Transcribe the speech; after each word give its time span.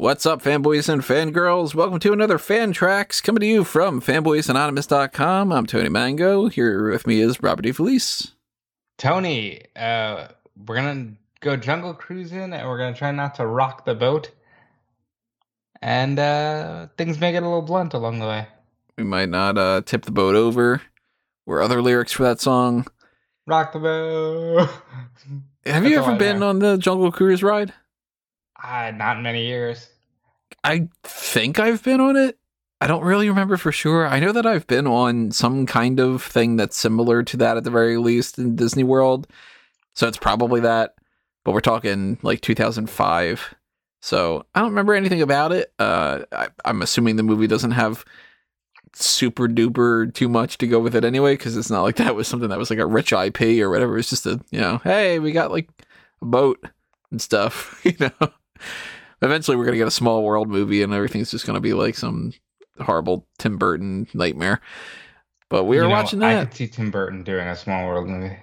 What's 0.00 0.24
up, 0.24 0.40
fanboys 0.40 0.88
and 0.88 1.02
fangirls? 1.02 1.74
Welcome 1.74 1.98
to 1.98 2.14
another 2.14 2.38
Fan 2.38 2.72
Tracks 2.72 3.20
coming 3.20 3.40
to 3.40 3.46
you 3.46 3.64
from 3.64 4.00
fanboysanonymous.com. 4.00 5.52
I'm 5.52 5.66
Tony 5.66 5.90
Mango. 5.90 6.48
Here 6.48 6.90
with 6.90 7.06
me 7.06 7.20
is 7.20 7.42
Robert 7.42 7.66
Felice. 7.74 8.32
Tony, 8.96 9.60
uh, 9.76 10.28
we're 10.66 10.76
gonna 10.76 11.10
go 11.40 11.54
jungle 11.54 11.92
cruising 11.92 12.54
and 12.54 12.66
we're 12.66 12.78
gonna 12.78 12.96
try 12.96 13.10
not 13.10 13.34
to 13.34 13.46
rock 13.46 13.84
the 13.84 13.94
boat. 13.94 14.30
And 15.82 16.18
uh, 16.18 16.86
things 16.96 17.20
may 17.20 17.32
get 17.32 17.42
a 17.42 17.46
little 17.46 17.60
blunt 17.60 17.92
along 17.92 18.20
the 18.20 18.26
way. 18.26 18.48
We 18.96 19.04
might 19.04 19.28
not 19.28 19.58
uh, 19.58 19.82
tip 19.84 20.06
the 20.06 20.12
boat 20.12 20.34
over. 20.34 20.80
Or 21.44 21.60
other 21.60 21.82
lyrics 21.82 22.12
for 22.12 22.22
that 22.22 22.40
song. 22.40 22.86
Rock 23.46 23.74
the 23.74 23.80
boat. 23.80 24.70
Have 25.66 25.84
you 25.84 25.96
That's 25.96 26.08
ever 26.08 26.16
been 26.16 26.42
on 26.42 26.60
the 26.60 26.78
Jungle 26.78 27.12
Cruise 27.12 27.42
ride? 27.42 27.74
uh, 28.62 28.92
not 28.92 29.16
in 29.16 29.22
many 29.22 29.46
years. 29.46 29.89
I 30.64 30.88
think 31.02 31.58
I've 31.58 31.82
been 31.82 32.00
on 32.00 32.16
it. 32.16 32.38
I 32.80 32.86
don't 32.86 33.04
really 33.04 33.28
remember 33.28 33.56
for 33.56 33.72
sure. 33.72 34.06
I 34.06 34.20
know 34.20 34.32
that 34.32 34.46
I've 34.46 34.66
been 34.66 34.86
on 34.86 35.30
some 35.32 35.66
kind 35.66 36.00
of 36.00 36.22
thing 36.22 36.56
that's 36.56 36.76
similar 36.76 37.22
to 37.24 37.36
that 37.36 37.58
at 37.58 37.64
the 37.64 37.70
very 37.70 37.98
least 37.98 38.38
in 38.38 38.56
Disney 38.56 38.84
World. 38.84 39.26
So 39.94 40.08
it's 40.08 40.16
probably 40.16 40.60
that. 40.60 40.94
But 41.44 41.52
we're 41.52 41.60
talking 41.60 42.18
like 42.22 42.40
2005. 42.40 43.54
So 44.00 44.46
I 44.54 44.60
don't 44.60 44.70
remember 44.70 44.94
anything 44.94 45.20
about 45.20 45.52
it. 45.52 45.72
Uh, 45.78 46.20
I, 46.32 46.48
I'm 46.64 46.80
assuming 46.80 47.16
the 47.16 47.22
movie 47.22 47.46
doesn't 47.46 47.72
have 47.72 48.04
super 48.94 49.46
duper 49.46 50.12
too 50.12 50.28
much 50.28 50.58
to 50.58 50.66
go 50.66 50.80
with 50.80 50.96
it 50.96 51.04
anyway, 51.04 51.34
because 51.34 51.56
it's 51.56 51.70
not 51.70 51.82
like 51.82 51.96
that 51.96 52.14
was 52.14 52.28
something 52.28 52.48
that 52.48 52.58
was 52.58 52.70
like 52.70 52.78
a 52.78 52.86
rich 52.86 53.12
IP 53.12 53.42
or 53.60 53.68
whatever. 53.70 53.98
It's 53.98 54.10
just 54.10 54.26
a, 54.26 54.40
you 54.50 54.60
know, 54.60 54.78
hey, 54.84 55.18
we 55.18 55.32
got 55.32 55.50
like 55.50 55.68
a 56.22 56.24
boat 56.24 56.64
and 57.10 57.20
stuff, 57.20 57.80
you 57.84 57.94
know. 58.00 58.32
Eventually, 59.22 59.56
we're 59.56 59.64
gonna 59.66 59.76
get 59.76 59.88
a 59.88 59.90
small 59.92 60.22
world 60.24 60.48
movie, 60.48 60.82
and 60.82 60.92
everything's 60.94 61.30
just 61.30 61.46
gonna 61.46 61.60
be 61.60 61.72
like 61.74 61.96
some 61.96 62.32
horrible 62.80 63.26
Tim 63.38 63.58
Burton 63.58 64.06
nightmare. 64.14 64.60
But 65.48 65.64
we 65.64 65.76
were 65.76 65.82
You 65.82 65.88
know, 65.88 65.94
watching 65.94 66.18
that. 66.20 66.38
I 66.38 66.44
could 66.44 66.54
see 66.54 66.68
Tim 66.68 66.90
Burton 66.90 67.22
doing 67.24 67.46
a 67.46 67.56
Small 67.56 67.86
World 67.88 68.08
movie. 68.08 68.36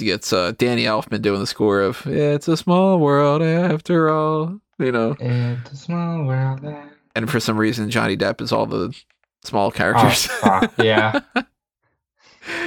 It's 0.00 0.32
uh, 0.32 0.52
Danny 0.58 0.84
Elfman 0.84 1.22
doing 1.22 1.40
the 1.40 1.46
score 1.46 1.80
of 1.80 2.04
"It's 2.06 2.48
a 2.48 2.56
Small 2.56 2.98
World 2.98 3.40
After 3.42 4.10
All," 4.10 4.58
you 4.78 4.90
know. 4.92 5.14
It's 5.20 5.72
a 5.72 5.76
small 5.76 6.24
world. 6.24 6.62
there. 6.62 6.90
And 7.14 7.30
for 7.30 7.38
some 7.40 7.56
reason, 7.56 7.88
Johnny 7.90 8.16
Depp 8.16 8.40
is 8.40 8.50
all 8.52 8.66
the 8.66 8.92
small 9.44 9.68
Oh, 9.68 9.70
characters. 9.70 10.26
fuck, 10.26 10.72
yeah. 10.78 11.20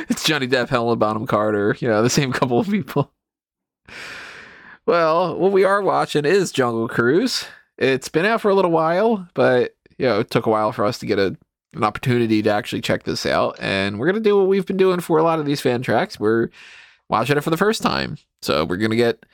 it's 0.09 0.23
Johnny 0.23 0.47
Depp, 0.47 0.69
Helena 0.69 0.95
Bonham 0.95 1.25
Carter, 1.27 1.75
you 1.79 1.87
know, 1.87 2.01
the 2.03 2.09
same 2.09 2.31
couple 2.31 2.59
of 2.59 2.67
people. 2.69 3.11
Well, 4.85 5.37
what 5.37 5.51
we 5.51 5.63
are 5.63 5.81
watching 5.81 6.25
is 6.25 6.51
Jungle 6.51 6.87
Cruise. 6.87 7.45
It's 7.77 8.09
been 8.09 8.25
out 8.25 8.41
for 8.41 8.49
a 8.49 8.55
little 8.55 8.71
while, 8.71 9.27
but 9.33 9.75
you 9.97 10.07
know, 10.07 10.19
it 10.19 10.31
took 10.31 10.47
a 10.47 10.49
while 10.49 10.71
for 10.71 10.85
us 10.85 10.97
to 10.99 11.05
get 11.05 11.19
a 11.19 11.37
an 11.73 11.85
opportunity 11.85 12.41
to 12.41 12.49
actually 12.49 12.81
check 12.81 13.03
this 13.03 13.25
out. 13.25 13.55
And 13.59 13.97
we're 13.97 14.07
gonna 14.07 14.19
do 14.19 14.37
what 14.37 14.47
we've 14.47 14.65
been 14.65 14.77
doing 14.77 14.99
for 14.99 15.17
a 15.17 15.23
lot 15.23 15.39
of 15.39 15.45
these 15.45 15.61
fan 15.61 15.81
tracks. 15.81 16.19
We're 16.19 16.49
watching 17.09 17.37
it 17.37 17.43
for 17.43 17.49
the 17.49 17.57
first 17.57 17.81
time. 17.81 18.17
So 18.41 18.65
we're 18.65 18.77
gonna 18.77 18.95
get 18.95 19.25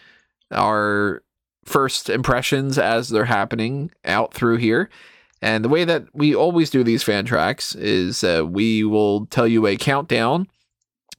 our 0.52 1.24
first 1.66 2.10
impressions 2.10 2.78
as 2.78 3.10
they're 3.10 3.26
happening 3.26 3.92
out 4.06 4.34
through 4.34 4.58
here. 4.58 4.90
And 5.42 5.64
the 5.64 5.70
way 5.70 5.84
that 5.86 6.06
we 6.14 6.36
always 6.36 6.70
do 6.70 6.84
these 6.84 7.04
fan 7.04 7.26
tracks 7.26 7.74
is 7.76 8.24
uh, 8.24 8.44
we 8.48 8.84
will 8.84 9.28
tell 9.28 9.48
you 9.48 9.66
a 9.66 9.78
countdown 9.78 10.48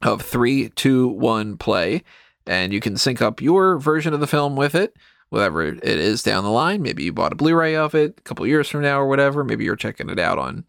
of 0.03 0.23
three, 0.23 0.69
two, 0.71 1.09
one, 1.09 1.57
play, 1.57 2.03
and 2.49 2.73
you 2.73 2.81
can 2.81 2.97
sync 2.97 3.21
up 3.21 3.41
your 3.41 3.79
version 3.79 4.15
of 4.15 4.21
the 4.21 4.27
film 4.27 4.57
with 4.57 4.75
it, 4.75 4.97
whatever 5.29 5.63
it 5.63 5.85
is 5.85 6.23
down 6.23 6.43
the 6.43 6.51
line. 6.51 6.83
Maybe 6.83 7.05
you 7.05 7.13
bought 7.13 7.33
a 7.33 7.37
Blu-ray 7.37 7.77
of 7.77 7.95
it 7.95 8.15
a 8.19 8.23
couple 8.23 8.47
years 8.47 8.69
from 8.69 8.81
now 8.81 8.99
or 8.99 9.07
whatever. 9.07 9.45
Maybe 9.45 9.65
you're 9.65 9.77
checking 9.77 10.09
it 10.09 10.19
out 10.19 10.39
on 10.39 10.65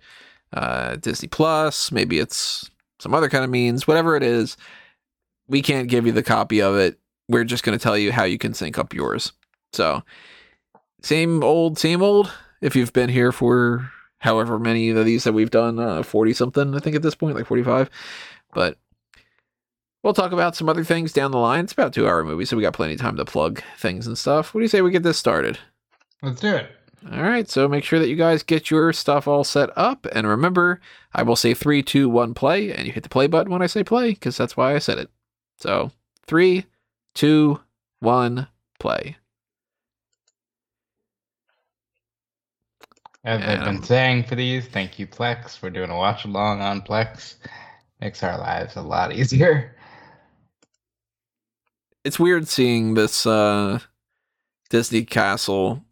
uh, 0.54 0.98
Disney 0.98 1.30
Plus. 1.30 1.92
Maybe 1.92 2.20
it's 2.20 2.70
some 3.00 3.14
other 3.14 3.30
kind 3.30 3.46
of 3.46 3.50
means. 3.50 3.88
Whatever 3.88 4.18
it 4.18 4.24
is, 4.24 4.58
we 5.48 5.62
can't 5.62 5.88
give 5.88 6.06
you 6.06 6.12
the 6.12 6.22
copy 6.22 6.62
of 6.62 6.76
it. 6.76 7.00
We're 7.30 7.46
just 7.46 7.64
going 7.64 7.78
to 7.78 7.82
tell 7.82 7.98
you 7.98 8.12
how 8.12 8.26
you 8.26 8.38
can 8.38 8.54
sync 8.54 8.78
up 8.78 8.94
yours. 8.94 9.32
So, 9.72 10.04
same 11.02 11.44
old, 11.44 11.80
same 11.80 12.02
old. 12.02 12.32
If 12.62 12.76
you've 12.76 12.92
been 12.92 13.10
here 13.10 13.32
for 13.32 13.90
however 14.18 14.60
many 14.60 14.90
of 14.90 15.06
these 15.06 15.24
that 15.24 15.34
we've 15.34 15.52
done, 15.52 15.80
uh, 15.80 16.04
40 16.04 16.34
something, 16.34 16.76
I 16.76 16.80
think 16.80 16.98
at 16.98 17.04
this 17.04 17.16
point, 17.16 17.36
like 17.36 17.46
45. 17.46 17.90
But 18.54 18.78
we'll 20.04 20.14
talk 20.14 20.32
about 20.32 20.56
some 20.56 20.70
other 20.70 20.84
things 20.84 21.14
down 21.14 21.32
the 21.32 21.38
line. 21.38 21.64
It's 21.64 21.74
about 21.74 21.88
a 21.88 21.92
two 21.92 22.08
hour 22.08 22.24
movie, 22.24 22.46
so 22.46 22.56
we 22.58 22.64
got 22.64 22.74
plenty 22.74 22.94
of 22.94 23.00
time 23.00 23.18
to 23.18 23.26
plug 23.26 23.62
things 23.78 24.08
and 24.08 24.18
stuff. 24.18 24.54
What 24.54 24.60
do 24.60 24.64
you 24.64 24.70
say 24.70 24.82
we 24.82 24.92
get 24.92 25.04
this 25.04 25.18
started? 25.18 25.60
Let's 26.22 26.42
do 26.42 26.56
it. 26.56 26.72
All 27.14 27.22
right, 27.24 27.50
so 27.50 27.68
make 27.70 27.86
sure 27.86 27.98
that 28.00 28.10
you 28.10 28.18
guys 28.18 28.44
get 28.44 28.70
your 28.70 28.92
stuff 28.92 29.26
all 29.26 29.46
set 29.46 29.70
up. 29.78 30.06
And 30.12 30.28
remember, 30.28 30.82
I 31.14 31.24
will 31.24 31.38
say 31.38 31.54
three, 31.54 31.82
two, 31.82 32.10
one, 32.10 32.34
play, 32.34 32.74
and 32.74 32.86
you 32.86 32.92
hit 32.92 33.04
the 33.04 33.10
play 33.10 33.28
button 33.28 33.52
when 33.54 33.62
I 33.62 33.68
say 33.68 33.86
play, 33.86 34.10
because 34.12 34.36
that's 34.36 34.58
why 34.58 34.76
I 34.76 34.80
said 34.80 34.98
it. 34.98 35.10
So 35.58 35.92
three, 36.28 36.66
two, 37.16 37.62
one, 38.02 38.48
play. 38.80 39.16
As 43.24 43.42
I've 43.42 43.60
Um, 43.60 43.76
been 43.76 43.84
saying 43.84 44.24
for 44.24 44.36
these, 44.36 44.68
thank 44.68 44.98
you, 45.00 45.08
Plex. 45.08 45.62
We're 45.62 45.70
doing 45.70 45.90
a 45.90 45.96
watch 45.96 46.26
along 46.26 46.62
on 46.62 46.82
Plex. 46.82 47.36
Makes 48.02 48.24
our 48.24 48.38
lives 48.38 48.76
a 48.76 48.82
lot 48.82 49.14
easier. 49.16 49.76
It's 52.04 52.20
weird 52.20 52.48
seeing 52.48 52.94
this 52.94 53.26
uh 53.26 53.80
Disney 54.70 55.04
castle 55.04 55.84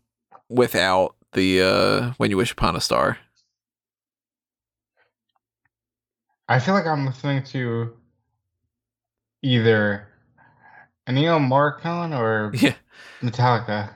without 0.49 1.15
the 1.33 1.61
uh 1.61 2.13
when 2.17 2.29
you 2.29 2.37
wish 2.37 2.51
upon 2.51 2.75
a 2.75 2.81
star. 2.81 3.17
I 6.49 6.59
feel 6.59 6.73
like 6.73 6.85
I'm 6.85 7.05
listening 7.05 7.43
to 7.45 7.93
either 9.43 10.07
Ennio 11.07 11.39
Morricone 11.39 12.17
or 12.17 12.51
Yeah. 12.55 12.75
Metallica. 13.21 13.93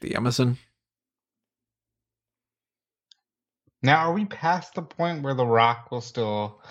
The 0.00 0.14
Amazon. 0.16 0.58
Now, 3.84 4.08
are 4.08 4.14
we 4.14 4.24
past 4.24 4.74
the 4.74 4.82
point 4.82 5.22
where 5.22 5.34
The 5.34 5.46
Rock 5.46 5.90
will 5.92 6.00
still 6.00 6.62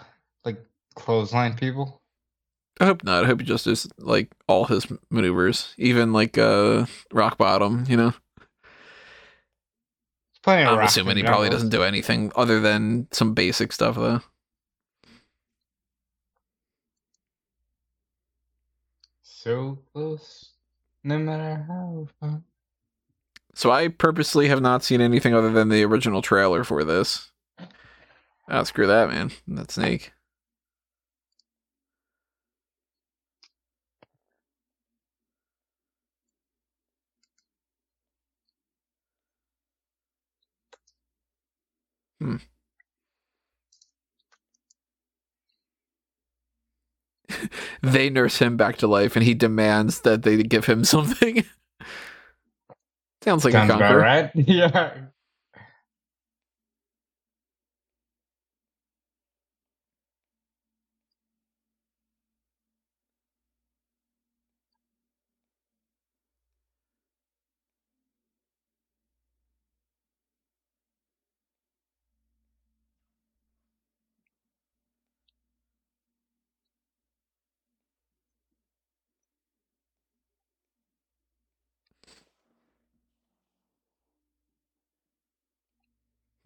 like 0.45 0.57
clothesline 0.95 1.55
people? 1.55 2.01
I 2.79 2.85
hope 2.85 3.03
not. 3.03 3.23
I 3.23 3.27
hope 3.27 3.41
he 3.41 3.45
just 3.45 3.65
does 3.65 3.87
like 3.99 4.31
all 4.47 4.65
his 4.65 4.87
maneuvers, 5.11 5.75
even 5.77 6.13
like 6.13 6.37
uh 6.37 6.87
rock 7.13 7.37
bottom, 7.37 7.85
you 7.87 7.97
know. 7.97 8.13
Plenty 10.43 10.65
I'm 10.65 10.79
assuming 10.81 11.17
he 11.17 11.23
probably 11.23 11.49
doesn't 11.49 11.69
do 11.69 11.83
anything 11.83 12.31
other 12.35 12.59
than 12.59 13.07
some 13.11 13.33
basic 13.33 13.71
stuff 13.73 13.95
though. 13.95 14.21
So 19.23 19.79
close, 19.93 20.51
no 21.03 21.19
matter 21.19 21.65
how 21.67 22.07
far. 22.19 22.41
So 23.55 23.71
I 23.71 23.87
purposely 23.87 24.47
have 24.47 24.61
not 24.61 24.83
seen 24.83 25.01
anything 25.01 25.33
other 25.33 25.51
than 25.51 25.69
the 25.69 25.83
original 25.83 26.21
trailer 26.21 26.63
for 26.63 26.83
this. 26.83 27.31
Ah, 28.49 28.63
screw 28.63 28.87
that, 28.87 29.09
man. 29.09 29.31
That 29.47 29.71
snake. 29.71 30.13
Hmm. 42.19 42.37
they 47.81 48.09
nurse 48.09 48.37
him 48.39 48.57
back 48.57 48.77
to 48.77 48.87
life 48.87 49.15
and 49.15 49.23
he 49.25 49.33
demands 49.33 50.01
that 50.01 50.23
they 50.23 50.41
give 50.43 50.65
him 50.65 50.83
something. 50.83 51.45
Sounds 53.23 53.45
like 53.45 53.53
Sounds 53.53 53.71
a 53.71 53.75
about 53.75 53.93
conquer. 53.93 53.99
right. 53.99 54.31
Yeah. 54.35 54.93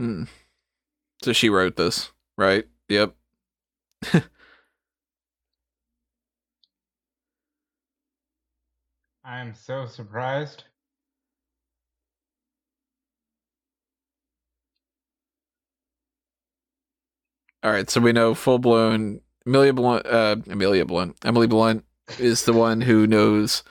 Mm. 0.02 0.28
So 1.24 1.34
she 1.34 1.50
wrote 1.50 1.76
this, 1.76 2.12
right? 2.38 2.66
Yep. 2.90 3.16
I'm 9.26 9.54
so 9.56 9.86
surprised. 9.86 10.64
All 17.64 17.72
right, 17.72 17.90
so 17.90 18.00
we 18.00 18.14
know 18.14 18.34
full 18.34 18.60
blown 18.60 19.20
Amelia 19.46 19.74
Blunt, 19.74 20.06
uh, 20.06 20.38
Amelia 20.50 20.86
Blunt, 20.86 21.18
Emily 21.26 21.48
Blunt 21.48 21.84
is 22.20 22.46
the 22.46 22.54
one 22.54 22.80
who 22.80 23.08
knows 23.08 23.64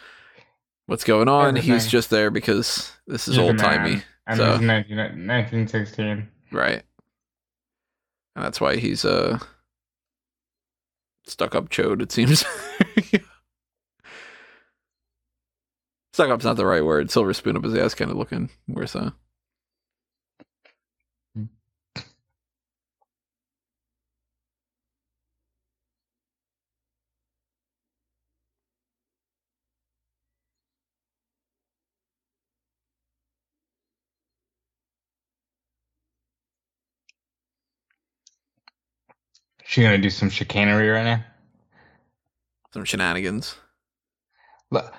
what's 0.87 1.05
going 1.05 1.29
on. 1.29 1.49
Everything. 1.57 1.73
He's 1.73 1.87
just 1.87 2.11
there 2.11 2.31
because 2.31 2.93
this 3.07 3.29
is 3.29 3.39
old 3.39 3.59
timey. 3.59 4.03
And 4.27 4.39
so- 4.39 4.55
it's 4.55 4.63
19, 4.63 4.97
1916. 4.97 6.29
right? 6.53 6.83
And 8.35 8.45
that's 8.45 8.61
why 8.61 8.77
he's 8.77 9.05
a 9.05 9.41
stuck 11.27 11.55
up 11.55 11.71
chode. 11.71 12.03
It 12.03 12.13
seems. 12.13 12.45
stuck 16.13 16.31
up's 16.31 16.45
not 16.45 16.57
the 16.57 16.67
right 16.67 16.85
word. 16.85 17.11
Silver 17.11 17.33
spoon 17.33 17.57
up 17.57 17.65
his 17.65 17.75
ass, 17.75 17.95
kind 17.95 18.11
of 18.11 18.17
looking 18.17 18.51
more 18.67 18.87
so. 18.87 19.13
She 39.69 39.83
gonna 39.83 39.99
do 39.99 40.11
some 40.11 40.31
chicanery 40.31 40.89
right 40.89 41.03
now? 41.05 41.25
Some 42.73 42.85
shenanigans. 42.85 43.57
Look. 44.71 44.95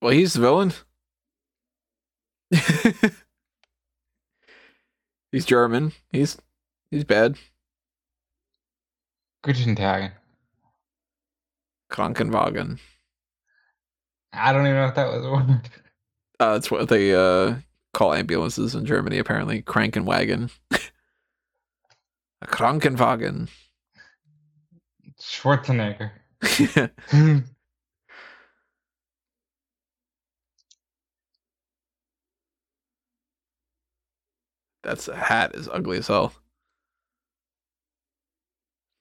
Well, 0.00 0.12
he's 0.12 0.34
the 0.34 0.40
villain. 0.40 0.72
he's 5.32 5.44
German. 5.44 5.92
He's 6.12 6.38
he's 6.90 7.04
bad. 7.04 7.36
Guten 9.44 9.76
Tag. 9.76 10.12
Krankenwagen. 11.92 12.78
I 14.32 14.54
don't 14.54 14.62
even 14.66 14.76
know 14.76 14.86
if 14.86 14.94
that 14.94 15.06
was 15.12 15.26
a 15.26 15.30
word. 15.30 15.68
Uh, 16.40 16.54
that's 16.54 16.70
what 16.70 16.88
they 16.88 17.14
uh, 17.14 17.56
call 17.92 18.14
ambulances 18.14 18.74
in 18.74 18.86
Germany. 18.86 19.18
Apparently, 19.18 19.60
Krankenwagen. 19.60 20.50
A 20.72 22.46
Krankenwagen. 22.46 23.48
Schwarzenegger. 25.20 26.10
That's 34.82 35.08
a 35.08 35.16
hat 35.16 35.54
is 35.54 35.68
ugly 35.68 35.98
as 35.98 36.08
hell. 36.08 36.32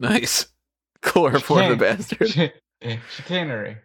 Nice. 0.04 0.48
Chloroform 1.02 1.70
the 1.70 1.76
bastard. 1.78 2.32
Chi- 2.34 2.54
chicanery. 3.16 3.78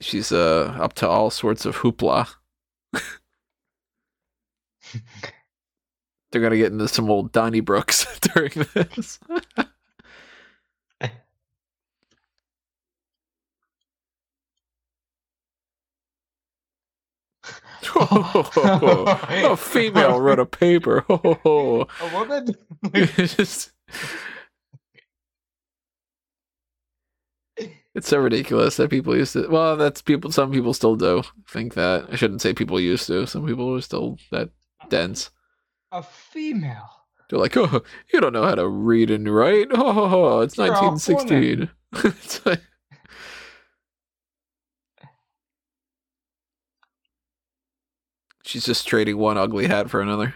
She's 0.00 0.32
uh 0.32 0.74
up 0.80 0.94
to 0.94 1.08
all 1.08 1.30
sorts 1.30 1.66
of 1.66 1.76
hoopla. 1.76 2.26
They're 6.32 6.40
gonna 6.40 6.56
get 6.56 6.72
into 6.72 6.88
some 6.88 7.10
old 7.10 7.32
donnybrooks 7.32 8.20
during 8.32 8.66
this. 8.74 9.18
Oh, 17.94 19.20
a 19.52 19.56
female 19.56 20.20
wrote 20.20 20.38
a 20.38 20.46
paper. 20.46 21.04
A 21.08 21.86
woman? 22.12 22.54
it's 22.94 23.34
just 23.36 23.72
it's 27.94 28.08
so 28.08 28.18
ridiculous 28.18 28.76
that 28.76 28.90
people 28.90 29.16
used 29.16 29.32
to 29.32 29.48
well 29.48 29.76
that's 29.76 30.00
people 30.02 30.30
some 30.30 30.52
people 30.52 30.72
still 30.74 30.96
do 30.96 31.22
think 31.48 31.74
that. 31.74 32.06
I 32.10 32.16
shouldn't 32.16 32.40
say 32.40 32.52
people 32.52 32.80
used 32.80 33.06
to. 33.08 33.26
Some 33.26 33.46
people 33.46 33.74
are 33.74 33.80
still 33.80 34.18
that 34.30 34.50
dense. 34.88 35.30
A 35.92 36.02
female. 36.02 36.88
they're 37.28 37.38
like 37.38 37.56
oh 37.56 37.82
you 38.12 38.20
don't 38.20 38.32
know 38.32 38.44
how 38.44 38.54
to 38.54 38.68
read 38.68 39.10
and 39.10 39.32
write. 39.34 39.68
Oh 39.72 40.40
it's 40.40 40.56
You're 40.56 40.68
1916 40.68 41.70
it's 42.04 42.46
like, 42.46 42.62
she's 48.50 48.66
just 48.66 48.86
trading 48.86 49.16
one 49.16 49.38
ugly 49.38 49.66
hat 49.66 49.88
for 49.88 50.00
another 50.00 50.34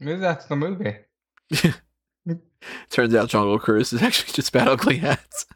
Maybe 0.00 0.18
that's 0.18 0.46
the 0.46 0.56
movie. 0.56 0.96
turns 2.90 3.14
out 3.14 3.28
jungle 3.28 3.58
cruise 3.58 3.92
is 3.92 4.02
actually 4.02 4.32
just 4.32 4.48
about 4.48 4.66
ugly 4.66 4.96
hats 4.96 5.46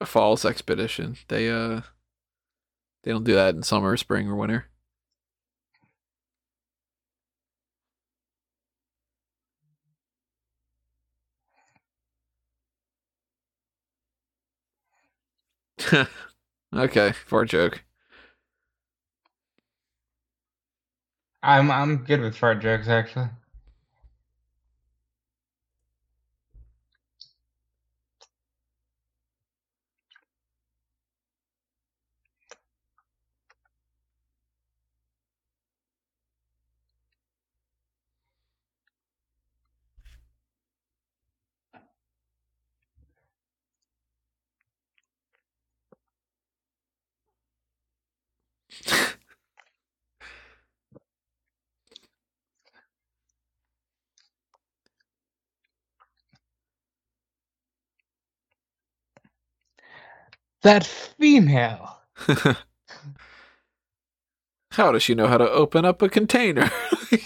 a 0.00 0.06
falls 0.06 0.44
expedition. 0.44 1.16
They 1.28 1.50
uh 1.50 1.82
they 3.04 3.12
don't 3.12 3.24
do 3.24 3.34
that 3.34 3.54
in 3.54 3.62
summer, 3.62 3.96
spring, 3.96 4.28
or 4.28 4.36
winter. 4.36 4.66
okay, 16.74 17.12
fart 17.26 17.48
joke. 17.48 17.84
I'm 21.42 21.68
I'm 21.72 22.04
good 22.04 22.20
with 22.20 22.36
fart 22.36 22.60
jokes 22.60 22.86
actually. 22.86 23.30
That 60.62 60.84
female. 60.84 61.96
how 64.72 64.92
does 64.92 65.02
she 65.02 65.14
know 65.14 65.26
how 65.28 65.38
to 65.38 65.48
open 65.50 65.84
up 65.84 66.02
a 66.02 66.08
container? 66.08 66.70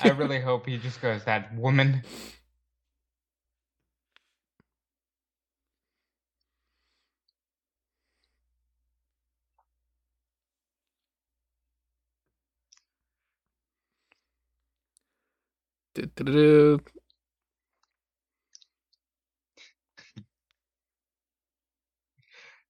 I 0.03 0.09
really 0.17 0.41
hope 0.41 0.67
he 0.67 0.77
just 0.77 1.01
goes 1.01 1.25
that 1.25 1.55
woman. 1.57 2.03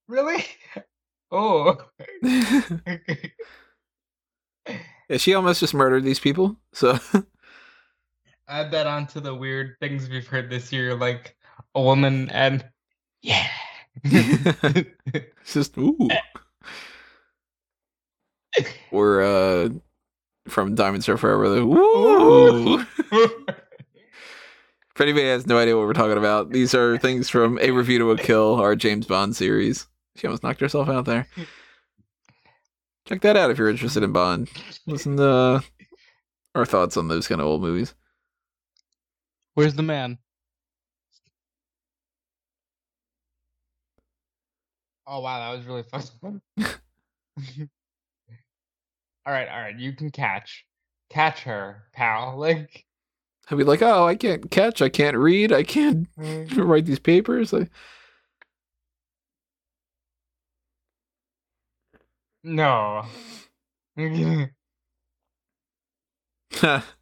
Really? 0.08 0.44
Oh. 1.34 1.78
yeah, 2.22 2.36
she 5.16 5.32
almost 5.32 5.60
just 5.60 5.72
murdered 5.72 6.04
these 6.04 6.20
people. 6.20 6.56
So 6.74 6.98
Add 8.48 8.70
that 8.72 8.86
onto 8.86 9.18
the 9.18 9.34
weird 9.34 9.76
things 9.80 10.10
we've 10.10 10.26
heard 10.26 10.50
this 10.50 10.70
year, 10.70 10.94
like 10.94 11.34
a 11.74 11.80
woman 11.80 12.28
and 12.30 12.62
yeah. 13.22 13.46
it's 14.04 15.54
just 15.54 15.78
ooh. 15.78 16.08
or 18.90 19.22
uh, 19.22 19.70
from 20.48 20.74
Diamonds 20.74 21.08
Are 21.08 21.16
Forever. 21.16 21.48
The 21.48 21.64
woo. 21.64 22.78
if 23.10 25.00
anybody 25.00 25.28
has 25.28 25.46
no 25.46 25.56
idea 25.56 25.78
what 25.78 25.86
we're 25.86 25.94
talking 25.94 26.18
about, 26.18 26.50
these 26.50 26.74
are 26.74 26.98
things 26.98 27.30
from 27.30 27.58
A 27.62 27.70
Review 27.70 28.00
to 28.00 28.10
a 28.10 28.18
Kill, 28.18 28.56
our 28.56 28.76
James 28.76 29.06
Bond 29.06 29.34
series. 29.34 29.86
She 30.16 30.26
almost 30.26 30.42
knocked 30.42 30.60
herself 30.60 30.90
out 30.90 31.06
there. 31.06 31.26
Check 33.06 33.22
that 33.22 33.36
out 33.36 33.50
if 33.50 33.58
you're 33.58 33.70
interested 33.70 34.02
in 34.02 34.12
Bond. 34.12 34.50
Listen 34.86 35.16
to 35.16 35.26
uh, 35.26 35.60
our 36.54 36.66
thoughts 36.66 36.96
on 36.96 37.08
those 37.08 37.26
kind 37.26 37.40
of 37.40 37.46
old 37.46 37.62
movies. 37.62 37.94
Where's 39.54 39.74
the 39.74 39.82
man? 39.82 40.18
Oh 45.06 45.20
wow, 45.20 45.50
that 45.50 45.56
was 45.56 45.66
really 45.66 45.82
fun. 45.82 46.40
all 49.26 49.32
right, 49.32 49.48
all 49.48 49.60
right, 49.60 49.78
you 49.78 49.92
can 49.92 50.10
catch, 50.10 50.64
catch 51.10 51.40
her, 51.40 51.84
pal. 51.92 52.36
Like, 52.38 52.84
I'd 53.50 53.58
be 53.58 53.64
like, 53.64 53.82
oh, 53.82 54.06
I 54.06 54.14
can't 54.14 54.50
catch, 54.50 54.80
I 54.80 54.88
can't 54.88 55.16
read, 55.16 55.52
I 55.52 55.64
can't 55.64 56.08
write 56.16 56.86
these 56.86 56.98
papers. 56.98 57.52
I... 57.52 57.68
no. 62.44 63.04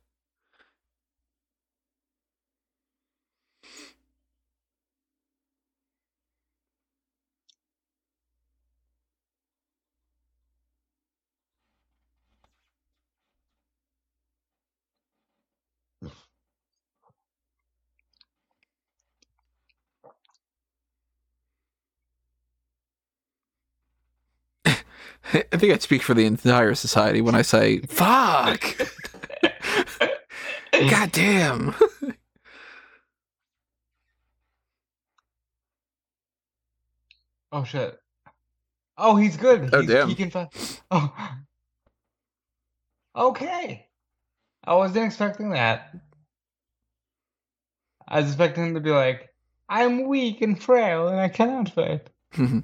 I 25.32 25.56
think 25.56 25.72
I 25.72 25.78
speak 25.78 26.02
for 26.02 26.14
the 26.14 26.26
entire 26.26 26.74
society 26.74 27.20
when 27.20 27.34
I 27.34 27.42
say, 27.42 27.80
fuck! 27.80 28.76
God 30.72 31.12
damn! 31.12 31.74
oh 37.52 37.64
shit. 37.64 37.98
Oh, 38.96 39.16
he's 39.16 39.36
good. 39.36 39.70
Oh, 39.72 39.80
He's, 39.80 39.90
damn. 39.90 40.08
He 40.08 40.14
can. 40.14 40.48
Oh. 40.90 41.12
Okay. 43.16 43.86
I 44.64 44.74
wasn't 44.74 45.06
expecting 45.06 45.50
that. 45.50 45.94
I 48.06 48.20
was 48.20 48.28
expecting 48.28 48.66
him 48.66 48.74
to 48.74 48.80
be 48.80 48.90
like, 48.90 49.30
"I'm 49.68 50.06
weak 50.06 50.42
and 50.42 50.60
frail, 50.62 51.08
and 51.08 51.18
I 51.20 51.28
cannot 51.28 51.70
fight." 51.70 52.10
Mm-hmm. 52.34 52.60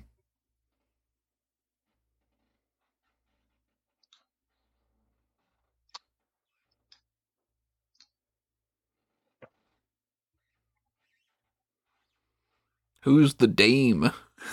Who's 13.06 13.34
the 13.34 13.46
dame? 13.46 14.10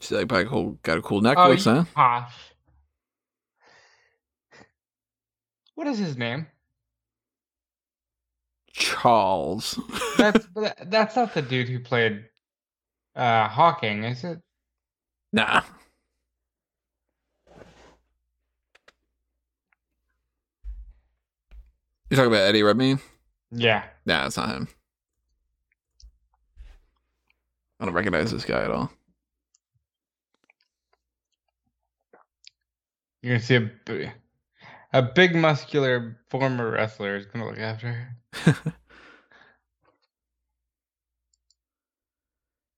She's 0.00 0.12
like, 0.12 0.28
"Got 0.28 0.42
a 0.42 0.44
cool- 0.46 0.78
got 0.84 0.98
a 0.98 1.02
cool 1.02 1.18
Oh, 1.18 1.20
necklace, 1.22 1.66
you 1.66 1.72
huh? 1.72 1.84
posh. 1.94 2.32
What 5.74 5.88
is 5.88 5.98
his 5.98 6.16
name? 6.16 6.46
Charles. 8.72 9.78
That's 10.16 10.46
that's 10.86 11.16
not 11.16 11.34
the 11.34 11.42
dude 11.42 11.68
who 11.68 11.80
played 11.80 12.24
uh 13.16 13.48
Hawking, 13.48 14.04
is 14.04 14.22
it? 14.24 14.38
nah. 15.32 15.62
You 22.12 22.16
talking 22.16 22.30
about 22.30 22.42
Eddie 22.42 22.62
Redmayne? 22.62 23.00
Yeah. 23.52 23.84
Nah, 24.04 24.26
it's 24.26 24.36
not 24.36 24.50
him. 24.50 24.68
I 27.80 27.86
don't 27.86 27.94
recognize 27.94 28.30
this 28.30 28.44
guy 28.44 28.62
at 28.62 28.70
all. 28.70 28.92
You're 33.22 33.36
gonna 33.36 33.42
see 33.42 33.54
a 33.54 34.12
a 34.92 35.00
big 35.00 35.34
muscular 35.34 36.18
former 36.28 36.72
wrestler 36.72 37.16
is 37.16 37.24
gonna 37.24 37.46
look 37.46 37.58
after 37.58 37.90
her. 38.44 38.56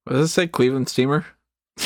What 0.04 0.12
does 0.12 0.30
it 0.30 0.32
say? 0.32 0.46
Cleveland 0.46 0.88
Steamer? 0.90 1.24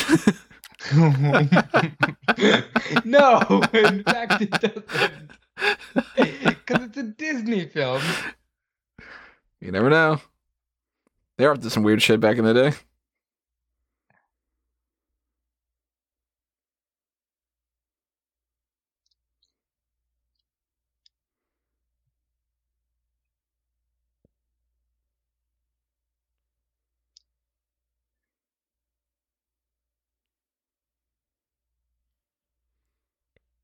no, 3.05 3.62
in 3.73 4.02
fact 4.02 4.43
it 4.43 4.50
doesn't. 4.50 5.38
Because 6.16 6.84
it's 6.84 6.96
a 6.98 7.02
Disney 7.02 7.64
film. 7.64 8.02
You 9.60 9.72
never 9.72 9.88
know. 9.88 10.20
They 11.38 11.46
were 11.46 11.52
up 11.52 11.62
to 11.62 11.70
some 11.70 11.82
weird 11.82 12.02
shit 12.02 12.20
back 12.20 12.36
in 12.36 12.44
the 12.44 12.52
day. 12.52 12.72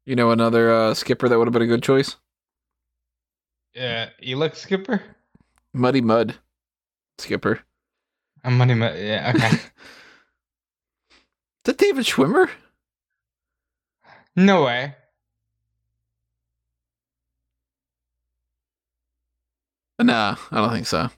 You 0.06 0.16
know 0.16 0.30
another 0.30 0.72
uh, 0.72 0.94
skipper 0.94 1.28
that 1.28 1.38
would 1.38 1.46
have 1.46 1.52
been 1.52 1.62
a 1.62 1.66
good 1.66 1.82
choice? 1.82 2.16
Yeah, 3.74 4.10
Elix 4.22 4.56
Skipper? 4.56 5.02
Muddy 5.72 6.00
Mud 6.00 6.36
skipper. 7.18 7.60
A 8.44 8.50
Muddy 8.50 8.74
Mud, 8.74 8.96
yeah, 8.98 9.32
okay. 9.34 9.48
Is 9.56 9.60
that 11.64 11.78
David 11.78 12.04
Schwimmer? 12.04 12.50
no 14.36 14.64
way. 14.64 14.94
Nah, 19.98 20.36
I 20.50 20.56
don't 20.56 20.72
think 20.72 20.86
so. 20.86 21.08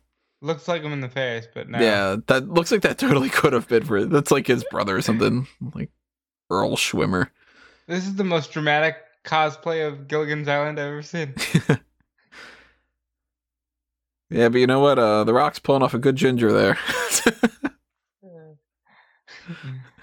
Looks 0.43 0.69
like 0.69 0.83
him 0.83 0.93
in 0.93 1.01
the 1.01 1.09
face, 1.09 1.49
but 1.53 1.69
no. 1.69 1.81
Yeah, 1.81 2.17
that 2.27 2.49
looks 2.49 2.71
like 2.71 2.83
that 2.83 2.99
totally 2.99 3.31
could 3.31 3.53
have 3.53 3.67
been 3.69 3.85
for 3.85 4.05
That's 4.05 4.31
like 4.31 4.47
his 4.47 4.65
brother 4.71 4.97
or 4.97 5.03
something. 5.03 5.49
Like 5.75 5.91
Earl 6.51 6.77
Schwimmer. 6.77 7.31
This 7.89 8.07
is 8.07 8.17
the 8.17 8.25
most 8.25 8.53
dramatic 8.53 8.97
cosplay 9.25 9.87
of 9.87 10.09
Gilligan's 10.09 10.49
Island 10.49 10.79
I've 10.79 10.87
ever 10.87 11.03
seen. 11.03 11.35
Yeah, 14.29 14.49
but 14.49 14.59
you 14.59 14.67
know 14.67 14.81
what? 14.81 14.99
Uh, 14.99 15.23
the 15.25 15.33
Rock's 15.33 15.61
pulling 15.61 15.83
off 15.83 15.95
a 15.95 15.99
good 15.99 16.17
ginger 16.17 16.53
there. 16.53 16.75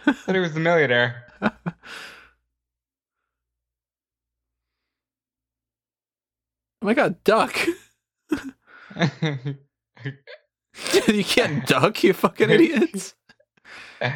Thought 0.06 0.36
he 0.36 0.40
was 0.40 0.54
the 0.54 0.60
millionaire. 0.62 1.26
oh 1.42 1.52
my 6.82 6.94
god, 6.94 7.22
duck! 7.26 7.68
you 11.08 11.24
can't 11.24 11.66
duck, 11.68 12.02
you 12.04 12.14
fucking 12.14 12.50
idiots! 12.50 13.16
Scammer! 14.02 14.16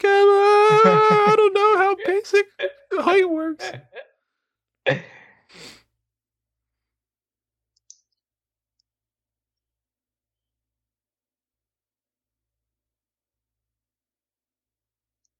I 0.00 1.34
don't 1.36 1.54
know 1.54 1.78
how 1.78 1.96
basic 2.06 2.46
height 3.02 3.28
works. 3.30 3.70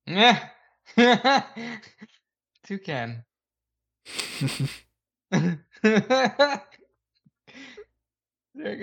Yeah. 0.07 0.49
Toucan. 2.65 3.25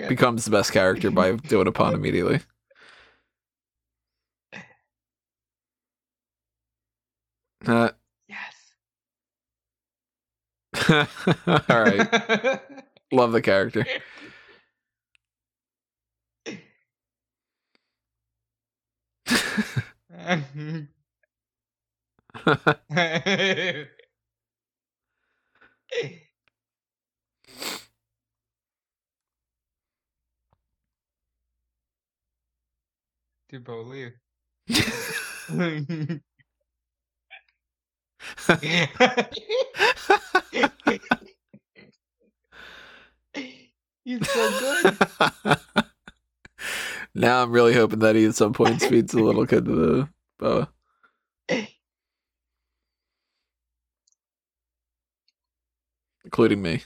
Becomes 0.08 0.44
the 0.44 0.50
best 0.50 0.72
character 0.72 1.10
by 1.10 1.32
doing 1.36 1.66
a 1.66 1.72
pun 1.72 1.94
immediately. 1.94 2.40
Uh. 7.66 7.90
All 11.46 11.60
right. 11.68 12.06
Love 13.12 13.32
the 13.32 13.42
character. 13.42 13.86
Do 33.48 33.60
believe. 33.60 34.14
He's 44.04 44.28
so 44.30 44.58
good. 44.58 44.98
now 47.14 47.42
I'm 47.42 47.52
really 47.52 47.74
hoping 47.74 48.00
that 48.00 48.16
he 48.16 48.24
at 48.26 48.34
some 48.34 48.52
point 48.52 48.82
feeds 48.82 49.12
the 49.12 49.22
little 49.22 49.46
kid 49.46 49.64
to 49.66 49.74
the 49.74 50.08
boa. 50.38 50.68
Including 56.24 56.62
me. 56.62 56.82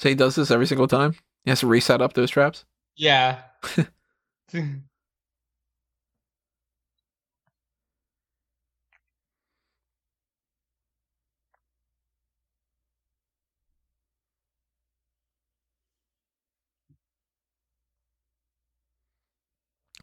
So 0.00 0.08
he 0.08 0.14
does 0.14 0.34
this 0.34 0.50
every 0.50 0.66
single 0.66 0.88
time? 0.88 1.14
He 1.44 1.50
has 1.50 1.60
to 1.60 1.66
reset 1.66 2.00
up 2.00 2.14
those 2.14 2.30
traps? 2.30 2.64
Yeah. 2.96 3.42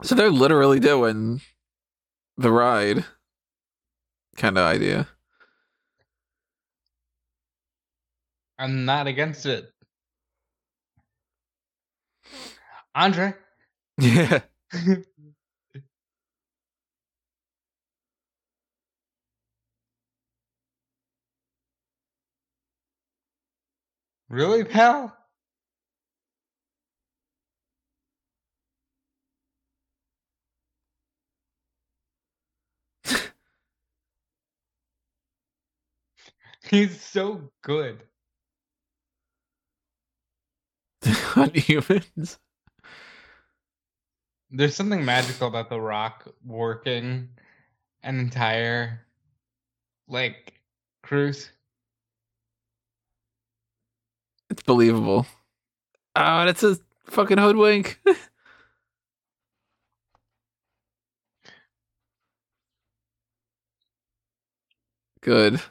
So 0.04 0.14
they're 0.14 0.30
literally 0.30 0.80
doing 0.80 1.42
the 2.38 2.52
ride 2.52 3.04
kind 4.36 4.60
of 4.60 4.64
idea. 4.64 5.08
I'm 8.60 8.86
not 8.86 9.08
against 9.08 9.48
it. 9.48 9.74
Andre. 12.98 13.34
Yeah. 14.00 14.42
really, 24.30 24.64
pal? 24.64 25.16
He's 36.70 37.02
so 37.02 37.52
good. 37.64 38.04
On 41.36 41.52
humans. 41.54 42.38
There's 44.50 44.76
something 44.76 45.04
magical 45.04 45.48
about 45.48 45.70
The 45.70 45.82
Rock 45.82 46.28
working 46.46 47.30
an 48.04 48.20
entire 48.20 49.06
like 50.08 50.54
cruise. 51.04 51.50
It's 54.50 54.64
believable. 54.64 55.26
Oh, 56.16 56.46
that's 56.46 56.64
a 56.64 56.78
fucking 57.08 57.38
hoodwink. 57.38 58.00
Good. 65.22 65.62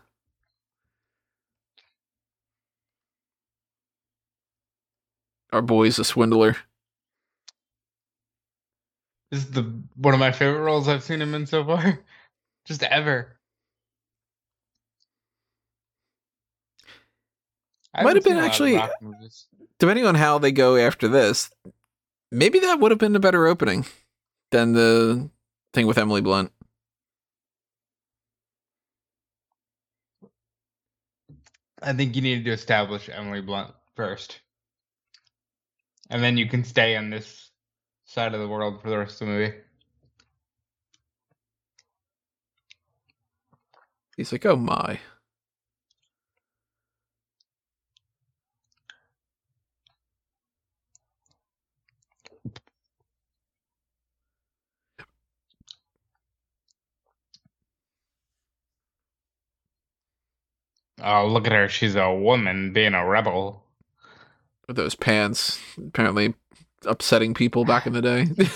Our 5.52 5.62
boy's 5.62 5.98
a 5.98 6.04
swindler. 6.04 6.56
This 9.36 9.44
is 9.44 9.50
the 9.50 9.70
one 9.96 10.14
of 10.14 10.20
my 10.20 10.32
favorite 10.32 10.60
roles 10.62 10.88
I've 10.88 11.02
seen 11.02 11.20
him 11.20 11.34
in 11.34 11.44
so 11.44 11.62
far. 11.62 11.98
Just 12.64 12.82
ever. 12.82 13.36
I 17.92 18.02
Might 18.02 18.16
haven't 18.16 18.24
been 18.24 18.52
seen 18.52 18.72
a 18.72 18.76
lot 18.78 18.90
of 18.90 19.12
actually- 19.12 19.30
Depending 19.78 20.06
on 20.06 20.14
how 20.14 20.38
they 20.38 20.52
go 20.52 20.76
after 20.76 21.06
this, 21.06 21.50
maybe 22.32 22.58
that 22.60 22.80
would 22.80 22.90
have 22.92 22.98
been 22.98 23.14
a 23.14 23.20
better 23.20 23.46
opening 23.46 23.84
than 24.52 24.72
the 24.72 25.28
thing 25.74 25.86
with 25.86 25.98
Emily 25.98 26.22
Blunt. 26.22 26.50
I 31.82 31.92
think 31.92 32.16
you 32.16 32.22
needed 32.22 32.46
to 32.46 32.52
establish 32.52 33.10
Emily 33.12 33.42
Blunt 33.42 33.74
first. 33.96 34.40
And 36.08 36.22
then 36.22 36.38
you 36.38 36.48
can 36.48 36.64
stay 36.64 36.96
on 36.96 37.10
this 37.10 37.45
side 38.16 38.32
of 38.32 38.40
the 38.40 38.48
world 38.48 38.80
for 38.80 38.88
the 38.88 38.96
rest 38.96 39.20
of 39.20 39.28
the 39.28 39.34
movie. 39.34 39.54
He's 44.16 44.32
like, 44.32 44.46
oh 44.46 44.56
my. 44.56 44.98
Oh, 61.02 61.26
look 61.26 61.46
at 61.46 61.52
her. 61.52 61.68
She's 61.68 61.94
a 61.96 62.10
woman 62.10 62.72
being 62.72 62.94
a 62.94 63.06
rebel. 63.06 63.62
With 64.66 64.76
those 64.76 64.94
pants, 64.94 65.60
apparently 65.76 66.32
upsetting 66.86 67.34
people 67.34 67.64
back 67.64 67.86
in 67.86 67.92
the 67.92 68.02
day. 68.02 68.26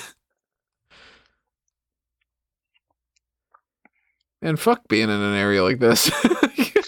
and 4.43 4.59
fuck 4.59 4.89
being 4.89 5.05
in 5.05 5.11
an 5.11 5.35
area 5.35 5.63
like 5.63 5.79
this. 5.79 6.11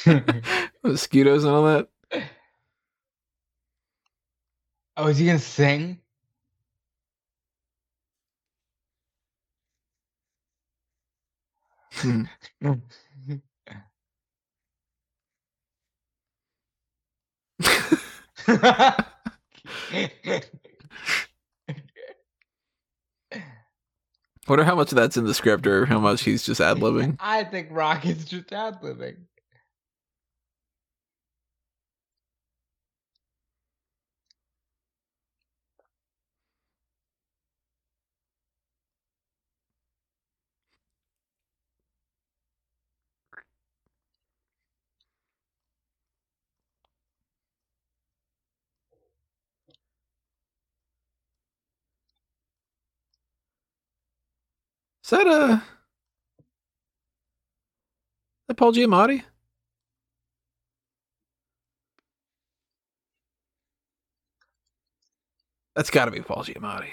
Mosquitoes 0.82 1.44
and 1.44 1.54
all 1.54 1.64
that. 1.64 1.88
Oh, 4.96 5.06
is 5.08 5.18
he 5.18 5.26
gonna 5.26 5.38
sing? 5.38 5.98
Hmm. 11.92 12.24
Wonder 24.52 24.66
how 24.66 24.74
much 24.74 24.92
of 24.92 24.96
that's 24.96 25.16
in 25.16 25.24
the 25.24 25.32
script 25.32 25.66
or 25.66 25.86
how 25.86 25.98
much 25.98 26.24
he's 26.24 26.42
just 26.42 26.60
ad 26.60 26.76
libbing. 26.76 27.16
I 27.20 27.42
think 27.42 27.68
Rock 27.70 28.04
is 28.04 28.26
just 28.26 28.52
ad 28.52 28.82
libbing. 28.82 29.16
Is 55.04 55.10
that 55.10 55.26
uh 55.26 55.54
is 55.54 55.60
that 58.48 58.56
Paul 58.56 58.72
Giamatti? 58.72 59.22
That's 65.74 65.90
got 65.90 66.04
to 66.04 66.10
be 66.10 66.20
Paul 66.20 66.44
Giamatti. 66.44 66.90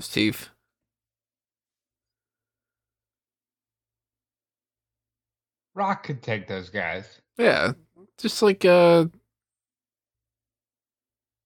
Teeth. 0.00 0.48
Rock 5.74 6.04
could 6.04 6.22
take 6.22 6.46
those 6.46 6.70
guys. 6.70 7.20
Yeah, 7.36 7.72
just 8.18 8.42
like 8.42 8.64
uh, 8.64 9.06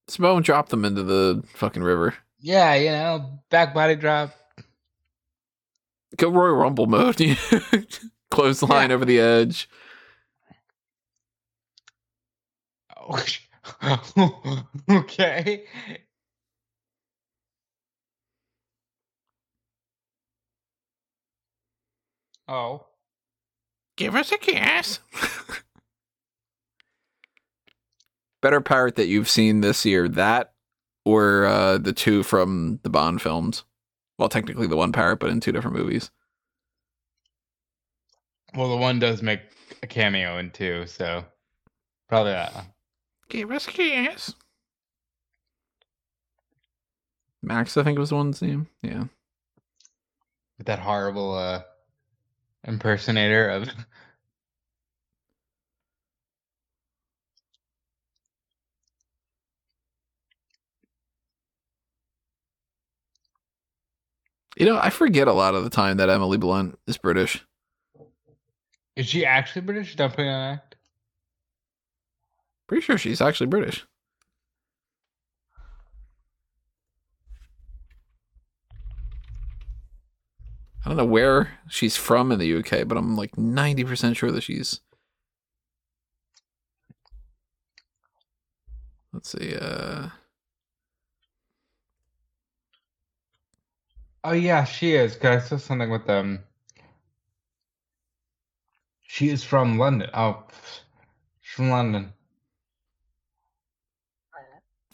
Samoa 0.07 0.43
dropped 0.43 0.71
them 0.71 0.85
into 0.85 1.03
the 1.03 1.43
fucking 1.55 1.83
river. 1.83 2.15
Yeah, 2.41 2.75
you 2.75 2.91
know, 2.91 3.41
back 3.51 3.75
body 3.75 3.97
drop. 3.97 4.35
Go 6.17 6.31
Royal 6.31 6.55
Rumble 6.57 6.87
mode. 6.87 7.17
Clothesline 8.31 8.91
Yeah. 8.91 8.95
over 8.95 9.05
the 9.05 9.19
edge. 9.21 9.69
Oh, 12.97 13.23
okay. 14.91 15.65
Oh, 22.49 22.87
Give 23.99 24.15
us 24.15 24.31
a 24.31 24.39
kiss. 24.39 25.01
Better 28.41 28.61
pirate 28.61 28.95
that 28.95 29.09
you've 29.09 29.29
seen 29.29 29.61
this 29.61 29.85
year, 29.85 30.09
that 30.09 30.53
or 31.05 31.47
uh, 31.47 31.79
the 31.79 31.93
two 31.93 32.23
from 32.23 32.79
the 32.85 32.91
Bond 32.91 33.21
films. 33.21 33.65
Well, 34.17 34.29
technically 34.29 34.69
the 34.69 34.77
one 34.77 34.93
pirate, 34.93 35.19
but 35.19 35.31
in 35.31 35.41
two 35.41 35.51
different 35.51 35.77
movies. 35.77 36.13
well, 38.55 38.71
the 38.71 38.77
one 38.77 39.01
does 39.01 39.21
make 39.21 39.41
a 39.83 39.89
cameo 39.89 40.39
in 40.39 40.53
two, 40.53 40.87
so 40.87 41.25
probably 42.09 42.33
that 42.33 42.55
one. 42.55 42.67
Give 43.29 43.51
us 43.51 43.67
a 43.67 43.73
kiss. 43.73 44.33
Max, 47.43 47.77
I 47.77 47.83
think 47.83 47.99
was 47.99 48.11
the 48.11 48.17
one's 48.17 48.41
name. 48.41 48.69
Yeah. 48.81 49.05
With 50.57 50.69
that 50.69 50.79
horrible 50.79 51.35
uh, 51.35 51.63
impersonator 52.69 53.49
of. 53.49 53.69
You 64.57 64.67
know, 64.67 64.79
I 64.81 64.91
forget 64.91 65.29
a 65.29 65.33
lot 65.33 65.55
of 65.55 65.63
the 65.63 65.71
time 65.71 65.99
that 65.99 66.11
Emily 66.11 66.37
Blunt 66.37 66.79
is 66.89 66.99
British. 66.99 67.45
Is 68.97 69.07
she 69.07 69.25
actually 69.25 69.63
British? 69.63 69.95
Don't 69.95 70.11
put 70.11 70.27
on 70.27 70.55
act. 70.55 70.75
Pretty 72.67 72.83
sure 72.83 72.99
she's 72.99 73.21
actually 73.21 73.47
British. 73.47 73.87
I 80.89 80.93
don't 80.93 80.97
know 80.97 81.05
where 81.05 81.59
she's 81.69 81.99
from 81.99 82.33
in 82.33 82.39
the 82.39 82.55
UK, 82.55 82.89
but 82.89 82.97
I'm 82.97 83.15
like 83.15 83.33
90% 83.33 84.17
sure 84.17 84.31
that 84.33 84.43
she's. 84.43 84.81
Let's 89.13 89.31
see. 89.33 89.55
Uh, 89.55 90.09
Oh 94.25 94.33
yeah, 94.33 94.65
she 94.65 94.95
is. 94.95 95.15
Cause 95.15 95.45
I 95.45 95.47
saw 95.47 95.57
something 95.59 95.91
with 95.91 96.07
them. 96.07 96.43
She 99.03 99.29
is 99.29 99.45
from 99.45 99.79
London. 99.79 100.09
Oh, 100.15 100.43
she's 101.43 101.55
from 101.55 101.69
London. 101.69 102.15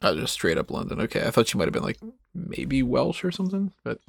oh, 0.02 0.16
just 0.16 0.32
straight 0.32 0.58
up 0.58 0.72
London. 0.72 1.00
Okay, 1.02 1.24
I 1.24 1.30
thought 1.30 1.46
she 1.46 1.56
might 1.56 1.66
have 1.66 1.72
been 1.72 1.84
like 1.84 2.00
maybe 2.34 2.82
Welsh 2.82 3.22
or 3.24 3.30
something, 3.30 3.72
but 3.84 4.00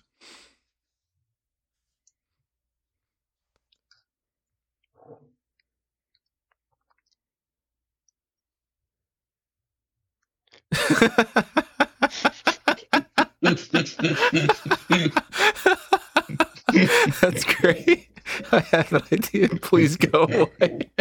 That's 17.21 17.43
great. 17.45 18.09
I 18.51 18.59
have 18.59 18.93
an 18.93 19.01
idea. 19.11 19.49
Please 19.61 19.97
go 19.97 20.23
away. 20.23 20.91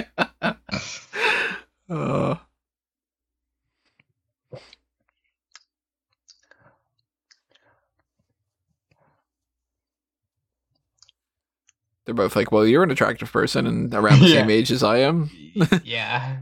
uh, 1.91 2.37
they're 12.05 12.15
both 12.15 12.37
like, 12.37 12.53
well, 12.53 12.67
you're 12.67 12.83
an 12.83 12.91
attractive 12.91 13.33
person 13.33 13.67
and 13.67 13.95
around 13.95 14.21
the 14.21 14.29
same 14.29 14.51
age 14.51 14.71
as 14.71 14.83
I 14.83 14.99
am. 14.99 15.31
yeah. 15.85 16.37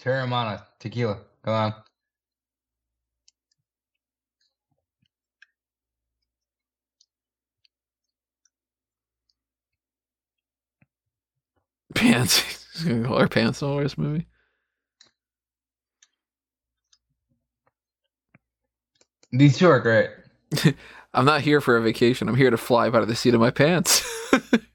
Terramana, 0.00 0.62
tequila. 0.78 1.18
Go 1.44 1.52
on. 1.52 1.74
Pants. 11.94 12.40
He's 12.72 12.84
gonna 12.84 13.06
call 13.06 13.18
her 13.18 13.28
pants 13.28 13.62
all 13.62 13.78
this 13.78 13.98
movie. 13.98 14.26
These 19.32 19.58
two 19.58 19.68
are 19.68 19.80
great. 19.80 20.10
I'm 21.14 21.24
not 21.24 21.42
here 21.42 21.60
for 21.60 21.76
a 21.76 21.82
vacation. 21.82 22.28
I'm 22.28 22.36
here 22.36 22.50
to 22.50 22.56
fly 22.56 22.90
by 22.90 23.04
the 23.04 23.14
seat 23.14 23.34
of 23.34 23.40
my 23.40 23.50
pants. 23.50 24.02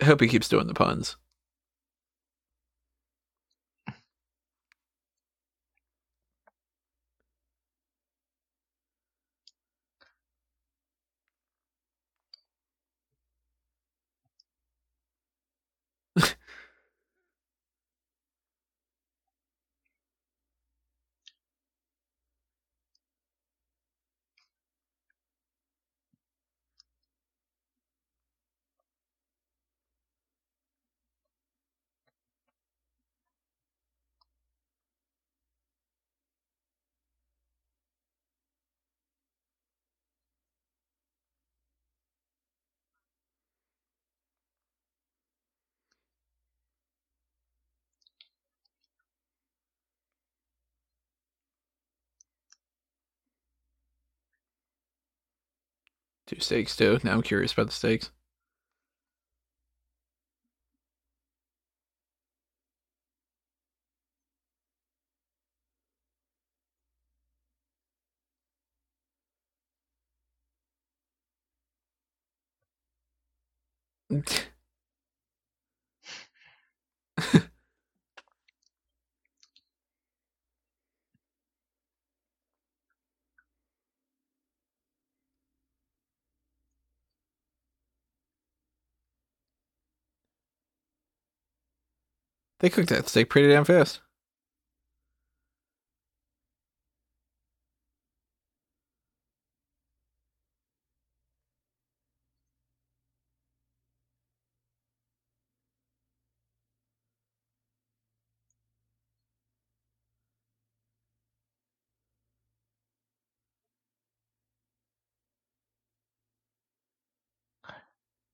I 0.00 0.04
hope 0.06 0.20
he 0.20 0.28
keeps 0.28 0.48
doing 0.48 0.66
the 0.66 0.74
puns. 0.74 1.16
Two 56.30 56.38
steaks 56.38 56.76
too. 56.76 57.00
Now 57.02 57.14
I'm 57.14 57.22
curious 57.22 57.52
about 57.52 57.66
the 57.66 57.72
steaks. 57.72 58.12
They 92.60 92.68
cooked 92.68 92.90
that 92.90 93.08
steak 93.08 93.30
pretty 93.30 93.48
damn 93.48 93.64
fast. 93.64 94.00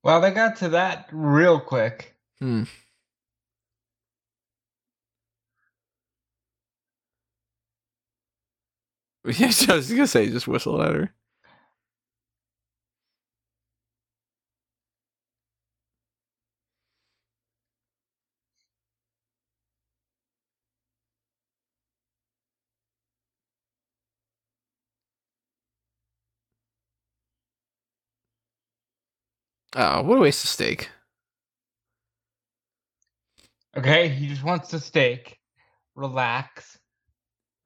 Well, 0.02 0.20
they 0.20 0.30
got 0.30 0.54
to 0.58 0.68
that 0.68 1.08
real 1.10 1.58
quick. 1.58 2.14
Hmm. 2.38 2.64
Yeah, 9.38 9.52
I 9.70 9.76
was 9.76 9.90
gonna 9.90 10.08
say 10.08 10.30
just 10.30 10.48
whistle 10.48 10.82
at 10.82 10.94
her. 10.94 11.14
Oh, 29.76 30.02
what 30.02 30.18
a 30.18 30.22
waste 30.22 30.44
of 30.44 30.50
steak. 30.50 30.90
Okay, 33.76 34.08
he 34.10 34.28
just 34.28 34.44
wants 34.44 34.70
the 34.70 34.80
steak. 34.80 35.38
Relax. 35.96 36.78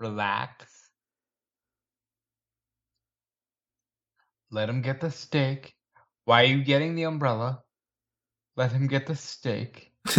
Relax. 0.01 0.80
Let 4.51 4.69
him 4.69 4.83
get 4.83 5.01
the 5.01 5.11
steak. 5.11 5.75
Why 6.25 6.43
are 6.43 6.47
you 6.47 6.65
getting 6.65 6.95
the 6.95 7.05
umbrella? 7.05 7.63
Let 8.57 8.73
him 8.73 8.87
get 8.89 9.07
the 9.07 9.17
steak. 9.17 9.93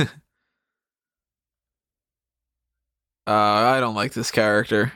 Uh, 3.28 3.32
I 3.34 3.80
don't 3.80 3.96
like 3.96 4.13
this 4.13 4.32
character. 4.32 4.91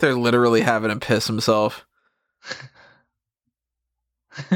They're 0.00 0.14
literally 0.14 0.62
having 0.62 0.90
him 0.90 1.00
piss 1.00 1.26
himself. 1.26 1.86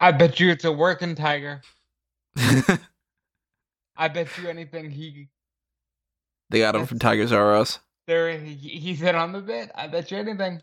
I 0.00 0.12
bet 0.12 0.40
you 0.40 0.50
it's 0.50 0.64
a 0.64 0.72
working 0.72 1.14
tiger. 1.14 1.62
I 4.00 4.08
bet 4.08 4.28
you 4.38 4.48
anything 4.48 4.90
he 4.90 5.28
they 6.48 6.60
got 6.60 6.74
him 6.74 6.86
from 6.86 6.98
Tigers 6.98 7.32
R 7.32 7.54
Us. 7.54 7.80
there 8.06 8.36
he, 8.38 8.54
he's 8.54 9.02
in 9.02 9.14
on 9.14 9.32
the 9.32 9.42
bit. 9.42 9.70
I 9.74 9.88
bet 9.88 10.10
you 10.10 10.16
anything. 10.16 10.62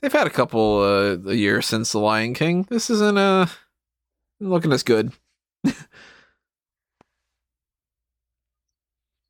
They've 0.00 0.10
had 0.12 0.26
a 0.26 0.30
couple 0.30 0.80
uh, 0.80 1.18
a 1.30 1.34
year 1.34 1.60
since 1.60 1.92
The 1.92 1.98
Lion 1.98 2.32
King. 2.32 2.66
This 2.70 2.88
isn't 2.88 3.18
uh 3.18 3.46
looking 4.40 4.72
as 4.72 4.82
good. 4.82 5.12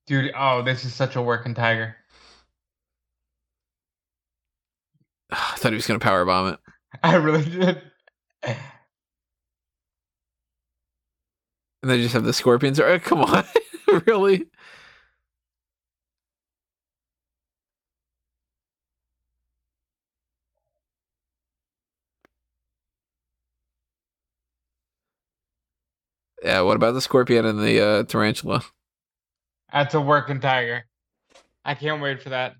Dude, 0.06 0.30
oh, 0.36 0.62
this 0.62 0.84
is 0.84 0.94
such 0.94 1.16
a 1.16 1.22
working 1.22 1.54
tiger. 1.54 1.96
I 5.30 5.56
thought 5.56 5.72
he 5.72 5.76
was 5.76 5.88
gonna 5.88 5.98
power 5.98 6.24
bomb 6.24 6.54
it. 6.54 6.60
I 7.02 7.16
really 7.16 7.44
did. 7.44 7.82
And 11.84 11.90
they 11.90 12.00
just 12.00 12.14
have 12.14 12.24
the 12.24 12.32
scorpions. 12.32 12.80
Uh, 12.80 12.98
come 12.98 13.20
on, 13.20 13.44
really? 14.06 14.46
Yeah, 26.42 26.62
what 26.62 26.76
about 26.76 26.92
the 26.92 27.02
scorpion 27.02 27.44
and 27.44 27.58
the 27.58 27.86
uh, 27.86 28.02
tarantula? 28.04 28.62
That's 29.70 29.92
a 29.92 30.00
working 30.00 30.40
tiger. 30.40 30.86
I 31.66 31.74
can't 31.74 32.00
wait 32.00 32.22
for 32.22 32.30
that. 32.30 32.54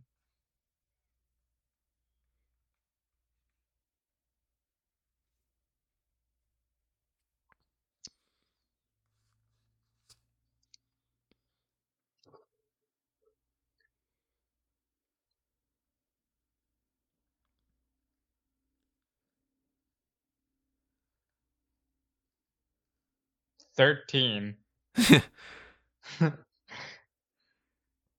Thirteen. 23.76 24.56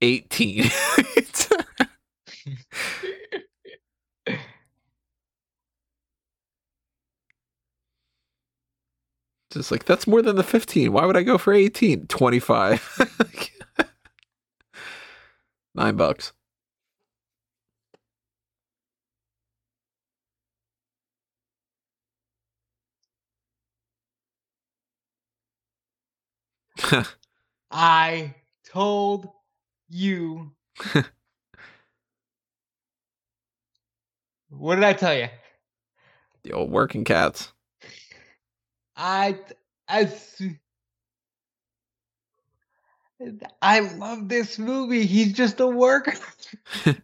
18. 0.02 0.65
Just 9.52 9.72
like, 9.72 9.86
that's 9.86 10.06
more 10.06 10.22
than 10.22 10.36
the 10.36 10.44
15. 10.44 10.91
Why 10.91 11.06
would 11.06 11.15
I 11.15 11.24
go 11.24 11.38
for 11.38 11.54
18? 11.54 12.08
25. 12.08 13.10
Nine 15.76 15.96
bucks. 15.96 16.34
I 27.72 28.36
told 28.66 29.30
you. 29.90 30.52
what 34.50 34.76
did 34.76 34.84
I 34.84 34.94
tell 34.94 35.16
you? 35.16 35.28
the 36.46 36.54
old 36.54 36.72
working 36.72 37.04
cats. 37.04 37.52
I 38.96 39.38
I 39.90 40.10
I 43.62 43.80
love 43.80 44.30
this 44.30 44.58
movie. 44.60 45.06
He's 45.06 45.34
just 45.34 45.60
a 45.60 45.68
worker. 45.68 46.14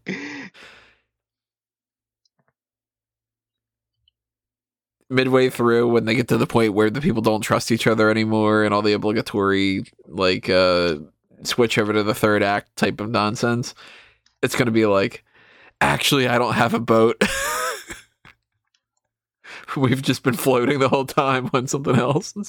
Midway 5.12 5.50
through, 5.50 5.90
when 5.90 6.06
they 6.06 6.16
get 6.16 6.30
to 6.30 6.38
the 6.38 6.48
point 6.48 6.74
where 6.74 6.90
the 6.90 7.02
people 7.02 7.22
don't 7.22 7.42
trust 7.42 7.72
each 7.72 7.86
other 7.86 8.10
anymore 8.10 8.64
and 8.64 8.74
all 8.74 8.82
the 8.82 8.94
obligatory, 8.94 9.84
like, 10.08 10.50
uh, 10.50 10.96
switch 11.44 11.78
over 11.78 11.94
to 11.94 12.04
the 12.04 12.16
third 12.16 12.42
act 12.44 12.76
type 12.78 13.02
of 13.02 13.10
nonsense, 13.10 13.76
it's 14.42 14.56
going 14.56 14.68
to 14.68 14.72
be 14.72 14.86
like, 14.86 15.24
actually, 15.82 16.28
I 16.28 16.38
don't 16.38 16.54
have 16.54 16.74
a 16.74 16.80
boat. 16.80 17.22
We've 19.76 20.02
just 20.02 20.24
been 20.24 20.34
floating 20.36 20.80
the 20.80 20.90
whole 20.90 21.06
time 21.06 21.50
on 21.54 21.68
something 21.68 21.96
else. 21.96 22.34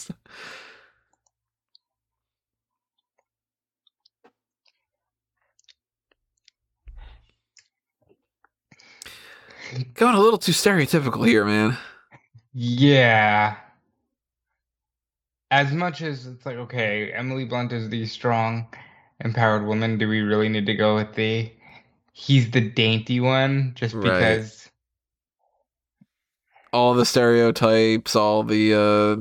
Going 9.94 10.14
a 10.14 10.20
little 10.20 10.38
too 10.38 10.52
stereotypical 10.52 11.26
here, 11.26 11.44
man. 11.44 11.78
Yeah. 12.52 13.56
As 15.50 15.72
much 15.72 16.02
as 16.02 16.26
it's 16.26 16.46
like, 16.46 16.56
okay, 16.56 17.12
Emily 17.12 17.44
Blunt 17.44 17.72
is 17.72 17.88
the 17.88 18.06
strong, 18.06 18.66
empowered 19.20 19.66
woman, 19.66 19.98
do 19.98 20.08
we 20.08 20.20
really 20.20 20.48
need 20.48 20.66
to 20.66 20.74
go 20.74 20.94
with 20.94 21.14
the 21.14 21.52
he's 22.12 22.50
the 22.50 22.60
dainty 22.60 23.20
one 23.20 23.72
just 23.74 23.94
right. 23.94 24.02
because 24.04 24.70
all 26.72 26.94
the 26.94 27.06
stereotypes, 27.06 28.14
all 28.16 28.42
the 28.42 28.74
uh 28.74 29.16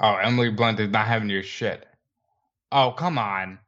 Oh, 0.00 0.14
Emily 0.14 0.50
Blunt 0.50 0.78
is 0.78 0.90
not 0.90 1.08
having 1.08 1.28
your 1.28 1.42
shit. 1.42 1.84
Oh, 2.70 2.92
come 2.92 3.18
on. 3.18 3.58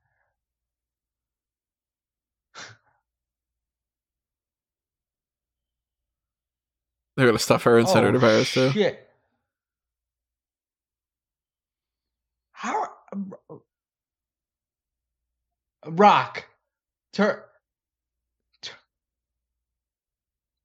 They're 7.16 7.26
gonna 7.26 7.38
stuff 7.38 7.64
her 7.64 7.78
in 7.78 7.86
oh, 7.86 7.92
Senator 7.92 8.18
Paris 8.18 8.52
too. 8.52 8.70
Shit. 8.70 9.08
How 12.52 12.88
Rock 15.86 16.46
turn 17.12 17.40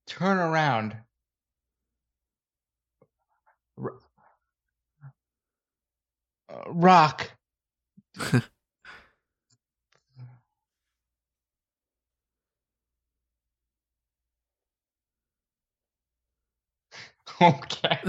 turn 0.07 0.37
around. 0.37 0.97
Uh, 6.47 6.61
Rock. 6.67 7.31
okay. 17.41 17.99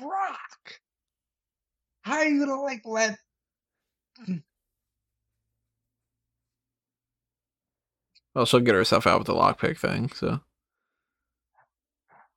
Rock. 0.00 0.80
How 2.02 2.16
are 2.18 2.24
you 2.26 2.44
gonna 2.46 2.60
like 2.62 2.82
let 2.84 3.18
Well, 8.34 8.46
she'll 8.46 8.60
get 8.60 8.74
herself 8.74 9.06
out 9.06 9.18
with 9.20 9.26
the 9.26 9.34
lockpick 9.34 9.78
thing. 9.78 10.10
So 10.10 10.40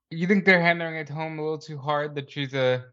You 0.10 0.28
think 0.28 0.46
they're 0.46 0.62
hammering 0.62 0.96
it 0.96 1.10
home 1.10 1.40
a 1.40 1.42
little 1.42 1.58
too 1.58 1.78
hard 1.78 2.16
that 2.16 2.30
she's 2.32 2.54
a 2.54 2.86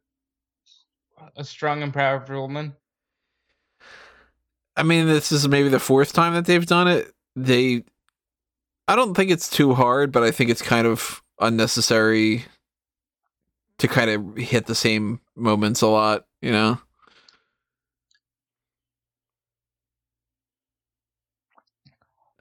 a 1.36 1.44
strong 1.44 1.82
and 1.82 1.92
powerful 1.92 2.40
woman? 2.40 2.74
I 4.76 4.82
mean, 4.82 5.06
this 5.06 5.30
is 5.30 5.46
maybe 5.46 5.68
the 5.68 5.78
fourth 5.78 6.12
time 6.12 6.34
that 6.34 6.46
they've 6.46 6.64
done 6.64 6.88
it. 6.88 7.12
They, 7.36 7.84
I 8.88 8.96
don't 8.96 9.14
think 9.14 9.30
it's 9.30 9.50
too 9.50 9.74
hard, 9.74 10.12
but 10.12 10.22
I 10.22 10.30
think 10.30 10.50
it's 10.50 10.62
kind 10.62 10.86
of 10.86 11.22
unnecessary 11.40 12.46
to 13.78 13.88
kind 13.88 14.10
of 14.10 14.36
hit 14.36 14.66
the 14.66 14.74
same 14.74 15.20
moments 15.36 15.82
a 15.82 15.88
lot. 15.88 16.24
You 16.40 16.52
know. 16.52 16.80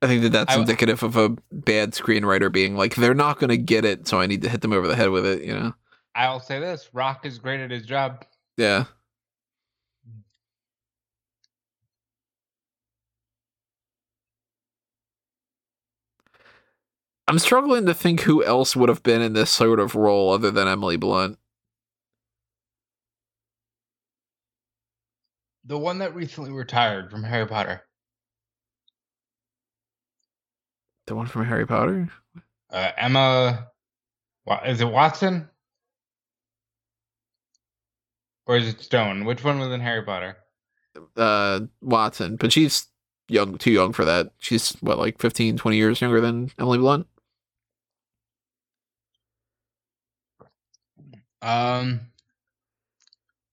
I 0.02 0.08
think 0.08 0.24
that 0.24 0.32
that's 0.32 0.56
I- 0.56 0.60
indicative 0.60 1.04
of 1.04 1.16
a 1.16 1.30
bad 1.52 1.92
screenwriter 1.92 2.52
being 2.52 2.76
like, 2.76 2.96
they're 2.96 3.14
not 3.14 3.40
going 3.40 3.50
to 3.50 3.58
get 3.58 3.86
it, 3.86 4.08
so 4.08 4.20
I 4.20 4.26
need 4.28 4.42
to 4.42 4.50
hit 4.50 4.62
them 4.62 4.74
over 4.74 4.88
the 4.88 4.96
head 4.96 5.10
with 5.10 5.26
it. 5.26 5.44
You 5.44 5.54
know? 5.54 5.74
I'll 6.16 6.40
say 6.40 6.60
this: 6.60 6.90
Rock 6.94 7.26
is 7.26 7.38
great 7.40 7.60
at 7.62 7.72
his 7.72 7.86
job. 7.86 8.26
Yeah. 8.58 8.86
I'm 17.28 17.40
struggling 17.40 17.86
to 17.86 17.94
think 17.94 18.22
who 18.22 18.44
else 18.44 18.76
would 18.76 18.90
have 18.90 19.04
been 19.04 19.22
in 19.22 19.32
this 19.32 19.50
sort 19.50 19.80
of 19.80 19.96
role 19.96 20.32
other 20.34 20.52
than 20.52 20.68
Emily 20.68 20.98
Blunt. 20.98 21.40
The 25.64 25.78
one 25.78 26.00
that 26.00 26.14
recently 26.14 26.52
retired 26.52 27.10
from 27.10 27.24
Harry 27.24 27.48
Potter. 27.48 27.84
The 31.12 31.15
one 31.15 31.28
from 31.28 31.43
Harry 31.43 31.67
Potter? 31.67 32.08
Uh, 32.69 32.91
Emma, 32.95 33.67
Wa- 34.45 34.62
is 34.65 34.80
it 34.80 34.88
Watson? 34.88 35.50
Or 38.45 38.56
is 38.56 38.69
it 38.69 38.80
Stone? 38.80 39.26
Which 39.26 39.43
one 39.43 39.60
was 39.60 39.74
in 39.74 39.82
Harry 39.82 40.04
Potter? 40.04 40.38
Uh, 41.17 41.60
Watson, 41.82 42.38
but 42.38 42.54
she's 42.54 42.88
young, 43.28 43.58
too 43.58 43.71
young 43.71 43.91
for 43.91 44.06
that. 44.06 44.32
She's 44.38 44.71
what, 44.80 45.00
like 45.00 45.19
15, 45.19 45.58
20 45.58 45.76
years 45.76 46.00
younger 46.00 46.21
than 46.21 46.50
Emily 46.58 46.78
Blunt? 46.78 47.06
Um, 51.41 52.00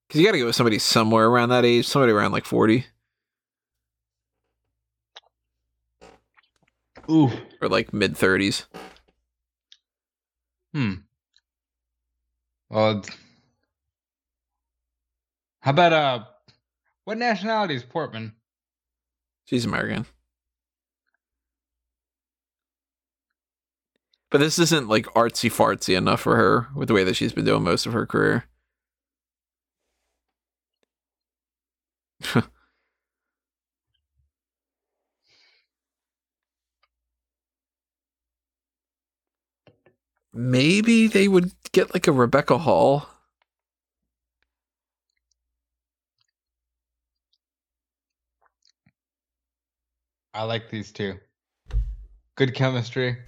Because 0.06 0.20
you 0.20 0.26
got 0.28 0.32
to 0.34 0.38
go 0.38 0.46
with 0.46 0.54
somebody 0.54 0.78
somewhere 0.78 1.26
around 1.26 1.48
that 1.48 1.64
age, 1.64 1.88
somebody 1.88 2.12
around 2.12 2.30
like 2.30 2.44
40 2.44 2.86
ooh, 7.10 7.30
or 7.60 7.68
like 7.68 7.92
mid 7.92 8.16
30s. 8.16 8.66
hmm. 10.72 10.94
Well, 12.70 13.02
how 15.60 15.70
about 15.70 15.92
uh, 15.92 16.24
what 17.04 17.18
nationality 17.18 17.74
is 17.74 17.84
Portman? 17.84 18.34
She's 19.46 19.64
American. 19.64 20.06
But 24.30 24.38
this 24.38 24.58
isn't 24.58 24.88
like 24.88 25.06
artsy 25.14 25.50
fartsy 25.50 25.96
enough 25.96 26.20
for 26.20 26.36
her 26.36 26.68
with 26.74 26.88
the 26.88 26.94
way 26.94 27.04
that 27.04 27.14
she's 27.16 27.32
been 27.32 27.44
doing 27.44 27.62
most 27.62 27.86
of 27.86 27.92
her 27.92 28.06
career. 28.06 28.44
Maybe 40.32 41.06
they 41.06 41.28
would 41.28 41.52
get 41.72 41.94
like 41.94 42.06
a 42.06 42.12
Rebecca 42.12 42.58
Hall. 42.58 43.08
I 50.34 50.44
like 50.44 50.70
these 50.70 50.92
two. 50.92 51.18
Good 52.36 52.54
chemistry. 52.54 53.18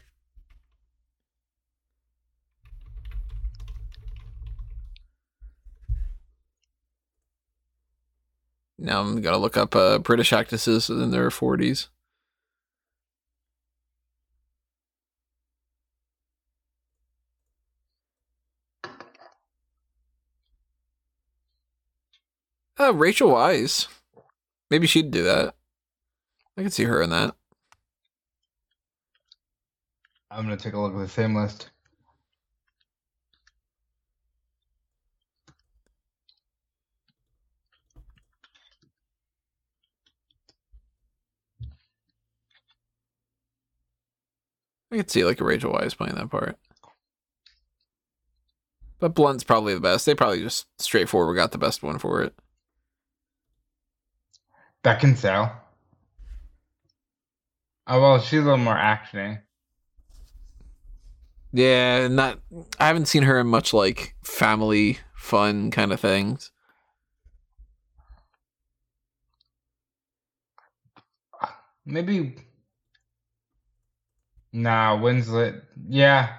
Now 8.78 9.00
I'm 9.00 9.20
gonna 9.20 9.38
look 9.38 9.56
up 9.56 9.74
uh, 9.76 9.98
British 9.98 10.32
actresses 10.32 10.88
in 10.88 11.10
their 11.10 11.30
forties. 11.30 11.88
Uh, 22.80 22.94
Rachel 22.94 23.30
Weisz. 23.30 23.88
Maybe 24.70 24.86
she'd 24.86 25.10
do 25.10 25.22
that. 25.24 25.54
I 26.56 26.62
could 26.62 26.72
see 26.72 26.84
her 26.84 27.02
in 27.02 27.10
that. 27.10 27.34
I'm 30.30 30.44
gonna 30.44 30.56
take 30.56 30.72
a 30.72 30.80
look 30.80 30.94
at 30.94 30.98
the 30.98 31.08
same 31.08 31.34
list. 31.34 31.70
I 44.90 44.96
could 44.96 45.10
see 45.10 45.24
like 45.26 45.40
a 45.40 45.44
Rachel 45.44 45.74
Weisz 45.74 45.94
playing 45.94 46.14
that 46.14 46.30
part. 46.30 46.56
But 48.98 49.14
Blunt's 49.14 49.44
probably 49.44 49.74
the 49.74 49.80
best. 49.80 50.06
They 50.06 50.14
probably 50.14 50.42
just 50.42 50.66
straightforward 50.78 51.36
got 51.36 51.52
the 51.52 51.58
best 51.58 51.82
one 51.82 51.98
for 51.98 52.22
it. 52.22 52.34
Beckinsale. 54.82 55.52
Oh 57.86 58.00
well, 58.00 58.20
she's 58.20 58.40
a 58.40 58.42
little 58.42 58.56
more 58.56 58.74
actiony. 58.74 59.40
Yeah, 61.52 62.06
not. 62.08 62.38
I 62.78 62.86
haven't 62.86 63.06
seen 63.06 63.24
her 63.24 63.40
in 63.40 63.48
much 63.48 63.74
like 63.74 64.14
family 64.22 64.98
fun 65.14 65.70
kind 65.70 65.92
of 65.92 66.00
things. 66.00 66.52
Maybe. 71.84 72.36
Nah, 74.52 74.96
Winslet. 74.96 75.62
Yeah. 75.88 76.36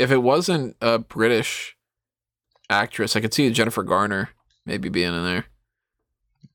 If 0.00 0.10
it 0.10 0.22
wasn't 0.22 0.78
a 0.80 0.98
British 0.98 1.76
actress, 2.70 3.16
I 3.16 3.20
could 3.20 3.34
see 3.34 3.50
Jennifer 3.50 3.82
Garner 3.82 4.30
maybe 4.64 4.88
being 4.88 5.12
in 5.12 5.24
there. 5.24 5.44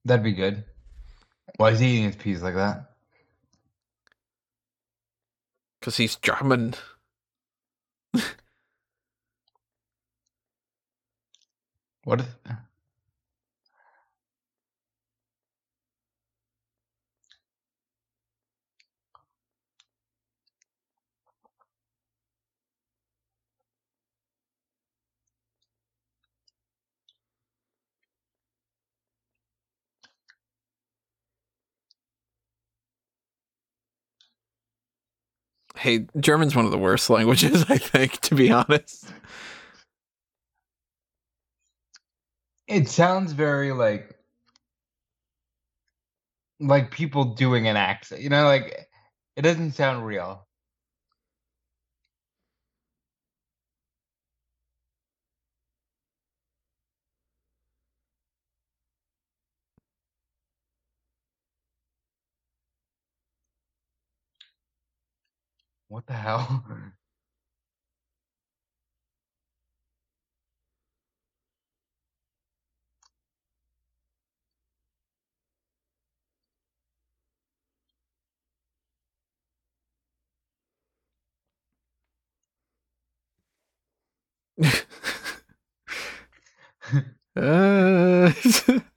That'd 0.04 0.24
be 0.24 0.32
good. 0.32 0.64
Why 1.58 1.70
is 1.70 1.80
he 1.80 1.90
eating 1.90 2.06
his 2.06 2.16
peas 2.16 2.42
like 2.42 2.56
that? 2.56 2.96
Because 5.80 5.98
he's 5.98 6.16
German. 6.16 6.74
What? 12.04 12.22
Is, 12.22 12.28
Hey, 35.76 36.08
German's 36.20 36.56
one 36.56 36.66
of 36.66 36.72
the 36.72 36.78
worst 36.78 37.10
languages, 37.12 37.66
I 37.70 37.78
think, 37.78 38.20
to 38.22 38.36
be 38.36 38.52
honest. 38.52 39.12
it 42.68 42.88
sounds 42.90 43.32
very 43.32 43.72
like 43.72 44.16
like 46.60 46.92
people 46.92 47.36
doing 47.36 47.68
an 47.68 47.78
accent. 47.78 48.22
You 48.22 48.30
know, 48.30 48.46
like 48.46 48.88
it 49.36 49.42
doesn't 49.42 49.74
sound 49.74 50.06
real. 50.06 50.45
What 65.88 66.06
the 66.06 66.14
hell? 66.14 66.64
Uh, 87.36 88.32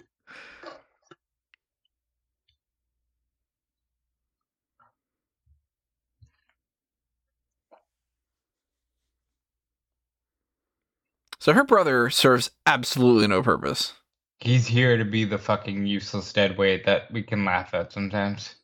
so 11.48 11.54
her 11.54 11.64
brother 11.64 12.10
serves 12.10 12.50
absolutely 12.66 13.26
no 13.26 13.42
purpose. 13.42 13.94
He's 14.38 14.66
here 14.66 14.98
to 14.98 15.04
be 15.06 15.24
the 15.24 15.38
fucking 15.38 15.86
useless 15.86 16.30
dead 16.30 16.58
weight 16.58 16.84
that 16.84 17.10
we 17.10 17.22
can 17.22 17.46
laugh 17.46 17.72
at 17.72 17.90
sometimes. 17.90 18.56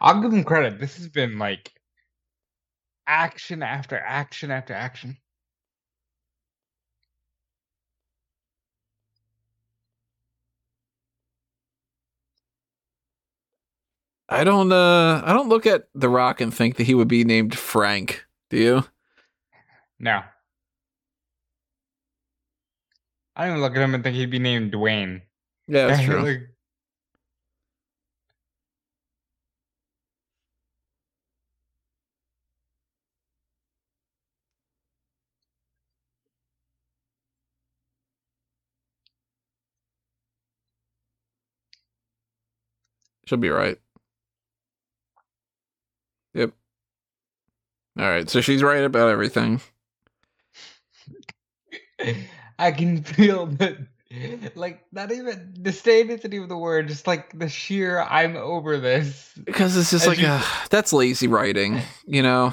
I'll 0.00 0.22
give 0.22 0.32
him 0.32 0.44
credit. 0.44 0.80
This 0.80 0.96
has 0.96 1.10
been 1.10 1.38
like 1.38 1.70
action 3.06 3.62
after 3.62 3.98
action 3.98 4.50
after 4.50 4.72
action. 4.72 5.18
I 14.28 14.44
don't 14.44 14.72
uh 14.72 15.22
I 15.24 15.32
don't 15.32 15.48
look 15.48 15.66
at 15.66 15.88
The 15.94 16.08
Rock 16.08 16.40
and 16.40 16.52
think 16.52 16.76
that 16.76 16.84
he 16.84 16.94
would 16.94 17.08
be 17.08 17.24
named 17.24 17.56
Frank. 17.56 18.26
Do 18.50 18.58
you? 18.58 18.84
No. 19.98 20.22
I 23.36 23.46
don't 23.46 23.60
look 23.60 23.76
at 23.76 23.82
him 23.82 23.94
and 23.94 24.02
think 24.02 24.16
he'd 24.16 24.30
be 24.30 24.38
named 24.38 24.72
Dwayne. 24.72 25.22
Yeah, 25.68 25.88
that's 25.88 26.02
true. 26.04 26.22
Like, 26.22 26.48
She'll 43.26 43.38
be 43.38 43.50
right. 43.50 43.76
All 47.98 48.04
right, 48.08 48.28
so 48.28 48.40
she's 48.40 48.62
right 48.62 48.84
about 48.84 49.08
everything. 49.08 49.60
I 52.58 52.72
can 52.72 53.02
feel 53.02 53.46
that, 53.46 53.78
like, 54.54 54.84
not 54.92 55.12
even 55.12 55.54
disdain 55.62 56.10
isn't 56.10 56.32
even 56.32 56.48
the 56.48 56.56
word, 56.58 56.88
just 56.88 57.06
like 57.06 57.38
the 57.38 57.48
sheer 57.48 58.00
I'm 58.00 58.36
over 58.36 58.78
this. 58.78 59.32
Because 59.44 59.76
it's 59.76 59.90
just 59.90 60.04
As 60.04 60.08
like 60.08 60.18
you- 60.18 60.26
uh, 60.26 60.42
that's 60.70 60.92
lazy 60.92 61.26
writing, 61.28 61.80
you 62.06 62.22
know. 62.22 62.52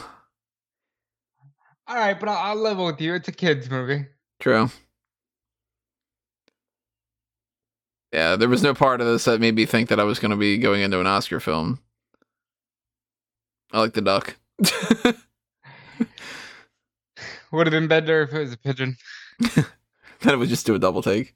All 1.87 1.95
right, 1.97 2.17
but 2.17 2.29
I'll, 2.29 2.37
I'll 2.37 2.55
level 2.55 2.85
with 2.85 3.01
you. 3.01 3.13
It's 3.13 3.27
a 3.27 3.33
kids' 3.33 3.69
movie. 3.69 4.05
True. 4.39 4.69
Yeah, 8.13 8.35
there 8.37 8.47
was 8.47 8.63
no 8.63 8.73
part 8.73 9.01
of 9.01 9.07
this 9.07 9.25
that 9.25 9.41
made 9.41 9.55
me 9.55 9.65
think 9.65 9.89
that 9.89 9.99
I 9.99 10.03
was 10.03 10.19
going 10.19 10.31
to 10.31 10.37
be 10.37 10.57
going 10.57 10.81
into 10.81 10.99
an 11.01 11.07
Oscar 11.07 11.39
film. 11.41 11.79
I 13.71 13.79
like 13.79 13.93
the 13.93 14.01
duck. 14.01 14.35
Would 17.53 17.67
have 17.67 17.71
been 17.71 17.87
better 17.87 18.23
if 18.23 18.33
it 18.33 18.39
was 18.39 18.53
a 18.53 18.57
pigeon. 18.57 18.97
then 19.39 19.63
it 20.25 20.37
would 20.37 20.49
just 20.49 20.65
do 20.65 20.73
a 20.73 20.79
double 20.79 21.03
take. 21.03 21.35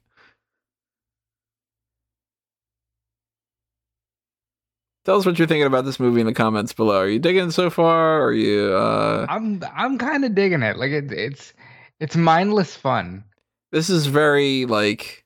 Tell 5.04 5.16
us 5.16 5.24
what 5.24 5.38
you're 5.38 5.46
thinking 5.46 5.68
about 5.68 5.84
this 5.84 6.00
movie 6.00 6.20
in 6.20 6.26
the 6.26 6.34
comments 6.34 6.72
below. 6.72 6.98
Are 6.98 7.08
you 7.08 7.20
digging 7.20 7.48
it 7.48 7.52
so 7.52 7.70
far? 7.70 8.20
Are 8.20 8.32
you 8.32 8.74
uh 8.74 9.26
I'm 9.28 9.62
I'm 9.72 9.96
kind 9.96 10.24
of 10.24 10.34
digging 10.34 10.62
it. 10.62 10.76
Like 10.76 10.90
it, 10.90 11.12
it's 11.12 11.54
it's 12.00 12.16
mindless 12.16 12.74
fun. 12.74 13.22
this 13.70 13.88
is 13.88 14.06
very 14.06 14.66
like 14.66 15.24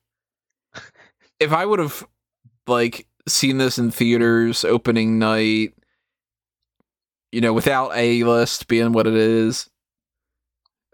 if 1.39 1.51
I 1.51 1.65
would 1.65 1.79
have 1.79 2.05
like 2.67 3.07
seen 3.27 3.57
this 3.57 3.79
in 3.79 3.89
theaters 3.89 4.63
opening 4.63 5.17
night, 5.17 5.73
you 7.31 7.41
know, 7.41 7.51
without 7.51 7.91
a 7.95 8.23
list 8.23 8.67
being 8.67 8.93
what 8.93 9.07
it 9.07 9.15
is, 9.15 9.71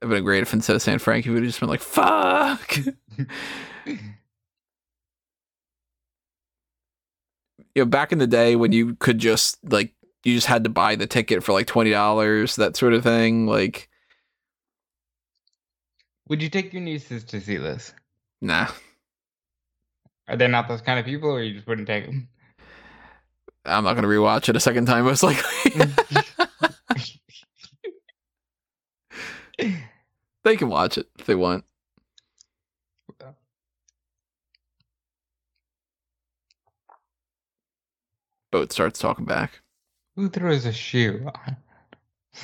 it'd 0.01 0.09
been 0.09 0.23
great 0.23 0.41
if 0.43 0.53
instead 0.53 0.75
of 0.75 0.81
saying 0.81 0.99
Frank, 0.99 1.25
he 1.25 1.31
would 1.31 1.39
have 1.43 1.47
just 1.47 1.59
been 1.59 1.69
like, 1.69 1.81
fuck. 1.81 2.77
you 3.85 3.97
know, 7.75 7.85
back 7.85 8.11
in 8.11 8.17
the 8.19 8.27
day 8.27 8.55
when 8.55 8.71
you 8.71 8.95
could 8.95 9.17
just 9.19 9.57
like 9.71 9.93
you 10.23 10.35
just 10.35 10.47
had 10.47 10.63
to 10.65 10.69
buy 10.69 10.95
the 10.95 11.07
ticket 11.07 11.43
for 11.43 11.53
like 11.53 11.67
twenty 11.67 11.91
dollars, 11.91 12.55
that 12.57 12.75
sort 12.75 12.93
of 12.93 13.03
thing. 13.03 13.45
Like, 13.47 13.89
Would 16.27 16.41
you 16.41 16.49
take 16.49 16.73
your 16.73 16.81
nieces 16.81 17.23
to 17.25 17.41
see 17.41 17.57
this? 17.57 17.93
nah. 18.41 18.67
Are 20.27 20.37
they 20.37 20.47
not 20.47 20.67
those 20.67 20.81
kind 20.81 20.99
of 20.99 21.05
people, 21.05 21.29
or 21.31 21.41
you 21.41 21.55
just 21.55 21.67
wouldn't 21.67 21.87
take 21.87 22.05
them? 22.05 22.29
I'm 23.65 23.83
not 23.83 23.95
gonna 23.95 24.07
rewatch 24.07 24.47
it 24.49 24.55
a 24.55 24.59
second 24.59 24.85
time, 24.85 25.05
most 25.05 25.23
likely. 25.23 25.71
they 30.49 30.57
can 30.57 30.69
watch 30.69 30.97
it 30.97 31.07
if 31.19 31.25
they 31.25 31.35
want. 31.35 31.63
Boat 38.51 38.71
starts 38.71 38.99
talking 38.99 39.25
back. 39.25 39.61
Who 40.15 40.27
throws 40.27 40.65
a 40.65 40.73
shoe? 40.73 41.29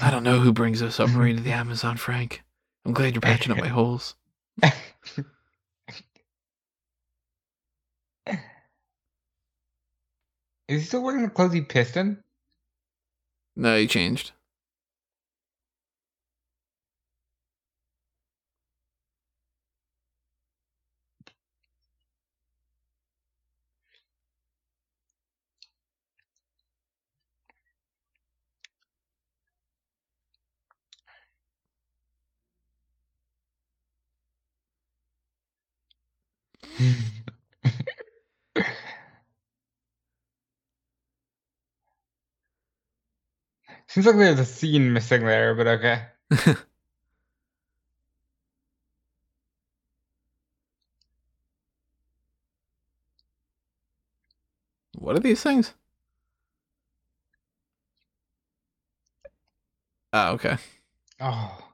I 0.01 0.11
don't 0.11 0.23
know 0.23 0.39
who 0.39 0.53
brings 0.53 0.81
a 0.81 0.91
submarine 0.91 1.37
to 1.37 1.41
the 1.41 1.51
Amazon, 1.51 1.97
Frank. 1.97 2.43
I'm 2.85 2.93
glad 2.93 3.15
you're 3.15 3.21
patching 3.21 3.51
up 3.51 3.57
my 3.57 3.67
holes. 3.67 4.13
Is 4.67 4.81
he 10.67 10.79
still 10.81 11.01
wearing 11.01 11.23
the 11.23 11.29
clothes 11.29 11.53
he 11.53 11.61
pissed 11.61 11.97
in? 11.97 12.23
No, 13.55 13.77
he 13.77 13.87
changed. 13.87 14.31
Seems 43.87 44.05
like 44.05 44.15
there's 44.17 44.39
a 44.39 44.45
scene 44.45 44.93
missing 44.93 45.25
there, 45.25 45.55
but 45.55 45.67
okay. 45.67 46.03
what 54.97 55.15
are 55.15 55.19
these 55.19 55.41
things? 55.43 55.73
Oh, 60.13 60.33
okay. 60.33 60.57
Oh. 61.19 61.64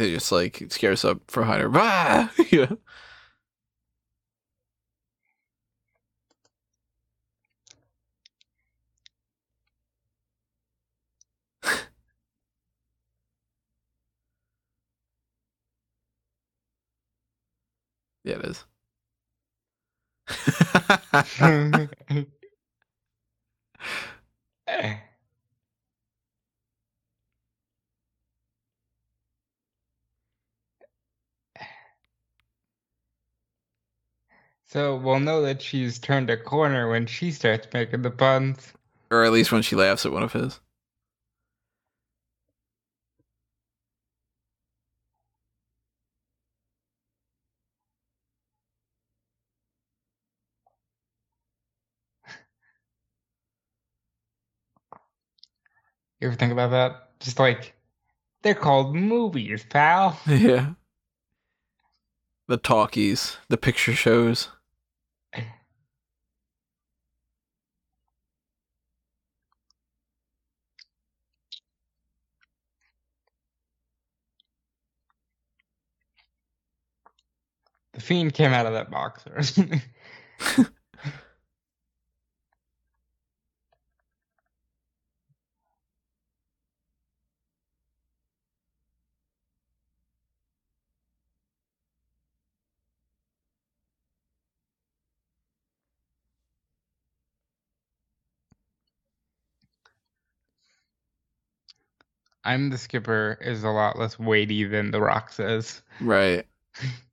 They 0.00 0.12
just 0.14 0.32
like 0.32 0.64
scare 0.70 0.92
us 0.92 1.04
up 1.04 1.20
for 1.28 1.44
Hunter. 1.44 1.68
Bah! 1.68 2.30
yeah. 2.50 2.72
yeah, 18.24 18.38
it 18.38 18.44
is. 18.46 18.64
so 34.70 34.94
we'll 34.94 35.18
know 35.18 35.42
that 35.42 35.60
she's 35.60 35.98
turned 35.98 36.30
a 36.30 36.36
corner 36.36 36.88
when 36.88 37.04
she 37.04 37.32
starts 37.32 37.66
making 37.74 38.02
the 38.02 38.10
puns. 38.10 38.72
or 39.10 39.24
at 39.24 39.32
least 39.32 39.50
when 39.50 39.62
she 39.62 39.74
laughs 39.74 40.06
at 40.06 40.12
one 40.12 40.22
of 40.22 40.32
his. 40.32 40.60
You 56.20 56.28
ever 56.28 56.36
think 56.36 56.52
about 56.52 56.70
that? 56.70 57.18
Just 57.18 57.38
like 57.40 57.74
they're 58.42 58.54
called 58.54 58.94
movies, 58.94 59.64
pal. 59.68 60.18
Yeah. 60.28 60.74
The 62.46 62.56
talkies, 62.56 63.36
the 63.48 63.56
picture 63.56 63.94
shows. 63.94 64.48
The 78.00 78.06
fiend 78.06 78.32
came 78.32 78.54
out 78.54 78.64
of 78.64 78.72
that 78.72 78.90
box 78.90 79.24
or 79.26 79.42
something. 79.42 79.82
I'm 102.44 102.70
the 102.70 102.78
skipper 102.78 103.36
is 103.42 103.62
a 103.62 103.68
lot 103.68 103.98
less 103.98 104.18
weighty 104.18 104.64
than 104.64 104.90
the 104.90 105.02
rock 105.02 105.30
says. 105.34 105.82
Right. 106.00 106.46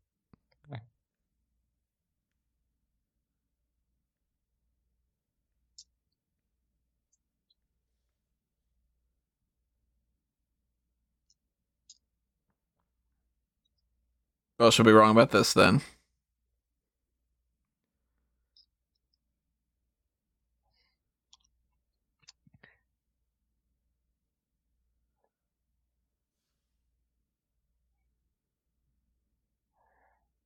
Well, 14.60 14.72
she'll 14.72 14.86
be 14.86 14.91
wrong 14.91 15.12
about 15.12 15.32
this 15.32 15.53
then. 15.53 15.82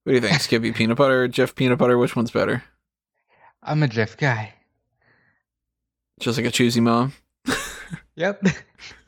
What 0.04 0.12
do 0.12 0.16
you 0.16 0.22
think, 0.22 0.42
Skippy 0.42 0.72
Peanut 0.74 0.98
Butter 0.98 1.24
or 1.24 1.30
Jif 1.30 1.56
Peanut 1.56 1.78
Butter? 1.78 1.98
Which 1.98 2.16
one's 2.16 2.32
better? 2.32 2.64
I'm 3.64 3.84
a 3.84 3.88
Jif 3.88 4.18
guy. 4.18 4.54
Just 6.20 6.38
like 6.38 6.48
a 6.48 6.52
choosy 6.52 6.82
mom. 6.82 7.14
Yep. 8.16 8.44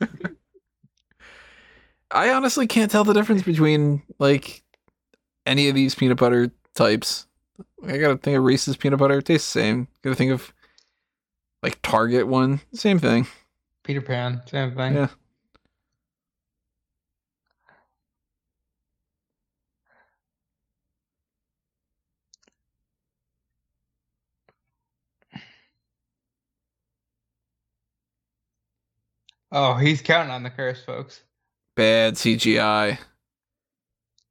I 2.10 2.30
honestly 2.30 2.66
can't 2.66 2.90
tell 2.90 3.04
the 3.04 3.12
difference 3.12 3.42
between 3.42 4.02
like 4.18 4.63
any 5.46 5.68
of 5.68 5.74
these 5.74 5.94
peanut 5.94 6.18
butter 6.18 6.50
types. 6.74 7.26
I 7.86 7.98
gotta 7.98 8.16
think 8.16 8.36
of 8.36 8.44
Reese's 8.44 8.76
peanut 8.76 8.98
butter. 8.98 9.18
It 9.18 9.26
tastes 9.26 9.52
the 9.52 9.60
same. 9.60 9.88
Gotta 10.02 10.16
think 10.16 10.32
of 10.32 10.52
like 11.62 11.80
Target 11.82 12.26
one. 12.26 12.60
Same 12.72 12.98
thing. 12.98 13.26
Peter 13.82 14.00
Pan, 14.00 14.42
same 14.46 14.74
thing. 14.74 14.94
Yeah. 14.94 15.08
Oh, 29.56 29.74
he's 29.74 30.02
counting 30.02 30.32
on 30.32 30.42
the 30.42 30.50
curse, 30.50 30.82
folks. 30.84 31.22
Bad 31.76 32.14
CGI. 32.14 32.98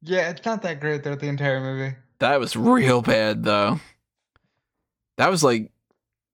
Yeah, 0.04 0.30
it's 0.30 0.46
not 0.46 0.62
that 0.64 0.80
great 0.82 1.04
throughout 1.04 1.20
the 1.20 1.28
entire 1.28 1.60
movie. 1.60 1.96
That 2.20 2.40
was 2.40 2.56
real 2.56 3.02
bad 3.02 3.44
though. 3.44 3.80
That 5.18 5.30
was 5.30 5.44
like 5.44 5.72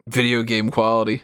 video 0.07 0.43
game 0.43 0.71
quality. 0.71 1.23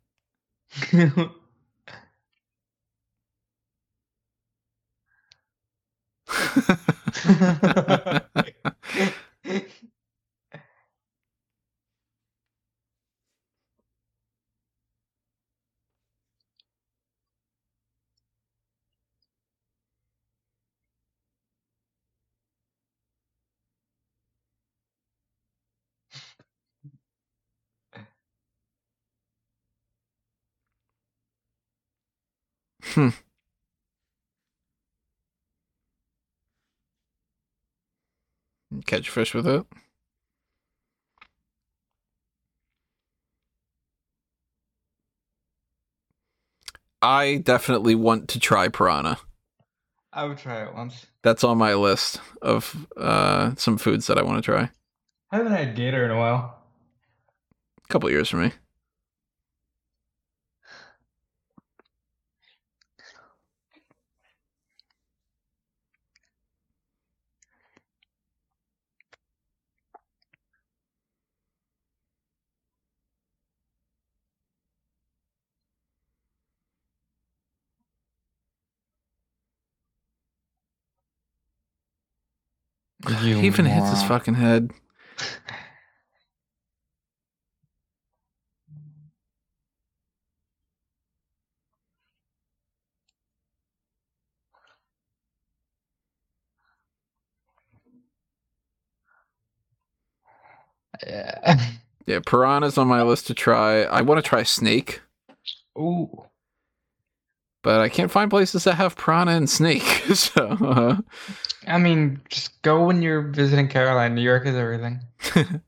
Hmm. 32.83 33.11
Catch 38.93 39.09
fish 39.09 39.33
with 39.33 39.49
it. 39.49 39.65
I 47.01 47.39
definitely 47.43 47.95
want 47.95 48.29
to 48.29 48.39
try 48.39 48.69
piranha. 48.69 49.17
I 50.13 50.27
would 50.27 50.37
try 50.37 50.65
it 50.65 50.75
once. 50.75 51.07
That's 51.23 51.43
on 51.43 51.57
my 51.57 51.73
list 51.73 52.21
of 52.43 52.87
uh, 52.99 53.55
some 53.57 53.79
foods 53.79 54.09
that 54.09 54.19
I 54.19 54.23
want 54.23 54.45
to 54.45 54.53
try. 54.53 54.69
I 55.31 55.37
haven't 55.37 55.53
had 55.53 55.75
gator 55.75 56.05
in 56.05 56.11
a 56.11 56.19
while. 56.19 56.59
A 57.89 57.89
couple 57.91 58.11
years 58.11 58.29
for 58.29 58.37
me. 58.37 58.53
You 83.23 83.37
he 83.39 83.47
even 83.47 83.65
hits 83.67 83.91
his 83.91 84.03
fucking 84.03 84.35
head. 84.35 84.71
Yeah. 101.07 101.61
Yeah, 102.05 102.19
piranha's 102.27 102.79
on 102.79 102.89
my 102.89 103.03
list 103.03 103.29
to 103.29 103.35
try. 103.35 103.83
I 103.85 104.01
want 104.03 104.19
to 104.23 104.29
try 104.29 104.43
snake, 104.43 105.03
Ooh. 105.79 106.25
But 107.63 107.81
I 107.81 107.89
can't 107.89 108.11
find 108.11 108.29
places 108.31 108.65
that 108.65 108.75
have 108.75 108.97
piranha 108.97 109.35
and 109.37 109.49
snake. 109.49 109.83
so 110.15 110.49
uh, 110.61 110.97
I 111.67 111.79
mean, 111.79 112.21
just 112.29 112.61
go 112.63 112.85
when 112.85 113.03
you're 113.03 113.23
visiting 113.23 113.69
Caroline. 113.69 114.15
New 114.15 114.23
York 114.23 114.47
is 114.47 114.57
everything. 114.57 115.01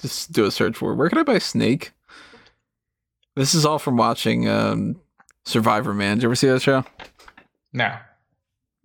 just 0.00 0.32
do 0.32 0.44
a 0.44 0.50
search 0.50 0.76
for 0.76 0.94
where 0.94 1.08
can 1.08 1.18
I 1.18 1.22
buy 1.22 1.38
snake. 1.38 1.92
This 3.34 3.54
is 3.54 3.64
all 3.64 3.78
from 3.78 3.96
watching 3.96 4.46
um, 4.48 5.00
Survivorman. 5.46 6.14
Did 6.14 6.22
you 6.24 6.28
ever 6.28 6.34
see 6.34 6.48
that 6.48 6.60
show? 6.60 6.84
No. 7.72 7.96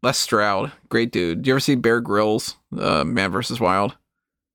Les 0.02 0.18
Stroud, 0.18 0.72
great 0.90 1.12
dude. 1.12 1.42
Do 1.42 1.50
you 1.50 1.54
ever 1.56 1.60
see 1.60 1.76
Bear 1.76 2.00
Grylls, 2.00 2.56
uh, 2.78 3.04
Man 3.04 3.32
vs. 3.32 3.60
Wild? 3.60 3.98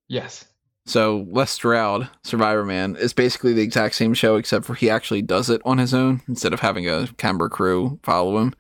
Yes. 0.09 0.46
So 0.84 1.26
Les 1.30 1.50
Stroud, 1.50 2.08
Survivorman, 2.24 2.98
is 2.98 3.12
basically 3.12 3.52
the 3.52 3.62
exact 3.62 3.94
same 3.94 4.14
show 4.14 4.36
except 4.36 4.64
for 4.64 4.74
he 4.74 4.90
actually 4.90 5.22
does 5.22 5.48
it 5.48 5.62
on 5.64 5.78
his 5.78 5.94
own 5.94 6.22
instead 6.26 6.52
of 6.52 6.60
having 6.60 6.88
a 6.88 7.08
camera 7.18 7.48
crew 7.48 8.00
follow 8.02 8.38
him. 8.38 8.54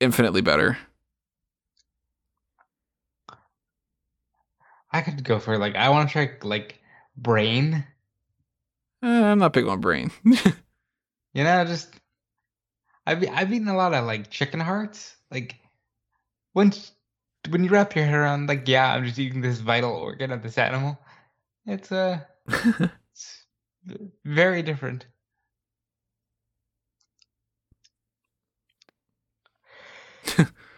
Infinitely 0.00 0.40
better. 0.40 0.78
I 4.90 5.00
could 5.02 5.22
go 5.24 5.38
for 5.38 5.58
like 5.58 5.74
I 5.76 5.90
want 5.90 6.08
to 6.08 6.12
try 6.12 6.30
like 6.42 6.80
brain. 7.16 7.84
Eh, 9.02 9.06
I'm 9.24 9.38
not 9.38 9.52
big 9.52 9.66
on 9.66 9.80
brain. 9.80 10.10
You 11.34 11.42
know, 11.42 11.64
just 11.64 11.92
I've 13.06 13.28
I've 13.28 13.52
eaten 13.52 13.68
a 13.68 13.76
lot 13.76 13.92
of 13.92 14.04
like 14.04 14.30
chicken 14.30 14.60
hearts. 14.60 15.16
Like 15.30 15.56
when 16.52 16.72
when 17.50 17.64
you 17.64 17.70
wrap 17.70 17.94
your 17.96 18.04
head 18.04 18.14
around 18.14 18.48
like 18.48 18.68
yeah, 18.68 18.92
I'm 18.92 19.04
just 19.04 19.18
eating 19.18 19.40
this 19.40 19.58
vital 19.60 19.92
organ 19.92 20.30
of 20.32 20.42
this 20.42 20.58
animal. 20.58 20.98
It's 21.66 21.92
uh 21.92 22.20
it's 22.48 23.46
very 24.24 24.62
different. 24.62 25.06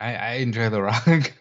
I 0.00 0.14
I 0.14 0.32
enjoy 0.34 0.68
the 0.70 0.82
rock. 0.82 1.32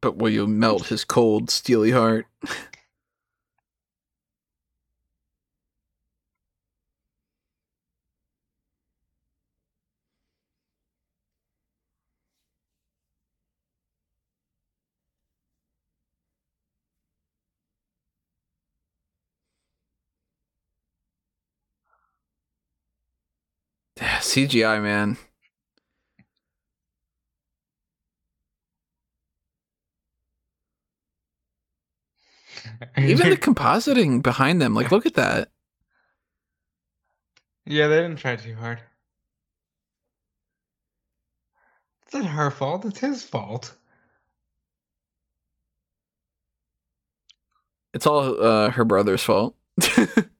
but 0.00 0.16
will 0.16 0.30
you 0.30 0.46
melt 0.46 0.86
his 0.88 1.04
cold, 1.04 1.50
steely 1.50 1.90
heart? 1.90 2.26
Yeah, 24.00 24.20
CGI, 24.36 24.82
man. 24.82 25.16
Even 32.98 33.30
the 33.30 33.36
compositing 33.38 34.22
behind 34.22 34.60
them, 34.60 34.74
like, 34.74 34.92
look 34.92 35.06
at 35.06 35.14
that. 35.14 35.48
yeah, 37.64 37.86
they 37.86 37.96
didn't 37.96 38.16
try 38.16 38.36
too 38.36 38.54
hard. 38.54 38.80
It's 42.04 42.12
not 42.12 42.26
her 42.26 42.50
fault. 42.50 42.84
It's 42.84 43.00
his 43.00 43.22
fault. 43.22 43.74
It's 47.94 48.06
all 48.06 48.38
uh, 48.42 48.70
her 48.70 48.84
brother's 48.84 49.22
fault. 49.22 49.56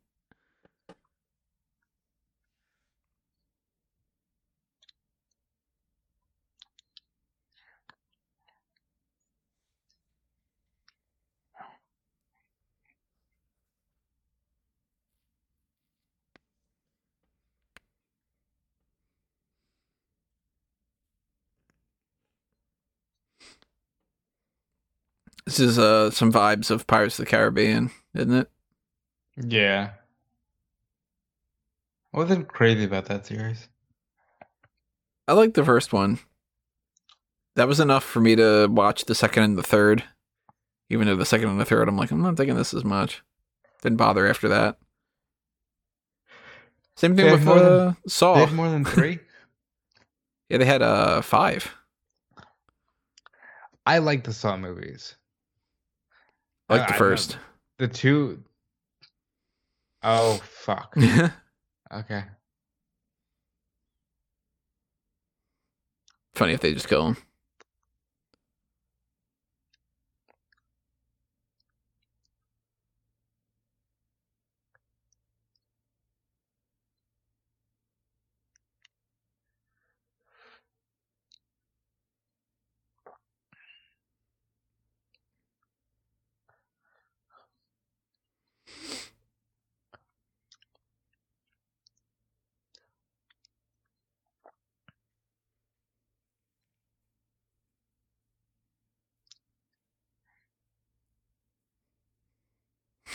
this 25.47 25.61
is 25.61 25.79
uh, 25.79 26.11
some 26.11 26.33
vibes 26.33 26.71
of 26.71 26.87
Pirates 26.87 27.19
of 27.19 27.25
the 27.25 27.31
Caribbean, 27.31 27.91
isn't 28.15 28.33
it? 28.33 28.51
Yeah. 29.37 29.91
I 32.13 32.17
wasn't 32.19 32.49
crazy 32.49 32.85
about 32.85 33.07
that 33.07 33.27
series. 33.27 33.69
I 35.29 35.33
like 35.33 35.55
the 35.55 35.65
first 35.65 35.93
one. 35.93 36.19
That 37.57 37.69
was 37.69 37.81
enough 37.81 38.05
for 38.05 38.21
me 38.21 38.37
to 38.37 38.67
watch 38.69 39.05
the 39.05 39.15
second 39.15 39.43
and 39.45 39.59
the 39.59 39.63
third. 39.63 40.05
Even 40.89 41.07
though 41.07 41.17
the 41.17 41.27
second 41.27 41.49
and 41.49 41.61
the 41.61 41.65
third, 41.65 41.89
I'm 41.89 41.97
like, 41.97 42.11
I'm 42.11 42.23
not 42.23 42.37
thinking 42.37 42.57
this 42.57 42.75
as 42.75 42.85
much. 42.85 43.23
Didn't 43.83 43.97
bother 43.99 44.27
after 44.27 44.49
that. 44.49 44.79
Same 46.97 47.15
thing 47.17 47.27
with 47.27 47.41
have 47.41 47.45
more 47.45 47.59
than- 47.59 47.89
uh, 47.89 47.95
Saw. 48.09 48.35
They 48.35 48.41
have 48.41 48.55
more 48.55 48.71
than 48.71 48.85
three. 48.85 49.19
yeah, 50.49 50.59
they 50.59 50.65
had 50.65 50.83
uh 50.83 51.23
five. 51.23 51.73
I 53.85 53.99
like 53.99 54.25
the 54.25 54.33
Saw 54.33 54.57
movies. 54.57 55.15
I 56.69 56.77
like 56.79 56.89
the 56.89 56.95
I- 56.95 56.99
first. 56.99 57.39
The 57.79 57.89
two 57.89 58.43
Oh 60.03 60.41
fuck. 60.45 60.95
Okay. 61.93 62.25
Funny 66.35 66.53
if 66.53 66.61
they 66.61 66.75
just 66.75 66.89
kill 66.89 67.07
him. 67.07 67.17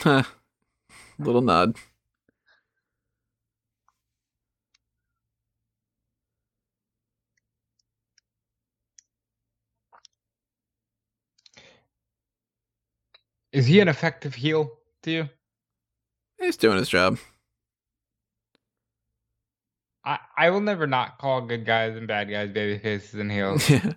Huh. 0.01 0.23
Little 1.19 1.41
nod. 1.41 1.75
Is 13.53 13.67
he 13.67 13.79
an 13.79 13.87
effective 13.89 14.35
heel 14.35 14.71
to 15.03 15.11
you? 15.11 15.29
He's 16.39 16.57
doing 16.57 16.77
his 16.77 16.89
job. 16.89 17.19
I, 20.03 20.19
I 20.37 20.49
will 20.49 20.61
never 20.61 20.87
not 20.87 21.19
call 21.19 21.41
good 21.41 21.65
guys 21.65 21.95
and 21.95 22.07
bad 22.07 22.29
guys 22.29 22.49
baby 22.51 22.79
faces 22.79 23.15
and 23.19 23.31
heels. 23.33 23.69
Yeah. 23.69 23.93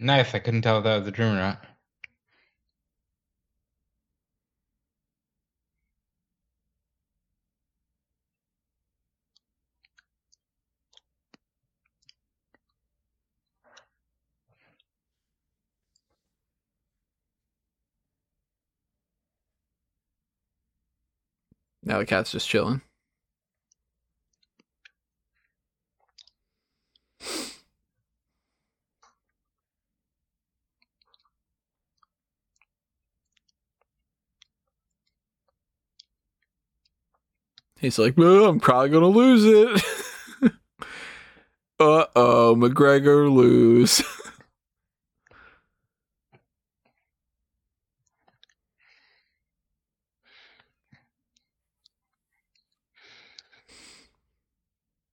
Nice. 0.00 0.34
I 0.34 0.38
couldn't 0.40 0.62
tell 0.62 0.78
if 0.78 0.84
that 0.84 0.98
was 1.00 1.08
a 1.08 1.12
dream 1.12 1.32
or 1.32 1.36
not. 1.36 1.64
now 21.82 21.98
the 21.98 22.06
cat's 22.06 22.32
just 22.32 22.48
chilling. 22.48 22.82
He's 37.86 37.98
like, 38.00 38.16
"Well, 38.16 38.46
I'm 38.46 38.58
probably 38.58 38.88
gonna 38.88 39.06
lose 39.06 39.44
it. 39.44 39.80
uh 41.78 42.06
oh, 42.16 42.56
MacGregor 42.56 43.30
lose. 43.30 44.02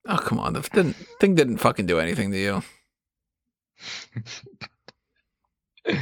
oh 0.07 0.17
come 0.17 0.39
on, 0.39 0.53
the 0.53 0.61
didn't, 0.61 0.95
thing 1.19 1.35
didn't 1.35 1.57
fucking 1.57 1.85
do 1.85 1.99
anything 1.99 2.31
to 2.31 2.39
you. 2.39 2.63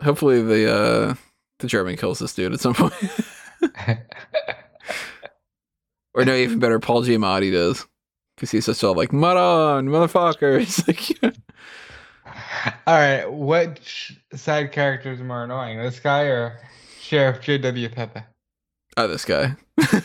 Hopefully 0.00 0.40
the 0.40 0.72
uh 0.72 1.14
the 1.58 1.66
German 1.66 1.96
kills 1.96 2.20
this 2.20 2.32
dude 2.32 2.52
at 2.52 2.60
some 2.60 2.74
point. 2.74 2.94
or 6.14 6.24
no, 6.24 6.34
even 6.34 6.58
better, 6.58 6.78
Paul 6.80 7.02
Giamatti 7.02 7.52
does. 7.52 7.86
Because 8.36 8.50
he's 8.50 8.66
just 8.66 8.82
all 8.82 8.94
like, 8.94 9.12
mud 9.12 9.36
on, 9.36 9.88
motherfuckers. 9.88 10.86
like, 10.88 11.22
yeah. 11.22 11.30
All 12.86 12.94
right, 12.94 13.26
which 13.30 14.18
side 14.34 14.72
character 14.72 15.12
is 15.12 15.20
more 15.20 15.44
annoying, 15.44 15.78
this 15.78 16.00
guy 16.00 16.22
or 16.22 16.58
Sheriff 17.00 17.40
J.W. 17.40 17.88
Pepper? 17.90 18.24
Oh, 18.96 19.08
this 19.08 19.24
guy. 19.24 19.56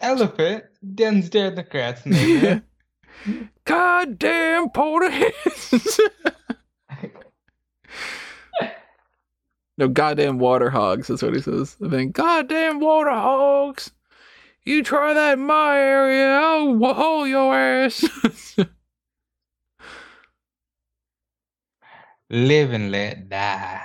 Elephant, 0.00 0.64
Den's 0.94 1.28
Democrats 1.28 2.06
neighbor. 2.06 2.62
Goddamn 3.64 4.70
Porterheads. 4.70 6.00
No, 9.80 9.88
goddamn 9.88 10.38
water 10.38 10.70
hogs. 10.70 11.08
That's 11.08 11.22
what 11.22 11.34
he 11.34 11.40
says. 11.40 11.76
I 11.84 11.88
think, 11.88 12.12
goddamn 12.12 12.80
water 12.80 13.10
hogs. 13.10 13.90
You 14.64 14.82
try 14.84 15.14
that 15.14 15.38
in 15.38 15.46
my 15.46 15.78
area, 15.78 16.34
I'll 16.34 16.78
haul 16.92 17.26
your 17.26 17.54
ass. 17.54 18.04
Live 22.30 22.72
and 22.72 22.92
let 22.92 23.28
die. 23.30 23.82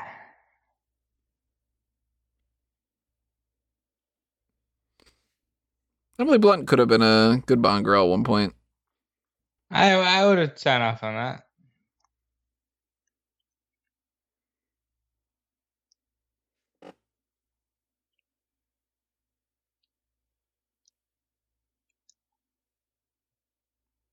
Emily 6.19 6.37
Blunt 6.37 6.67
could 6.67 6.79
have 6.79 6.87
been 6.89 7.01
a 7.01 7.41
good 7.45 7.61
Bond 7.61 7.85
girl 7.85 8.03
at 8.03 8.09
one 8.09 8.23
point. 8.23 8.53
I 9.71 9.93
I 9.93 10.25
would 10.25 10.37
have 10.37 10.59
signed 10.59 10.83
off 10.83 11.03
on 11.03 11.15
that. 11.15 11.44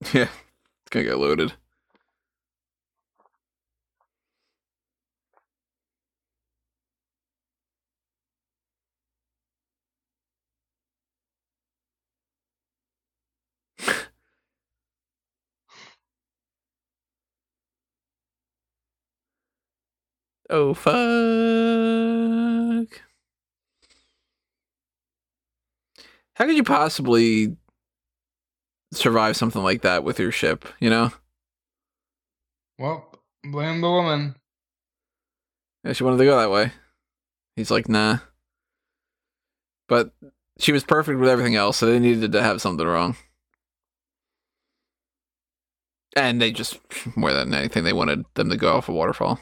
Yeah, 0.13 0.29
it's 0.83 0.91
gonna 0.91 1.05
get 1.05 1.19
loaded. 1.19 1.55
oh 20.51 20.75
fuck. 20.75 20.93
How 26.35 26.47
could 26.47 26.57
you 26.57 26.65
possibly 26.65 27.57
survive 28.93 29.37
something 29.37 29.63
like 29.63 29.83
that 29.83 30.05
with 30.05 30.19
your 30.19 30.31
ship, 30.31 30.67
you 30.79 30.91
know? 30.91 31.11
Well, 32.79 33.13
blame 33.43 33.81
the 33.81 33.91
woman. 33.91 34.37
Yeah, 35.85 35.93
she 35.93 36.05
wanted 36.05 36.19
to 36.19 36.25
go 36.25 36.39
that 36.39 36.51
way. 36.51 36.73
He's 37.57 37.71
like, 37.71 37.89
nah. 37.89 38.19
But 39.89 40.13
she 40.59 40.73
was 40.73 40.85
perfect 40.85 41.19
with 41.19 41.29
everything 41.29 41.57
else, 41.57 41.79
so 41.79 41.87
they 41.87 41.99
needed 41.99 42.33
to 42.33 42.43
have 42.43 42.61
something 42.63 42.87
wrong. 42.87 43.17
And 46.15 46.41
they 46.41 46.53
just, 46.53 46.79
more 47.17 47.33
than 47.33 47.55
anything, 47.55 47.85
they 47.85 47.93
wanted 47.93 48.25
them 48.35 48.51
to 48.51 48.57
go 48.57 48.77
off 48.77 48.89
a 48.89 48.93
waterfall. 48.93 49.41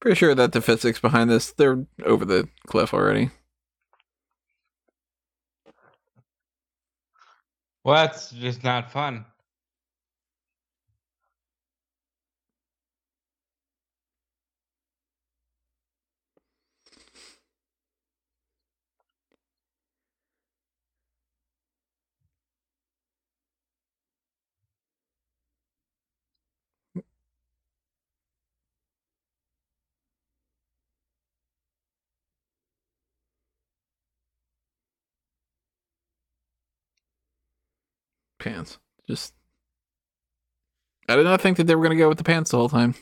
Pretty 0.00 0.16
sure 0.16 0.34
that 0.34 0.52
the 0.52 0.60
physics 0.60 1.00
behind 1.00 1.30
this, 1.30 1.52
they're 1.52 1.84
over 2.04 2.24
the 2.24 2.48
cliff 2.66 2.94
already. 2.94 3.30
Well, 7.84 7.96
that's 7.96 8.30
just 8.30 8.62
not 8.62 8.92
fun. 8.92 9.24
Pants. 38.38 38.78
Just. 39.06 39.34
I 41.08 41.16
did 41.16 41.24
not 41.24 41.40
think 41.40 41.56
that 41.56 41.64
they 41.64 41.74
were 41.74 41.82
going 41.82 41.96
to 41.96 42.02
go 42.02 42.08
with 42.08 42.18
the 42.18 42.24
pants 42.24 42.50
the 42.50 42.58
whole 42.58 42.68
time. 42.68 42.94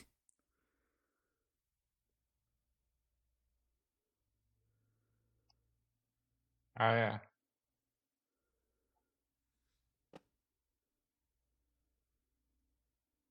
Oh 6.79 6.85
yeah. 6.93 7.19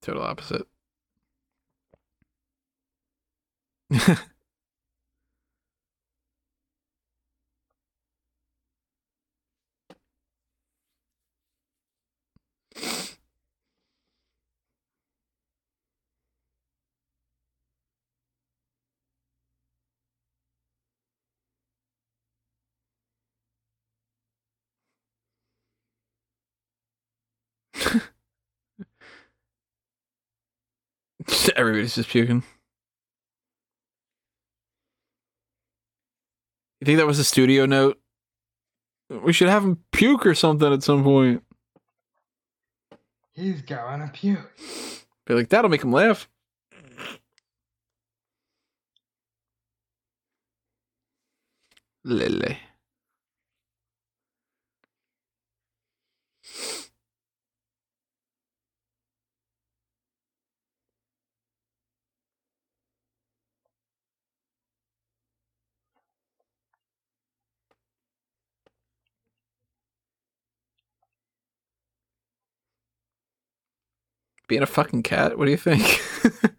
Total 0.03 0.23
opposite. 0.23 0.67
Everybody's 31.57 31.95
just 31.95 32.09
puking. 32.09 32.43
You 36.81 36.85
think 36.85 36.99
that 36.99 37.07
was 37.07 37.19
a 37.19 37.25
studio 37.25 37.67
note? 37.67 37.99
We 39.09 39.33
should 39.33 39.49
have 39.49 39.65
him 39.65 39.79
puke 39.93 40.27
or 40.27 40.35
something 40.35 40.73
at 40.73 40.83
some 40.83 41.03
point. 41.03 41.43
He's 43.33 43.63
going 43.63 44.01
to 44.01 44.09
puke. 44.09 44.53
Be 45.27 45.35
like, 45.35 45.49
that'll 45.49 45.71
make 45.71 45.83
him 45.83 45.93
laugh. 45.93 46.29
Lily. 52.05 52.59
Being 74.49 74.63
a 74.63 74.67
fucking 74.67 75.03
cat, 75.05 75.39
what 75.39 75.47
do 75.47 75.51
you 75.51 75.57
think? 75.57 76.03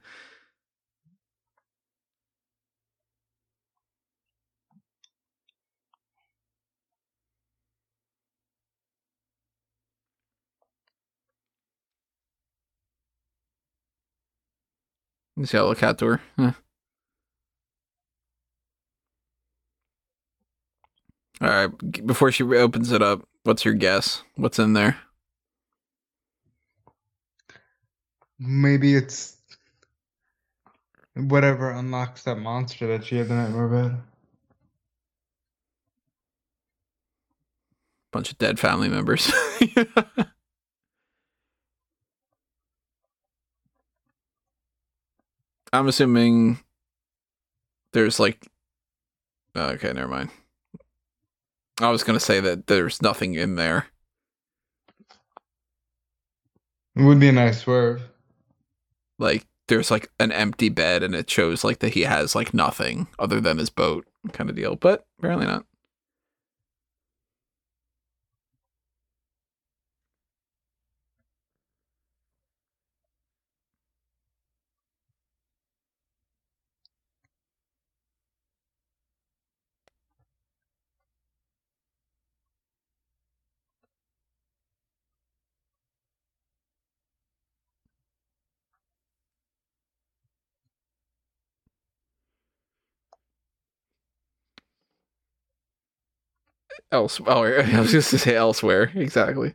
This 15.38 15.54
yellow 15.54 15.76
cat 15.76 15.98
door. 16.00 16.22
Huh. 16.38 16.54
All 21.42 21.50
right, 21.50 22.06
before 22.08 22.32
she 22.32 22.44
opens 22.44 22.92
it 22.92 23.02
up, 23.04 23.28
what's 23.44 23.66
your 23.66 23.76
guess? 23.76 24.24
What's 24.36 24.60
in 24.60 24.74
there? 24.74 24.98
Maybe 28.40 28.96
it's 28.96 29.38
whatever 31.16 31.72
unlocks 31.72 32.24
that 32.24 32.38
monster 32.38 32.88
that 32.88 33.06
she 33.06 33.18
had 33.18 33.28
the 33.28 33.36
nightmare 33.36 33.66
about. 33.66 33.92
Bunch 38.12 38.32
of 38.32 38.38
dead 38.38 38.60
family 38.60 38.90
members. 38.90 39.32
I'm 45.74 45.88
assuming 45.88 46.60
there's 47.94 48.20
like. 48.20 48.48
Uh, 49.56 49.72
okay, 49.76 49.92
never 49.92 50.08
mind. 50.08 50.30
I 51.82 51.90
was 51.90 52.04
gonna 52.04 52.20
say 52.20 52.40
that 52.40 52.68
there's 52.68 53.02
nothing 53.02 53.34
in 53.36 53.56
there. 53.56 53.88
It 56.96 57.04
would 57.04 57.20
be 57.20 57.30
a 57.30 57.32
nice 57.32 57.62
swerve. 57.62 58.02
Like 59.20 59.46
there's 59.68 59.92
like 59.92 60.10
an 60.20 60.32
empty 60.32 60.70
bed 60.70 61.04
and 61.04 61.14
it 61.16 61.30
shows 61.30 61.64
like 61.64 61.80
that 61.80 61.94
he 61.94 62.02
has 62.02 62.36
like 62.36 62.54
nothing 62.54 63.08
other 63.20 63.42
than 63.42 63.58
his 63.58 63.70
boat 63.70 64.06
kind 64.32 64.50
of 64.50 64.56
deal. 64.56 64.76
But 64.76 65.06
apparently 65.20 65.48
not. 65.48 65.66
Else, 96.92 97.20
oh, 97.26 97.44
I 97.46 97.80
was 97.80 97.92
just 97.92 98.10
to 98.12 98.20
say 98.20 98.36
elsewhere. 98.36 98.92
Exactly. 98.96 99.54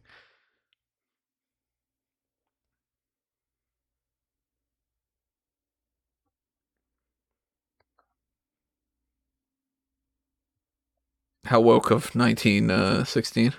How 11.45 11.61
woke 11.61 11.93
of 11.93 12.17
1916. 12.17 13.51
Uh, 13.53 13.55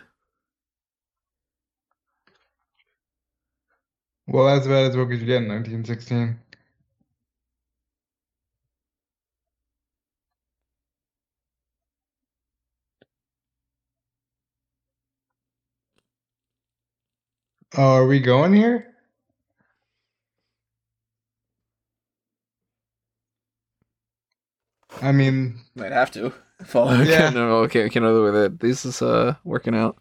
well, 4.27 4.45
that's 4.47 4.65
about 4.65 4.89
as 4.91 4.97
woke 4.97 5.11
as 5.11 5.19
you 5.21 5.25
get 5.27 5.41
in 5.43 5.47
1916. 5.47 6.39
Oh, 17.75 17.95
are 17.97 18.07
we 18.07 18.19
going 18.19 18.53
here? 18.53 18.95
I 25.01 25.11
mean, 25.11 25.59
Might 25.75 25.91
have 25.91 26.11
to. 26.11 26.33
Follow. 26.65 26.93
Yeah. 27.01 27.29
no, 27.29 27.57
okay, 27.63 27.89
can't 27.89 28.05
other 28.05 28.23
with 28.23 28.35
it. 28.35 28.59
This 28.59 28.85
is 28.85 29.01
uh 29.01 29.35
working 29.43 29.75
out. 29.75 29.97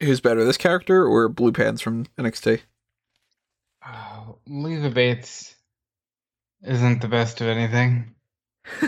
Who's 0.00 0.20
better, 0.20 0.44
this 0.44 0.58
character 0.58 1.06
or 1.06 1.28
Blue 1.28 1.52
Pants 1.52 1.80
from 1.80 2.04
NXT? 2.18 2.60
Oh, 3.86 4.38
Lisa 4.46 4.90
Bates 4.90 5.54
isn't 6.62 7.00
the 7.00 7.08
best 7.08 7.40
of 7.40 7.48
anything. 7.48 8.14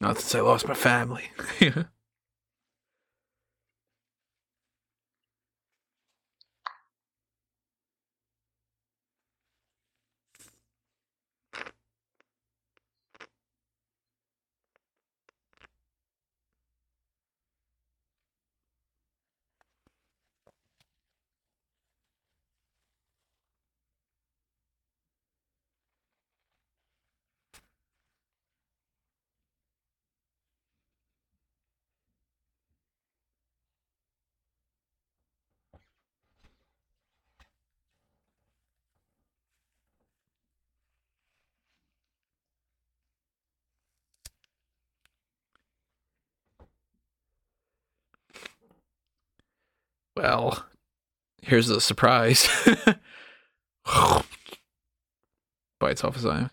Not 0.00 0.18
since 0.18 0.34
I 0.34 0.40
lost 0.40 0.66
my 0.68 0.74
family. 0.74 1.30
Well, 50.16 50.64
here's 51.42 51.68
the 51.68 51.80
surprise. 51.80 52.48
Bites 55.80 56.04
off 56.04 56.14
his 56.14 56.26
eye. 56.26 56.48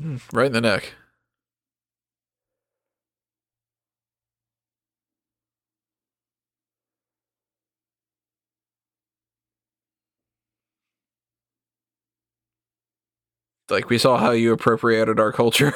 Mm, 0.00 0.20
right 0.32 0.46
in 0.46 0.52
the 0.52 0.60
neck. 0.60 0.92
Like 13.68 13.88
we 13.88 13.98
saw 13.98 14.18
how 14.18 14.30
you 14.30 14.52
appropriated 14.52 15.18
our 15.18 15.32
culture. 15.32 15.72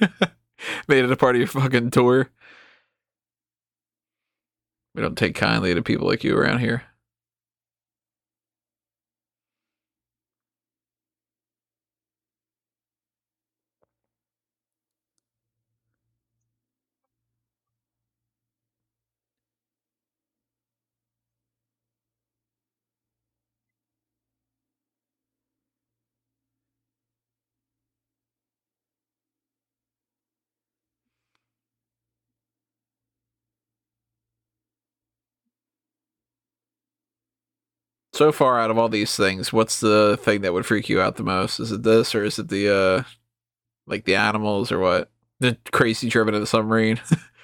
Made 0.88 1.04
it 1.04 1.12
a 1.12 1.16
part 1.16 1.36
of 1.36 1.40
your 1.40 1.48
fucking 1.48 1.90
tour. 1.90 2.30
We 4.94 5.02
don't 5.02 5.16
take 5.16 5.34
kindly 5.34 5.74
to 5.74 5.82
people 5.82 6.06
like 6.06 6.24
you 6.24 6.36
around 6.36 6.60
here. 6.60 6.84
So 38.18 38.32
far 38.32 38.58
out 38.58 38.72
of 38.72 38.78
all 38.78 38.88
these 38.88 39.14
things, 39.14 39.52
what's 39.52 39.78
the 39.78 40.18
thing 40.20 40.40
that 40.40 40.52
would 40.52 40.66
freak 40.66 40.88
you 40.88 41.00
out 41.00 41.14
the 41.14 41.22
most? 41.22 41.60
Is 41.60 41.70
it 41.70 41.84
this 41.84 42.16
or 42.16 42.24
is 42.24 42.36
it 42.40 42.48
the 42.48 42.68
uh 42.68 43.02
like 43.86 44.06
the 44.06 44.16
animals 44.16 44.72
or 44.72 44.80
what? 44.80 45.12
The 45.38 45.56
crazy 45.70 46.08
driven 46.08 46.34
of 46.34 46.40
the 46.40 46.46
submarine? 46.48 47.00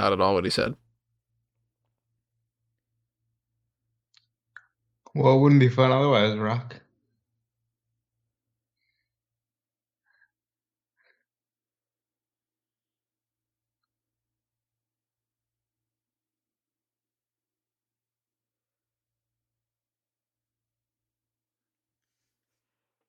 Not 0.00 0.14
at 0.14 0.20
all 0.22 0.32
what 0.32 0.44
he 0.44 0.50
said. 0.50 0.76
Well, 5.14 5.36
it 5.36 5.40
wouldn't 5.40 5.60
be 5.60 5.68
fun 5.68 5.92
otherwise, 5.92 6.38
Rock. 6.38 6.80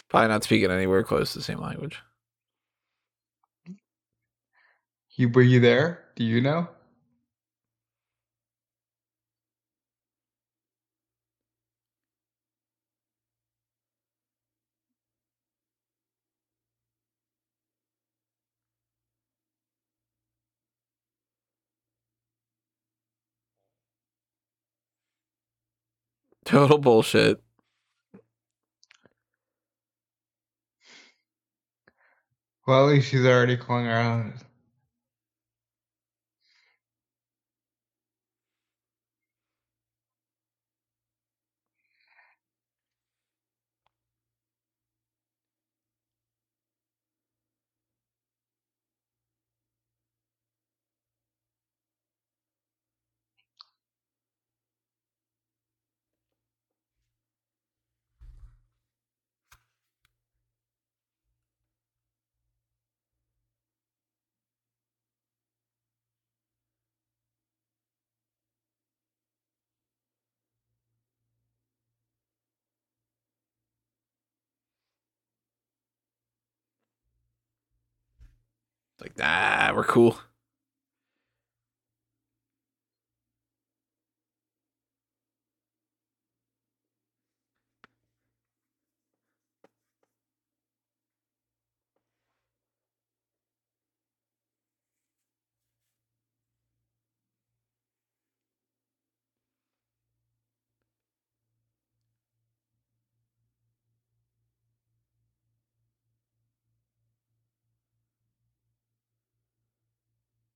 Probably 0.10 0.28
not 0.28 0.44
speaking 0.44 0.70
anywhere 0.70 1.04
close 1.04 1.32
to 1.32 1.40
the 1.40 1.44
same 1.46 1.62
language. 1.62 2.02
You 5.16 5.30
were 5.30 5.42
you 5.42 5.62
there? 5.62 6.04
Do 6.18 6.26
you 6.26 6.42
know? 6.42 6.68
Total 26.52 26.78
bullshit. 26.78 27.42
Well, 32.68 32.90
at 32.90 32.94
least 32.94 33.10
she's 33.10 33.26
already 33.26 33.56
calling 33.56 33.86
her 33.86 34.34
Like, 79.02 79.14
ah, 79.20 79.74
we're 79.76 79.84
cool. 79.84 80.18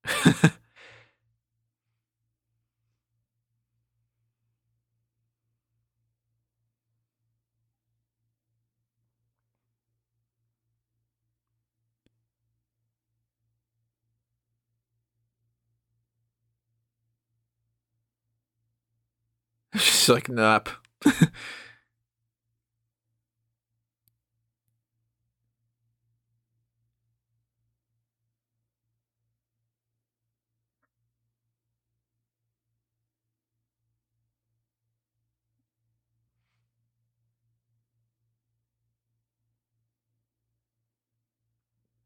She's 19.76 20.10
like, 20.10 20.30
nap. 20.30 20.70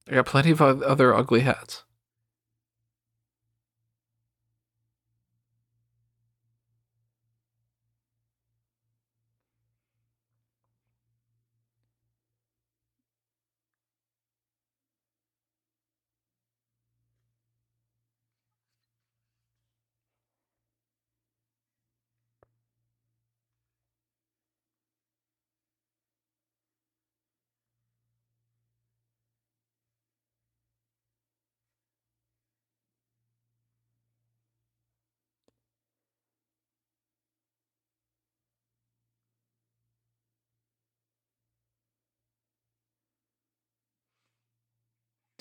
I 0.09 0.15
got 0.15 0.25
plenty 0.25 0.51
of 0.51 0.61
other 0.61 1.13
ugly 1.13 1.41
hats. 1.41 1.83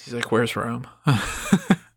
He's 0.09 0.15
like, 0.15 0.33
"Where's 0.33 0.57
Rome?" 0.57 0.87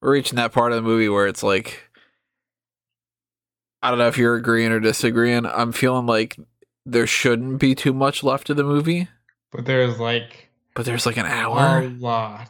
We're 0.00 0.12
reaching 0.12 0.36
that 0.36 0.52
part 0.52 0.72
of 0.72 0.76
the 0.76 0.82
movie 0.88 1.08
where 1.08 1.26
it's 1.26 1.42
like, 1.42 1.82
I 3.82 3.90
don't 3.90 3.98
know 3.98 4.08
if 4.08 4.16
you're 4.18 4.36
agreeing 4.36 4.72
or 4.72 4.80
disagreeing. 4.80 5.44
I'm 5.46 5.72
feeling 5.72 6.06
like 6.06 6.38
there 6.86 7.06
shouldn't 7.06 7.58
be 7.58 7.74
too 7.74 7.92
much 7.92 8.22
left 8.22 8.48
of 8.50 8.56
the 8.56 8.64
movie, 8.64 9.08
But 9.52 9.66
there's 9.66 9.98
like 9.98 10.48
but 10.74 10.84
there's 10.86 11.04
like 11.06 11.16
an 11.18 11.26
hour. 11.26 11.80
a 11.82 11.88
lot. 11.88 12.48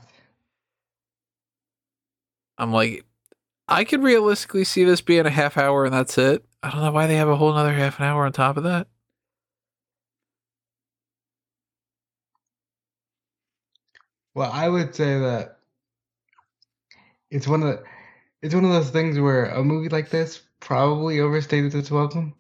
I'm 2.58 2.72
like, 2.72 3.04
I 3.66 3.84
could 3.84 4.02
realistically 4.02 4.64
see 4.64 4.84
this 4.84 5.00
being 5.00 5.26
a 5.26 5.30
half 5.30 5.56
hour 5.56 5.84
and 5.84 5.94
that's 5.94 6.18
it. 6.18 6.44
I 6.62 6.70
don't 6.70 6.82
know 6.82 6.92
why 6.92 7.06
they 7.06 7.16
have 7.16 7.28
a 7.28 7.36
whole 7.36 7.50
another 7.52 7.72
half 7.72 7.98
an 7.98 8.04
hour 8.04 8.26
on 8.26 8.32
top 8.32 8.56
of 8.56 8.64
that. 8.64 8.86
Well, 14.34 14.50
I 14.52 14.68
would 14.68 14.94
say 14.94 15.18
that 15.18 15.59
it's 17.30 17.48
one 17.48 17.62
of 17.62 17.68
the, 17.68 17.84
it's 18.42 18.54
one 18.54 18.64
of 18.64 18.70
those 18.70 18.90
things 18.90 19.18
where 19.18 19.46
a 19.46 19.62
movie 19.64 19.88
like 19.88 20.10
this 20.10 20.40
probably 20.60 21.20
overstated 21.20 21.74
its 21.74 21.90
welcome. 21.90 22.34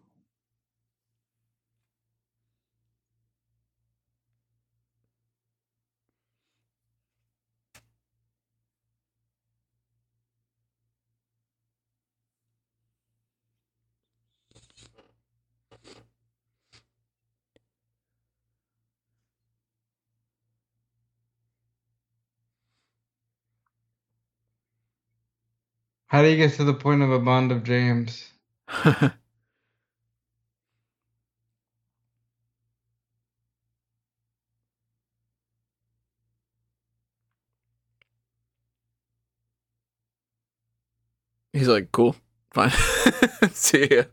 How 26.10 26.22
do 26.22 26.28
you 26.28 26.36
get 26.36 26.54
to 26.54 26.64
the 26.64 26.74
point 26.74 27.02
of 27.02 27.12
a 27.12 27.18
Bond 27.20 27.52
of 27.52 27.64
James? 27.64 28.30
He's 41.52 41.68
like, 41.68 41.92
cool, 41.92 42.16
fine. 42.52 42.70
see 43.52 43.88
ya. 43.90 44.04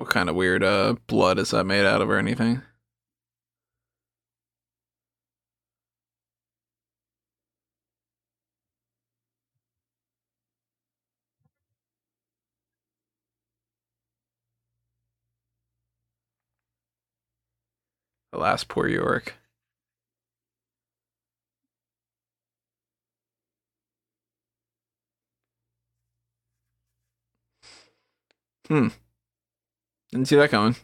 What 0.00 0.08
kind 0.08 0.30
of 0.30 0.34
weird 0.34 0.64
uh 0.64 0.94
blood 1.08 1.38
is 1.38 1.50
that 1.50 1.64
made 1.64 1.84
out 1.84 2.00
of 2.00 2.08
or 2.08 2.16
anything? 2.18 2.62
Alas, 18.32 18.64
poor 18.64 18.88
Yorick. 18.88 19.34
Hmm. 28.68 28.88
Didn't 30.12 30.28
see 30.28 30.36
that 30.36 30.50
coming. 30.50 30.76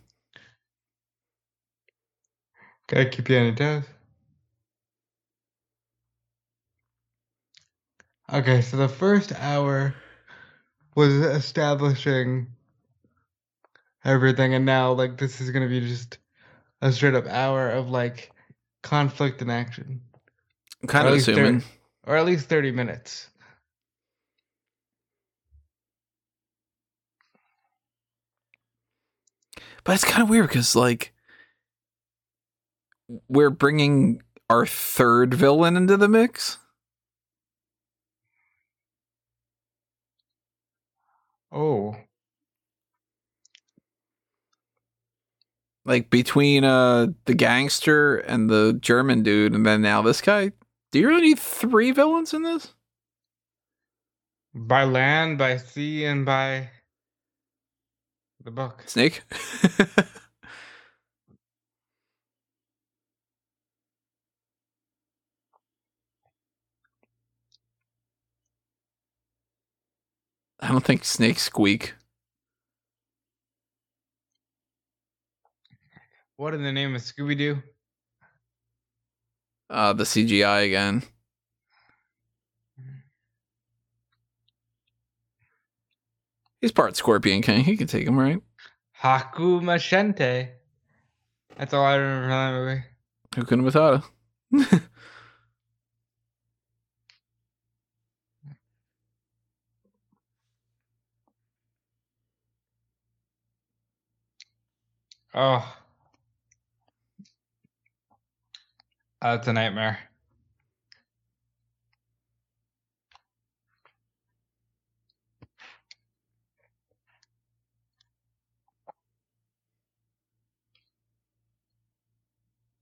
Gotta 2.88 3.08
keep 3.08 3.28
you 3.28 3.36
on 3.38 3.44
your 3.46 3.54
toes. 3.54 3.84
Okay, 8.32 8.60
so 8.60 8.76
the 8.76 8.88
first 8.88 9.32
hour 9.38 9.94
was 10.94 11.12
establishing 11.12 12.48
everything, 14.04 14.54
and 14.54 14.64
now 14.64 14.92
like 14.92 15.16
this 15.18 15.40
is 15.40 15.50
gonna 15.50 15.68
be 15.68 15.80
just 15.80 16.18
a 16.82 16.92
straight 16.92 17.14
up 17.14 17.26
hour 17.26 17.70
of 17.70 17.90
like 17.90 18.30
conflict 18.82 19.42
and 19.42 19.50
action, 19.50 20.00
I'm 20.82 20.88
kind 20.88 21.06
Or 21.06 21.10
of 21.12 21.16
assuming. 21.16 21.60
thir- 21.60 21.66
or 22.06 22.16
at 22.16 22.26
least 22.26 22.48
thirty 22.48 22.70
minutes. 22.70 23.28
But 29.86 29.94
it's 29.94 30.04
kind 30.04 30.22
of 30.22 30.28
weird 30.28 30.48
because, 30.48 30.74
like, 30.74 31.14
we're 33.28 33.50
bringing 33.50 34.20
our 34.50 34.66
third 34.66 35.32
villain 35.32 35.76
into 35.76 35.96
the 35.96 36.08
mix. 36.08 36.58
Oh, 41.50 41.96
Like, 45.84 46.10
between 46.10 46.64
uh 46.64 47.08
the 47.26 47.34
gangster 47.34 48.16
and 48.16 48.50
the 48.50 48.76
German 48.80 49.22
dude, 49.22 49.54
and 49.54 49.64
then 49.64 49.82
now 49.82 50.02
this 50.02 50.20
guy. 50.20 50.50
Do 50.90 50.98
you 50.98 51.08
really 51.08 51.22
need 51.22 51.38
three 51.38 51.92
villains 51.92 52.34
in 52.34 52.42
this? 52.42 52.74
by 54.54 54.84
land, 54.84 55.38
by 55.38 55.56
sea, 55.58 56.04
and 56.04 56.24
by 56.24 56.70
the 58.46 58.52
buck. 58.52 58.84
Snake? 58.86 59.22
I 70.60 70.68
don't 70.68 70.84
think 70.84 71.04
snakes 71.04 71.42
squeak. 71.42 71.94
What 76.36 76.54
in 76.54 76.62
the 76.62 76.70
name 76.70 76.94
of 76.94 77.02
Scooby 77.02 77.36
Doo? 77.36 77.60
Uh, 79.68 79.92
the 79.92 80.04
CGI 80.04 80.66
again. 80.66 81.02
He's 86.66 86.72
part 86.72 86.96
Scorpion 86.96 87.42
King. 87.42 87.62
He 87.62 87.76
can 87.76 87.86
take 87.86 88.08
him, 88.08 88.18
right? 88.18 88.40
Haku 89.00 89.60
Machente. 89.60 90.48
That's 91.56 91.72
all 91.72 91.84
I 91.84 91.94
remember 91.94 92.24
from 92.24 92.30
that 92.30 92.52
movie. 92.58 92.82
Who 93.36 93.44
couldn't 93.44 93.64
have 93.66 93.72
thought 93.72 93.94
of? 93.94 94.82
Oh. 105.34 105.76
That's 109.22 109.46
a 109.46 109.52
nightmare. 109.52 110.00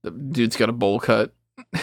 The 0.05 0.11
dude's 0.11 0.55
got 0.55 0.69
a 0.69 0.71
bowl 0.71 0.99
cut. 0.99 1.33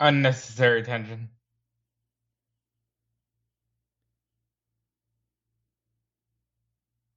Unnecessary 0.00 0.82
tension. 0.82 1.30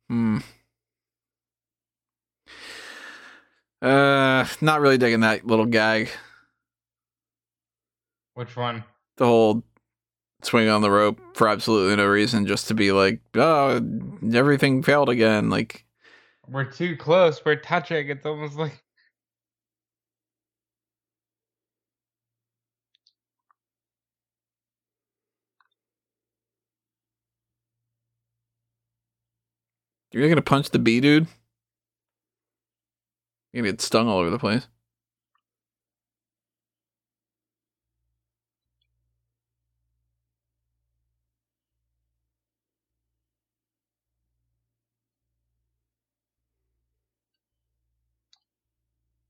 Hmm. 0.09 0.37
Uh, 3.81 4.45
not 4.61 4.79
really 4.79 4.97
digging 4.97 5.19
that 5.21 5.45
little 5.45 5.65
gag. 5.65 6.09
Which 8.35 8.55
one? 8.57 8.83
The 9.17 9.25
whole 9.25 9.63
swing 10.43 10.69
on 10.69 10.81
the 10.81 10.91
rope 10.91 11.19
for 11.35 11.47
absolutely 11.47 11.95
no 11.95 12.05
reason, 12.05 12.45
just 12.45 12.67
to 12.67 12.73
be 12.73 12.91
like, 12.91 13.21
oh, 13.35 13.81
everything 14.33 14.83
failed 14.83 15.09
again. 15.09 15.49
Like, 15.49 15.85
We're 16.47 16.65
too 16.65 16.97
close. 16.97 17.43
We're 17.43 17.55
touching. 17.55 18.09
It's 18.09 18.25
almost 18.25 18.55
like 18.57 18.83
you're 30.11 30.27
gonna 30.29 30.41
punch 30.41 30.71
the 30.71 30.79
bee 30.79 30.99
dude. 30.99 31.27
You're 33.53 33.63
gonna 33.63 33.71
get 33.71 33.81
stung 33.81 34.09
all 34.09 34.19
over 34.19 34.29
the 34.29 34.39
place. 34.39 34.67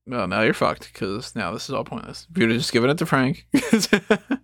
Well, 0.06 0.28
now 0.28 0.42
you're 0.42 0.54
fucked 0.54 0.92
because 0.92 1.34
now 1.34 1.52
this 1.52 1.68
is 1.68 1.74
all 1.74 1.84
pointless. 1.84 2.26
If 2.30 2.38
you'd 2.38 2.50
have 2.50 2.58
just 2.58 2.72
given 2.72 2.90
it 2.90 2.98
to 2.98 3.06
Frank, 3.06 3.46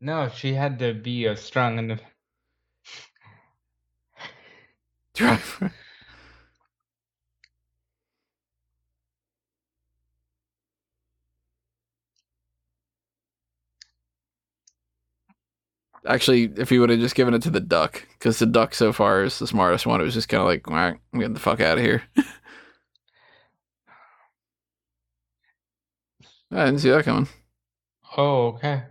no. 0.00 0.28
She 0.28 0.54
had 0.54 0.78
to 0.80 0.94
be 0.94 1.26
a 1.26 1.36
strong 1.36 1.78
enough. 1.78 2.00
Drive. 5.14 5.70
Actually, 16.06 16.44
if 16.56 16.70
he 16.70 16.78
would 16.78 16.90
have 16.90 17.00
just 17.00 17.14
given 17.16 17.34
it 17.34 17.42
to 17.42 17.50
the 17.50 17.60
duck, 17.60 18.06
because 18.18 18.38
the 18.38 18.46
duck 18.46 18.72
so 18.74 18.92
far 18.92 19.24
is 19.24 19.38
the 19.38 19.46
smartest 19.46 19.86
one, 19.86 20.00
it 20.00 20.04
was 20.04 20.14
just 20.14 20.28
kind 20.28 20.40
of 20.40 20.46
like, 20.46 20.68
"Wah, 20.70 20.92
I'm 21.12 21.18
getting 21.18 21.34
the 21.34 21.40
fuck 21.40 21.60
out 21.60 21.78
of 21.78 21.84
here. 21.84 22.02
I 26.50 26.64
didn't 26.66 26.80
see 26.80 26.90
that 26.90 27.04
coming. 27.04 27.28
Oh, 28.16 28.48
okay. 28.48 28.84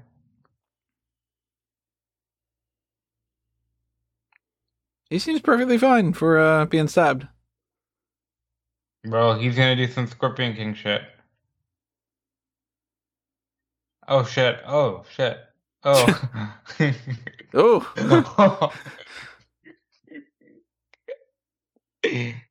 He 5.09 5.19
seems 5.19 5.41
perfectly 5.41 5.77
fine 5.77 6.13
for 6.13 6.37
uh, 6.37 6.65
being 6.65 6.87
stabbed. 6.87 7.27
Well, 9.05 9.39
he's 9.39 9.55
gonna 9.55 9.75
do 9.75 9.87
some 9.87 10.07
Scorpion 10.07 10.53
King 10.55 10.73
shit. 10.73 11.01
Oh 14.07 14.23
shit. 14.23 14.59
Oh 14.65 15.05
shit. 15.09 15.37
Oh. 15.83 16.29
Oh, 17.53 18.71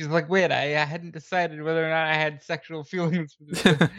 She's 0.00 0.08
like, 0.08 0.30
wait, 0.30 0.50
I, 0.50 0.80
I 0.80 0.86
hadn't 0.86 1.10
decided 1.10 1.60
whether 1.60 1.84
or 1.84 1.90
not 1.90 2.06
I 2.06 2.14
had 2.14 2.42
sexual 2.42 2.84
feelings 2.90 3.36
come 3.64 3.90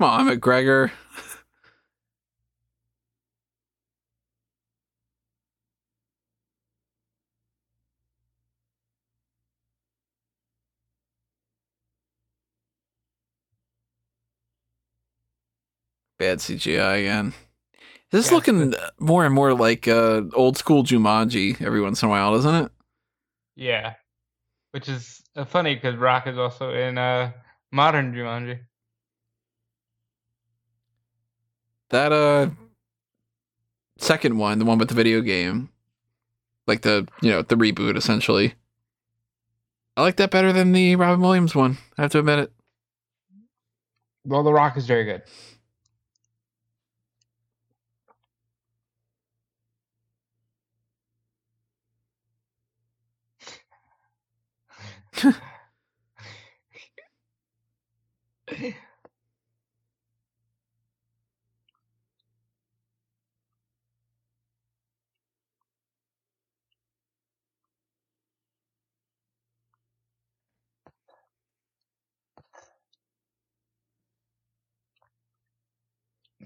on, 0.00 0.26
MacGregor. 0.26 0.92
Bad 16.18 16.40
CGI 16.40 16.98
again. 16.98 17.32
This 18.10 18.26
is 18.26 18.30
Yeah, 18.30 18.32
looking 18.32 18.74
more 18.98 19.24
and 19.24 19.34
more 19.34 19.54
like 19.54 19.86
uh, 19.88 20.22
old 20.34 20.56
school 20.56 20.82
Jumanji 20.84 21.60
every 21.62 21.80
once 21.80 22.02
in 22.02 22.08
a 22.08 22.10
while, 22.10 22.32
doesn't 22.34 22.54
it? 22.66 22.72
yeah. 23.56 23.94
Which 24.72 24.88
is 24.88 25.22
uh, 25.36 25.44
funny 25.44 25.74
because 25.74 25.96
Rock 25.96 26.26
is 26.26 26.38
also 26.38 26.72
in 26.72 26.98
uh, 26.98 27.32
modern 27.72 28.14
Jumanji. 28.14 28.60
That 31.90 32.12
uh 32.12 32.50
second 33.98 34.38
one, 34.38 34.58
the 34.58 34.64
one 34.64 34.78
with 34.78 34.88
the 34.88 34.94
video 34.94 35.20
game, 35.20 35.70
like 36.66 36.82
the 36.82 37.06
you 37.22 37.30
know 37.30 37.42
the 37.42 37.56
reboot 37.56 37.96
essentially. 37.96 38.54
I 39.96 40.02
like 40.02 40.16
that 40.16 40.30
better 40.30 40.52
than 40.52 40.72
the 40.72 40.96
Robin 40.96 41.20
Williams 41.20 41.54
one. 41.54 41.78
I 41.98 42.02
have 42.02 42.12
to 42.12 42.20
admit 42.20 42.38
it. 42.38 42.52
Well, 44.24 44.42
The 44.42 44.52
Rock 44.52 44.76
is 44.76 44.86
very 44.86 45.04
good. 45.04 45.22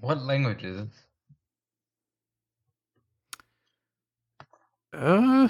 What 0.01 0.21
language 0.21 0.63
is 0.63 0.81
it? 0.81 0.89
Uh, 4.93 5.47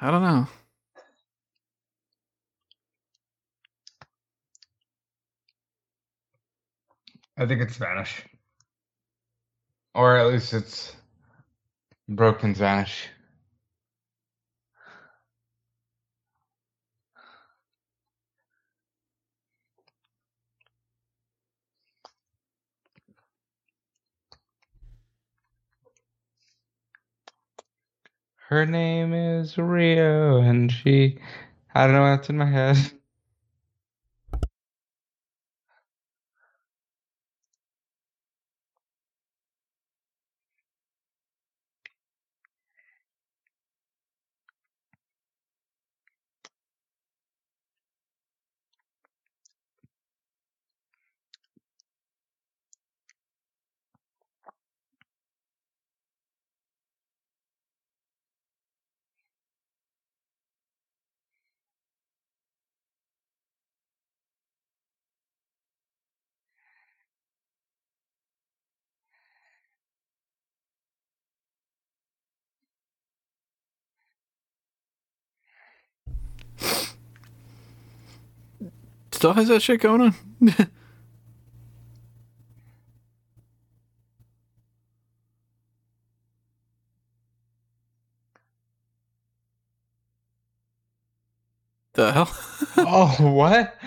I 0.00 0.10
don't 0.10 0.22
know. 0.22 0.48
I 7.36 7.46
think 7.46 7.62
it's 7.62 7.74
Spanish, 7.76 8.22
or 9.94 10.16
at 10.16 10.28
least 10.28 10.54
it's 10.54 10.96
broken 12.08 12.54
Spanish. 12.54 13.08
Her 28.48 28.66
name 28.66 29.14
is 29.14 29.58
Rio, 29.58 30.38
and 30.42 30.70
she. 30.70 31.18
I 31.74 31.86
don't 31.86 31.96
know 31.96 32.02
what's 32.02 32.30
in 32.30 32.38
my 32.38 32.46
head. 32.46 32.76
Still 79.22 79.34
has 79.34 79.46
that 79.46 79.62
shit 79.62 79.80
going 79.80 80.00
on? 80.00 80.14
the 91.92 92.10
hell? 92.10 92.36
oh, 92.78 93.14
what? 93.20 93.78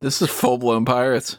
this 0.00 0.20
is 0.20 0.28
full 0.28 0.58
blown 0.58 0.84
pirates. 0.84 1.38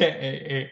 okay. 0.00 0.70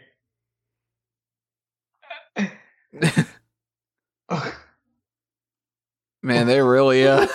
Man, 6.23 6.47
they 6.47 6.61
really 6.61 7.07
uh 7.07 7.27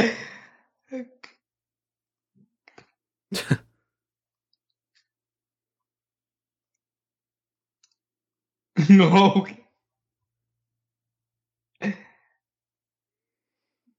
no. 8.88 9.46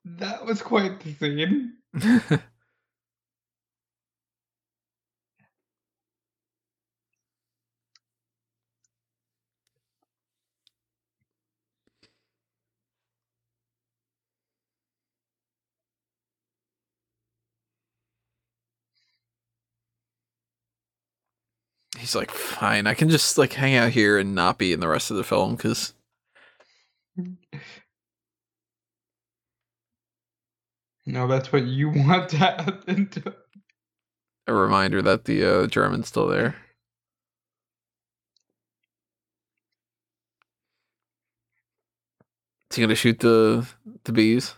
That 0.05 0.45
was 0.45 0.61
quite 0.61 0.99
the 0.99 1.13
scene. 1.13 1.73
He's 22.01 22.15
like, 22.15 22.31
fine, 22.31 22.87
I 22.87 22.95
can 22.95 23.09
just 23.09 23.37
like 23.37 23.53
hang 23.53 23.75
out 23.75 23.91
here 23.91 24.17
and 24.17 24.33
not 24.33 24.57
be 24.57 24.73
in 24.73 24.79
the 24.79 24.87
rest 24.87 25.11
of 25.11 25.17
the 25.17 25.23
film 25.23 25.55
because 25.55 25.93
No, 31.05 31.27
that's 31.27 31.51
what 31.51 31.65
you 31.65 31.89
want 31.95 32.29
to 32.29 32.37
happen 32.37 33.07
to. 33.09 33.35
a 34.47 34.53
reminder 34.53 35.01
that 35.01 35.25
the 35.25 35.43
uh, 35.45 35.67
German's 35.67 36.07
still 36.07 36.27
there. 36.27 36.55
Is 42.69 42.77
he 42.77 42.81
gonna 42.83 42.95
shoot 42.95 43.19
the 43.19 43.67
the 44.05 44.11
bees? 44.13 44.55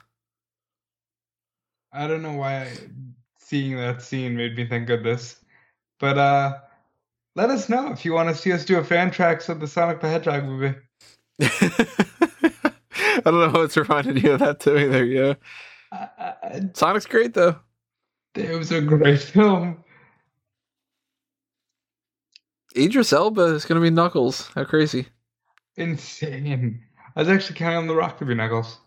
I 1.92 2.08
don't 2.08 2.22
know 2.22 2.34
why 2.34 2.72
seeing 3.40 3.76
that 3.78 4.02
scene 4.02 4.36
made 4.36 4.56
me 4.56 4.68
think 4.68 4.90
of 4.90 5.04
this. 5.04 5.40
But 6.00 6.18
uh 6.18 6.60
let 7.36 7.50
us 7.50 7.70
know 7.70 7.92
if 7.92 8.06
you 8.06 8.14
want 8.14 8.30
to 8.30 8.36
see 8.36 8.52
us 8.52 8.66
do 8.66 8.78
a 8.78 8.84
fan 8.84 9.12
tracks 9.12 9.50
of 9.50 9.60
the 9.60 9.68
Sonic 9.68 10.02
the 10.02 10.10
Hedgehog 10.10 10.44
movie. 10.46 10.76
I 11.42 13.22
don't 13.24 13.54
know 13.54 13.60
what's 13.60 13.78
reminded 13.78 14.22
you 14.22 14.34
of 14.34 14.40
that 14.40 14.60
too 14.60 14.78
either. 14.78 15.04
yeah. 15.06 15.34
I, 15.92 16.62
Sonic's 16.74 17.06
great 17.06 17.34
though. 17.34 17.58
it 18.36 18.58
was 18.58 18.72
a 18.72 18.82
great 18.82 19.20
film. 19.22 19.84
Idris 22.76 23.14
Elba 23.14 23.42
is 23.54 23.66
gonna 23.66 23.82
be 23.82 23.90
Knuckles. 23.92 24.50
How 24.56 24.64
crazy. 24.64 25.08
Insane. 25.76 26.84
I 27.16 27.20
was 27.20 27.30
actually 27.30 27.56
counting 27.56 27.78
on 27.78 27.88
The 27.88 27.96
Rock 27.96 28.18
to 28.20 28.26
be 28.26 28.34
Knuckles. 28.34 28.80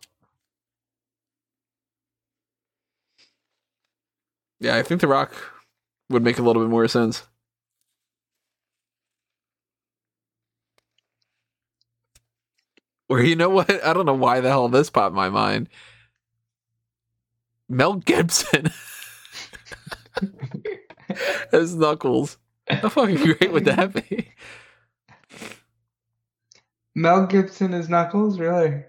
Yeah, 4.59 4.77
I 4.77 4.83
think 4.83 5.01
The 5.01 5.09
Rock 5.09 5.35
would 6.11 6.25
make 6.25 6.39
a 6.39 6.43
little 6.43 6.63
bit 6.63 6.71
more 6.71 6.89
sense. 6.89 7.25
Or 13.09 13.21
you 13.23 13.37
know 13.37 13.51
what? 13.51 13.85
I 13.85 13.93
don't 13.93 14.07
know 14.07 14.15
why 14.15 14.41
the 14.41 14.49
hell 14.49 14.69
this 14.69 14.91
popped 14.91 15.15
my 15.15 15.29
mind. 15.31 15.69
Mel 17.69 17.95
Gibson 17.97 18.71
as 21.53 21.75
Knuckles. 21.77 22.39
How 22.69 22.89
fucking 22.89 23.17
great 23.17 23.53
would 23.53 23.67
that 23.67 23.95
be? 24.09 24.33
Mel 26.95 27.27
Gibson 27.27 27.75
is 27.75 27.89
Knuckles, 27.89 28.39
really? 28.39 28.85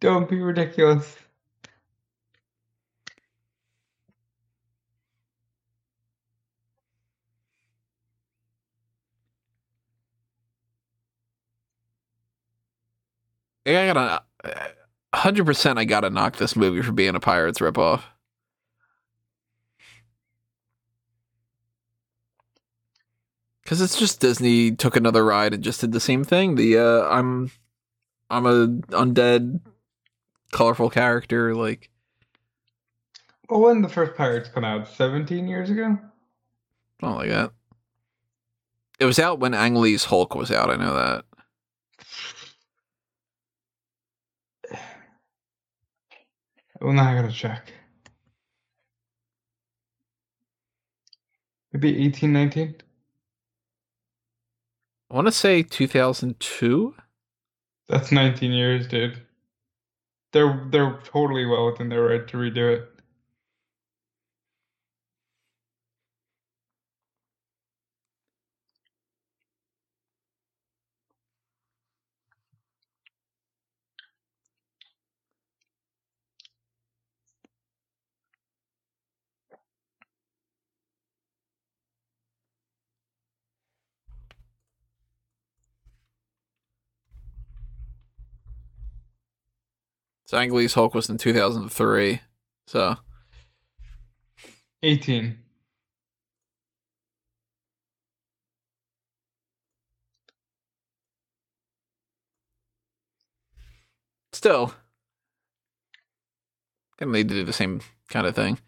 Don't 0.00 0.28
be 0.28 0.40
ridiculous. 0.40 1.16
I 13.76 13.92
gotta. 13.92 14.22
100% 15.12 15.76
I 15.76 15.84
gotta 15.84 16.10
knock 16.10 16.36
this 16.36 16.54
movie 16.54 16.82
for 16.82 16.92
being 16.92 17.14
a 17.16 17.20
Pirates 17.20 17.58
ripoff. 17.58 18.02
Because 23.62 23.80
it's 23.80 23.98
just 23.98 24.20
Disney 24.20 24.72
took 24.72 24.96
another 24.96 25.24
ride 25.24 25.54
and 25.54 25.62
just 25.62 25.80
did 25.80 25.92
the 25.92 26.00
same 26.00 26.24
thing. 26.24 26.56
The 26.56 26.78
uh, 26.78 27.08
I'm 27.08 27.50
I'm 28.28 28.46
a 28.46 28.66
undead, 28.96 29.60
colorful 30.50 30.90
character. 30.90 31.54
Like 31.54 31.90
Well, 33.48 33.60
when 33.60 33.76
did 33.76 33.90
the 33.90 33.94
first 33.94 34.16
Pirates 34.16 34.48
come 34.48 34.64
out? 34.64 34.88
17 34.88 35.46
years 35.46 35.70
ago? 35.70 35.98
something 37.00 37.16
like 37.16 37.28
that. 37.30 37.52
It 38.98 39.06
was 39.06 39.18
out 39.18 39.38
when 39.40 39.54
Ang 39.54 39.76
Lee's 39.76 40.04
Hulk 40.04 40.34
was 40.34 40.50
out. 40.50 40.70
I 40.70 40.76
know 40.76 40.94
that. 40.94 41.24
Well, 46.80 46.92
now 46.92 47.10
I 47.10 47.14
gotta 47.20 47.32
check. 47.32 47.72
Maybe 51.72 52.04
18, 52.04 52.32
19? 52.32 52.74
I 55.10 55.14
want 55.14 55.26
to 55.26 55.32
say 55.32 55.62
2002. 55.62 56.94
That's 57.88 58.12
19 58.12 58.52
years, 58.52 58.86
dude. 58.86 59.20
They're 60.32 60.64
they're 60.70 61.00
totally 61.04 61.44
well 61.44 61.66
within 61.66 61.88
their 61.88 62.02
right 62.02 62.26
to 62.28 62.36
redo 62.36 62.72
it. 62.76 62.89
So 90.30 90.38
Ang 90.38 90.52
Lee's 90.52 90.74
Hulk 90.74 90.94
was 90.94 91.10
in 91.10 91.18
2003. 91.18 92.20
So 92.68 92.94
18. 94.84 95.36
still, 104.32 104.72
gonna 106.96 107.10
need 107.10 107.28
to 107.28 107.34
do 107.34 107.44
the 107.44 107.52
same 107.52 107.80
kind 108.08 108.28
of 108.28 108.36
thing. 108.36 108.60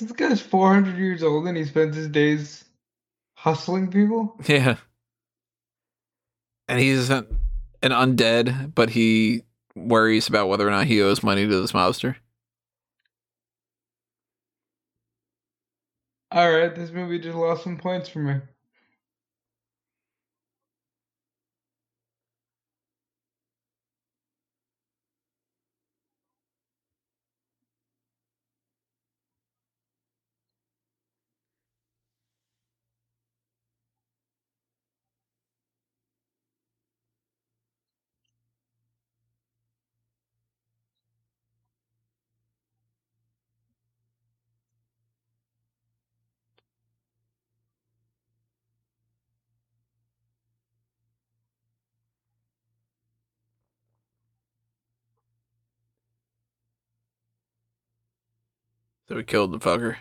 This 0.00 0.12
guy's 0.12 0.40
400 0.40 0.96
years 0.96 1.22
old 1.22 1.46
and 1.46 1.56
he 1.56 1.64
spends 1.64 1.94
his 1.94 2.08
days 2.08 2.64
hustling 3.34 3.90
people? 3.90 4.34
Yeah. 4.46 4.76
And 6.68 6.80
he's 6.80 7.10
an, 7.10 7.26
an 7.82 7.90
undead, 7.90 8.74
but 8.74 8.90
he 8.90 9.42
worries 9.76 10.28
about 10.28 10.48
whether 10.48 10.66
or 10.66 10.70
not 10.70 10.86
he 10.86 11.02
owes 11.02 11.22
money 11.22 11.46
to 11.46 11.60
this 11.60 11.72
mobster. 11.72 12.16
Alright, 16.34 16.76
this 16.76 16.92
movie 16.92 17.18
just 17.18 17.36
lost 17.36 17.64
some 17.64 17.76
points 17.76 18.08
for 18.08 18.20
me. 18.20 18.36
So 59.10 59.16
we 59.16 59.24
killed 59.24 59.50
the 59.50 59.58
fucker. 59.58 59.96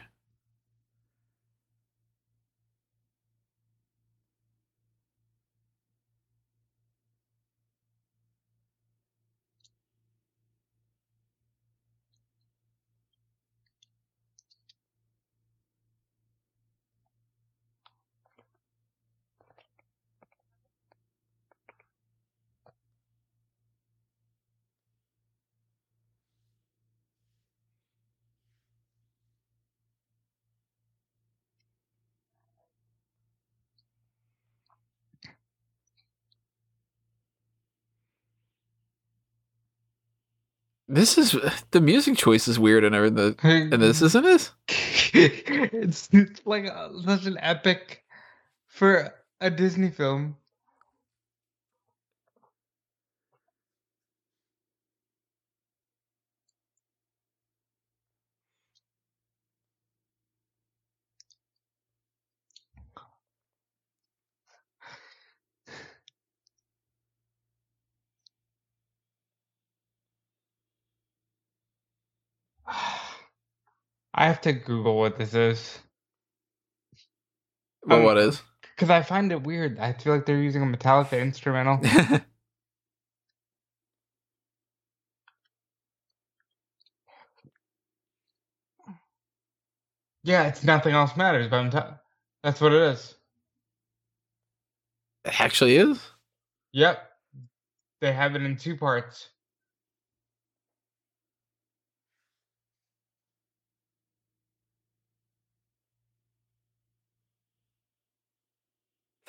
This 40.90 41.20
is 41.20 41.38
the 41.72 41.80
music 41.80 42.18
choice 42.18 42.48
is 42.48 42.60
weird 42.60 42.84
and 42.84 42.96
everything. 42.96 43.36
And 43.44 43.82
this 43.82 44.02
isn't 44.02 44.26
it? 44.26 44.52
it's, 45.14 46.10
it's 46.12 46.42
like 46.46 46.66
a, 46.66 46.92
such 47.06 47.26
an 47.28 47.38
epic 47.40 48.04
for 48.68 49.14
a 49.40 49.52
Disney 49.52 49.92
film. 49.92 50.36
I 74.20 74.28
have 74.28 74.42
to 74.44 74.54
Google 74.54 74.98
what 75.00 75.18
this 75.18 75.36
is. 75.36 75.80
Well, 77.86 78.00
Um, 78.00 78.06
what 78.06 78.18
is? 78.20 78.44
Because 78.76 78.92
I 78.92 79.04
find 79.04 79.32
it 79.32 79.44
weird. 79.44 79.80
I 79.80 79.94
feel 79.94 80.14
like 80.16 80.26
they're 80.28 80.42
using 80.42 80.64
a 80.64 80.68
Metallica 80.68 81.22
instrumental. 81.22 81.82
Yeah, 90.24 90.48
it's 90.48 90.64
Nothing 90.64 90.94
Else 90.96 91.18
Matters 91.18 91.48
by 91.48 91.60
Metallica. 91.64 92.00
That's 92.44 92.62
what 92.62 92.74
it 92.74 92.82
is. 92.84 93.16
it 95.26 95.42
actually 95.42 95.78
is. 95.78 96.02
Yep. 96.74 97.00
They 98.02 98.14
have 98.14 98.36
it 98.36 98.44
in 98.44 98.58
two 98.58 98.78
parts. 98.78 99.30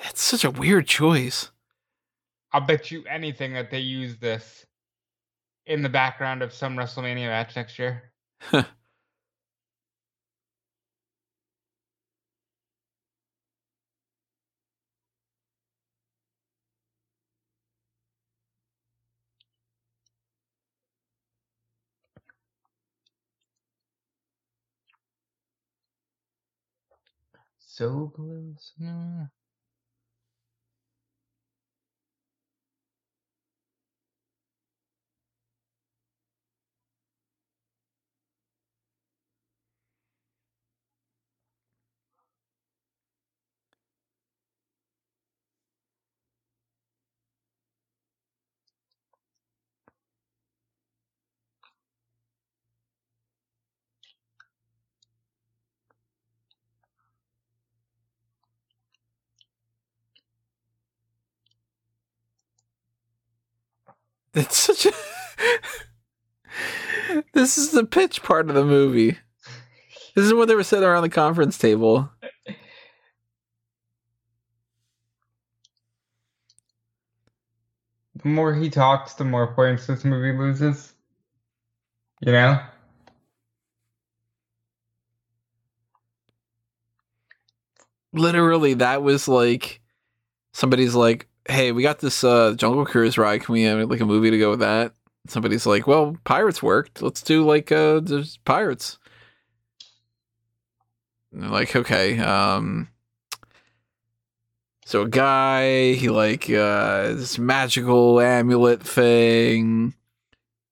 That's 0.01 0.21
such 0.21 0.43
a 0.43 0.51
weird 0.51 0.87
choice. 0.87 1.51
I'll 2.51 2.61
bet 2.61 2.91
you 2.91 3.03
anything 3.05 3.53
that 3.53 3.71
they 3.71 3.79
use 3.79 4.17
this 4.17 4.65
in 5.65 5.83
the 5.83 5.89
background 5.89 6.41
of 6.41 6.51
some 6.53 6.75
WrestleMania 6.75 7.27
match 7.27 7.55
next 7.55 7.77
year. 7.79 8.11
so 27.59 28.11
close. 28.15 28.73
It's 64.35 64.57
such 64.57 64.85
a. 64.85 64.93
this 67.33 67.57
is 67.57 67.71
the 67.71 67.85
pitch 67.85 68.23
part 68.23 68.47
of 68.47 68.55
the 68.55 68.63
movie. 68.63 69.17
This 70.15 70.25
is 70.25 70.33
what 70.33 70.47
they 70.47 70.55
were 70.55 70.63
sitting 70.63 70.85
around 70.85 71.03
the 71.03 71.09
conference 71.09 71.57
table. 71.57 72.09
The 78.23 78.29
more 78.29 78.53
he 78.53 78.69
talks, 78.69 79.13
the 79.15 79.25
more 79.25 79.53
points 79.53 79.87
this 79.87 80.05
movie 80.05 80.37
loses. 80.37 80.93
You 82.21 82.31
know? 82.31 82.59
Literally, 88.13 88.75
that 88.75 89.01
was 89.01 89.27
like 89.27 89.81
somebody's 90.53 90.93
like, 90.93 91.27
"Hey, 91.47 91.71
we 91.71 91.81
got 91.83 91.99
this 91.99 92.23
uh, 92.23 92.53
Jungle 92.57 92.85
Cruise 92.85 93.17
ride. 93.17 93.43
Can 93.43 93.53
we 93.53 93.63
have 93.63 93.89
like 93.89 93.99
a 94.01 94.05
movie 94.05 94.31
to 94.31 94.37
go 94.37 94.51
with 94.51 94.59
that?" 94.59 94.93
Somebody's 95.27 95.65
like, 95.65 95.87
"Well, 95.87 96.17
pirates 96.23 96.61
worked. 96.63 97.01
Let's 97.01 97.21
do 97.21 97.45
like 97.45 97.71
uh, 97.71 97.99
there's 98.01 98.37
pirates." 98.45 98.97
And 101.31 101.43
they're 101.43 101.49
like, 101.49 101.75
"Okay." 101.75 102.19
Um, 102.19 102.89
so 104.85 105.03
a 105.03 105.07
guy, 105.09 105.93
he 105.93 106.09
like 106.09 106.49
uh, 106.49 107.13
this 107.13 107.37
magical 107.39 108.19
amulet 108.19 108.83
thing. 108.83 109.93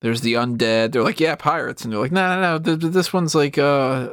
There's 0.02 0.22
the 0.22 0.34
undead. 0.34 0.92
They're 0.92 1.04
like, 1.04 1.20
"Yeah, 1.20 1.36
pirates," 1.36 1.84
and 1.84 1.94
they're 1.94 2.00
like, 2.00 2.12
"No, 2.12 2.36
no, 2.36 2.42
no. 2.42 2.60
th- 2.60 2.80
th- 2.82 2.94
This 2.94 3.14
one's 3.14 3.36
like 3.36 3.58
uh, 3.58 4.10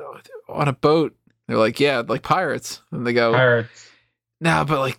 on 0.48 0.68
a 0.68 0.72
boat." 0.72 1.16
They're 1.48 1.56
like, 1.56 1.80
"Yeah, 1.80 2.02
like 2.06 2.22
pirates," 2.22 2.82
and 2.90 3.06
they 3.06 3.12
go, 3.12 3.32
Pirates. 3.32 3.88
no, 4.40 4.64
but 4.66 4.80
like, 4.80 4.98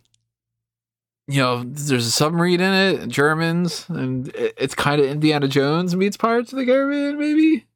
you 1.27 1.41
know, 1.41 1.63
there's 1.63 2.05
a 2.07 2.11
submarine 2.11 2.61
in 2.61 2.73
it, 2.73 3.07
Germans, 3.09 3.85
and 3.89 4.29
it- 4.29 4.53
it's 4.57 4.75
kind 4.75 5.01
of 5.01 5.07
Indiana 5.07 5.47
Jones 5.47 5.95
meets 5.95 6.17
Pirates 6.17 6.53
of 6.53 6.59
the 6.59 6.65
Caribbean, 6.65 7.17
maybe. 7.19 7.67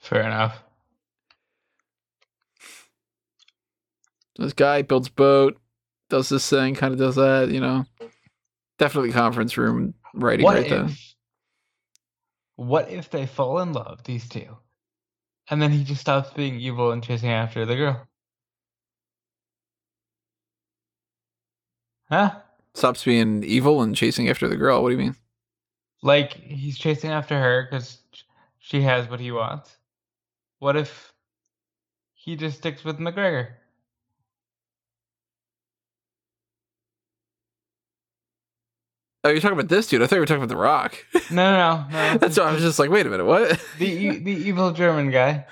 Fair 0.00 0.22
enough. 0.22 0.62
This 4.36 4.54
guy 4.54 4.82
builds 4.82 5.08
boat, 5.10 5.60
does 6.08 6.28
this 6.30 6.48
thing, 6.48 6.74
kind 6.74 6.92
of 6.94 6.98
does 6.98 7.16
that, 7.16 7.50
you 7.50 7.60
know. 7.60 7.84
Definitely 8.78 9.12
conference 9.12 9.56
room 9.58 9.94
writing 10.14 10.44
What 10.44 10.56
right 10.56 10.64
if? 10.64 10.70
there. 10.70 10.88
What 12.56 12.90
if 12.90 13.10
they 13.10 13.26
fall 13.26 13.60
in 13.60 13.72
love, 13.72 14.02
these 14.04 14.28
two, 14.28 14.56
and 15.50 15.60
then 15.60 15.70
he 15.70 15.84
just 15.84 16.00
stops 16.00 16.30
being 16.32 16.58
evil 16.58 16.92
and 16.92 17.02
chasing 17.02 17.30
after 17.30 17.66
the 17.66 17.76
girl? 17.76 18.08
Huh? 22.12 22.32
Stops 22.74 23.04
being 23.04 23.42
evil 23.42 23.80
and 23.80 23.96
chasing 23.96 24.28
after 24.28 24.46
the 24.46 24.56
girl. 24.56 24.82
What 24.82 24.90
do 24.90 24.96
you 24.96 25.00
mean? 25.00 25.16
Like 26.02 26.34
he's 26.34 26.76
chasing 26.76 27.10
after 27.10 27.38
her 27.38 27.66
because 27.70 28.00
she 28.58 28.82
has 28.82 29.08
what 29.08 29.18
he 29.18 29.32
wants. 29.32 29.74
What 30.58 30.76
if 30.76 31.14
he 32.12 32.36
just 32.36 32.58
sticks 32.58 32.84
with 32.84 32.98
MacGregor? 32.98 33.56
Oh, 39.24 39.30
you're 39.30 39.40
talking 39.40 39.58
about 39.58 39.70
this 39.70 39.86
dude. 39.86 40.02
I 40.02 40.06
thought 40.06 40.16
you 40.16 40.20
were 40.20 40.26
talking 40.26 40.42
about 40.42 40.54
The 40.54 40.60
Rock. 40.60 41.06
No, 41.30 41.30
no, 41.30 41.86
no. 41.90 42.12
no 42.12 42.18
That's 42.18 42.36
why 42.36 42.44
I 42.44 42.52
was 42.52 42.60
just 42.60 42.78
like, 42.78 42.90
wait 42.90 43.06
a 43.06 43.08
minute, 43.08 43.24
what? 43.24 43.58
the 43.78 44.18
the 44.18 44.32
evil 44.32 44.72
German 44.72 45.10
guy. 45.10 45.46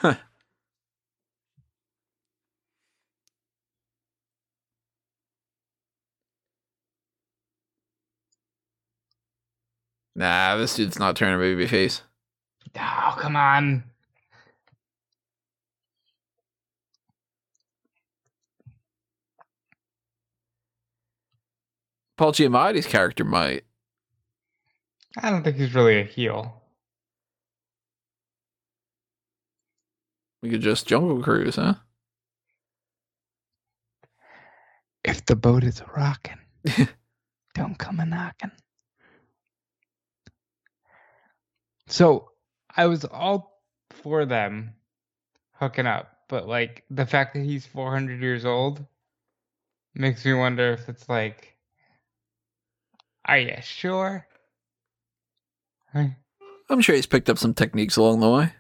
Nah, 10.21 10.57
this 10.57 10.77
dude's 10.77 10.99
not 10.99 11.17
turning 11.17 11.37
a 11.37 11.39
baby 11.39 11.67
face. 11.67 12.03
Oh, 12.79 13.17
come 13.19 13.37
on. 13.37 13.85
Paul 22.19 22.33
Giamatti's 22.33 22.87
character 22.87 23.25
might. 23.25 23.65
I 25.17 25.31
don't 25.31 25.43
think 25.43 25.57
he's 25.57 25.75
really 25.75 25.99
a 25.99 26.05
heel. 26.05 26.63
We 30.43 30.51
could 30.51 30.61
just 30.61 30.87
Jungle 30.87 31.23
Cruise, 31.23 31.57
huh? 31.57 31.75
If 35.03 35.25
the 35.25 35.35
boat 35.35 35.65
is 35.65 35.83
rocking, 35.97 36.39
don't 37.55 37.79
come 37.79 38.01
a 38.01 38.05
knockin'. 38.07 38.53
So 41.91 42.31
I 42.77 42.87
was 42.87 43.05
all 43.05 43.61
for 43.91 44.25
them 44.25 44.75
hooking 45.53 45.87
up, 45.87 46.13
but 46.29 46.47
like 46.47 46.85
the 46.89 47.05
fact 47.05 47.35
that 47.35 47.45
he's 47.45 47.67
400 47.67 48.23
years 48.23 48.45
old 48.45 48.87
makes 49.95 50.25
me 50.25 50.33
wonder 50.33 50.73
if 50.73 50.89
it's 50.89 51.09
like, 51.09 51.57
are 53.25 53.39
you 53.39 53.57
sure? 53.61 54.27
I'm 55.93 56.81
sure 56.81 56.95
he's 56.95 57.07
picked 57.07 57.29
up 57.29 57.39
some 57.39 57.55
techniques 57.55 57.97
along 57.97 58.21
the 58.21 58.31
way. 58.31 58.53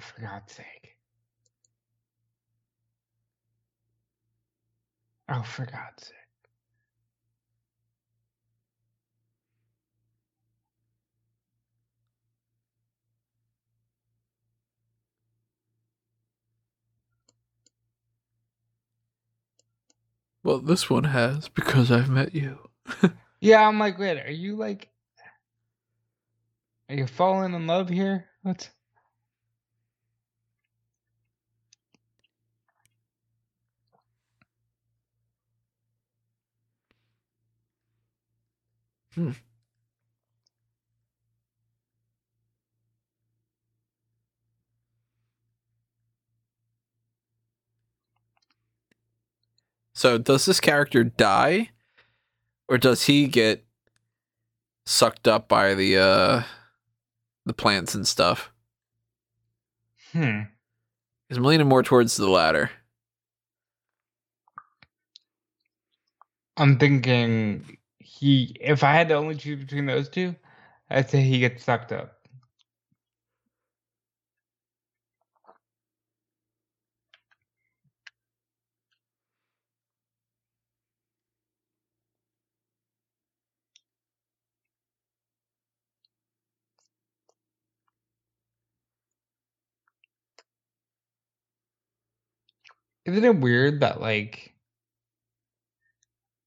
for 0.16 0.22
God's 0.22 0.52
sake. 0.54 0.96
Oh, 5.30 5.42
for 5.42 5.66
God's 5.66 6.06
sake. 6.08 6.14
Well, 20.44 20.60
this 20.60 20.90
one 20.90 21.04
has 21.04 21.48
because 21.48 21.90
I've 21.92 22.10
met 22.10 22.34
you. 22.34 22.58
Yeah, 23.40 23.66
I'm 23.66 23.78
like, 23.78 23.98
wait, 23.98 24.18
are 24.20 24.30
you 24.32 24.56
like, 24.56 24.90
are 26.90 26.96
you 26.96 27.06
falling 27.06 27.54
in 27.54 27.66
love 27.66 27.88
here? 27.88 28.26
What? 28.42 28.70
Hmm. 39.18 39.30
So, 49.92 50.18
does 50.18 50.46
this 50.46 50.60
character 50.60 51.02
die, 51.02 51.70
or 52.68 52.78
does 52.78 53.06
he 53.06 53.26
get 53.26 53.64
sucked 54.86 55.26
up 55.26 55.48
by 55.48 55.74
the 55.74 55.98
uh 55.98 56.42
the 57.44 57.52
plants 57.52 57.96
and 57.96 58.06
stuff? 58.06 58.52
Hmm. 60.12 60.42
Because 61.26 61.38
I'm 61.38 61.44
leaning 61.44 61.66
more 61.66 61.82
towards 61.82 62.16
the 62.16 62.28
latter. 62.28 62.70
I'm 66.56 66.78
thinking 66.78 67.77
he 68.18 68.56
if 68.60 68.84
I 68.84 68.92
had 68.94 69.08
to 69.08 69.14
only 69.14 69.36
choose 69.36 69.60
between 69.60 69.86
those 69.86 70.08
two, 70.08 70.34
I'd 70.90 71.10
say 71.10 71.22
he 71.22 71.40
gets 71.40 71.64
sucked 71.64 71.92
up. 71.92 72.14
Isn't 93.06 93.24
it 93.24 93.36
weird 93.40 93.80
that 93.80 94.00
like 94.00 94.54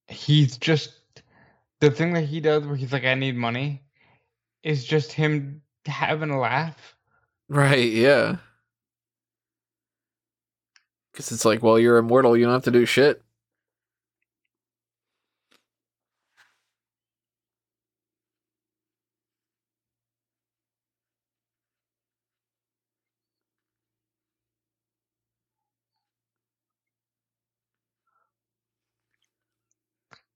he's 0.07 0.57
just 0.57 1.00
the 1.81 1.91
thing 1.91 2.13
that 2.13 2.25
he 2.25 2.39
does 2.39 2.65
where 2.65 2.75
he's 2.75 2.93
like, 2.93 3.03
I 3.03 3.15
need 3.15 3.35
money, 3.35 3.83
is 4.63 4.85
just 4.85 5.11
him 5.11 5.61
having 5.85 6.29
a 6.29 6.39
laugh. 6.39 6.95
Right, 7.49 7.91
yeah. 7.91 8.37
Because 11.11 11.31
it's 11.31 11.43
like, 11.43 11.61
well, 11.61 11.77
you're 11.77 11.97
immortal. 11.97 12.37
You 12.37 12.45
don't 12.45 12.53
have 12.53 12.63
to 12.63 12.71
do 12.71 12.85
shit. 12.85 13.21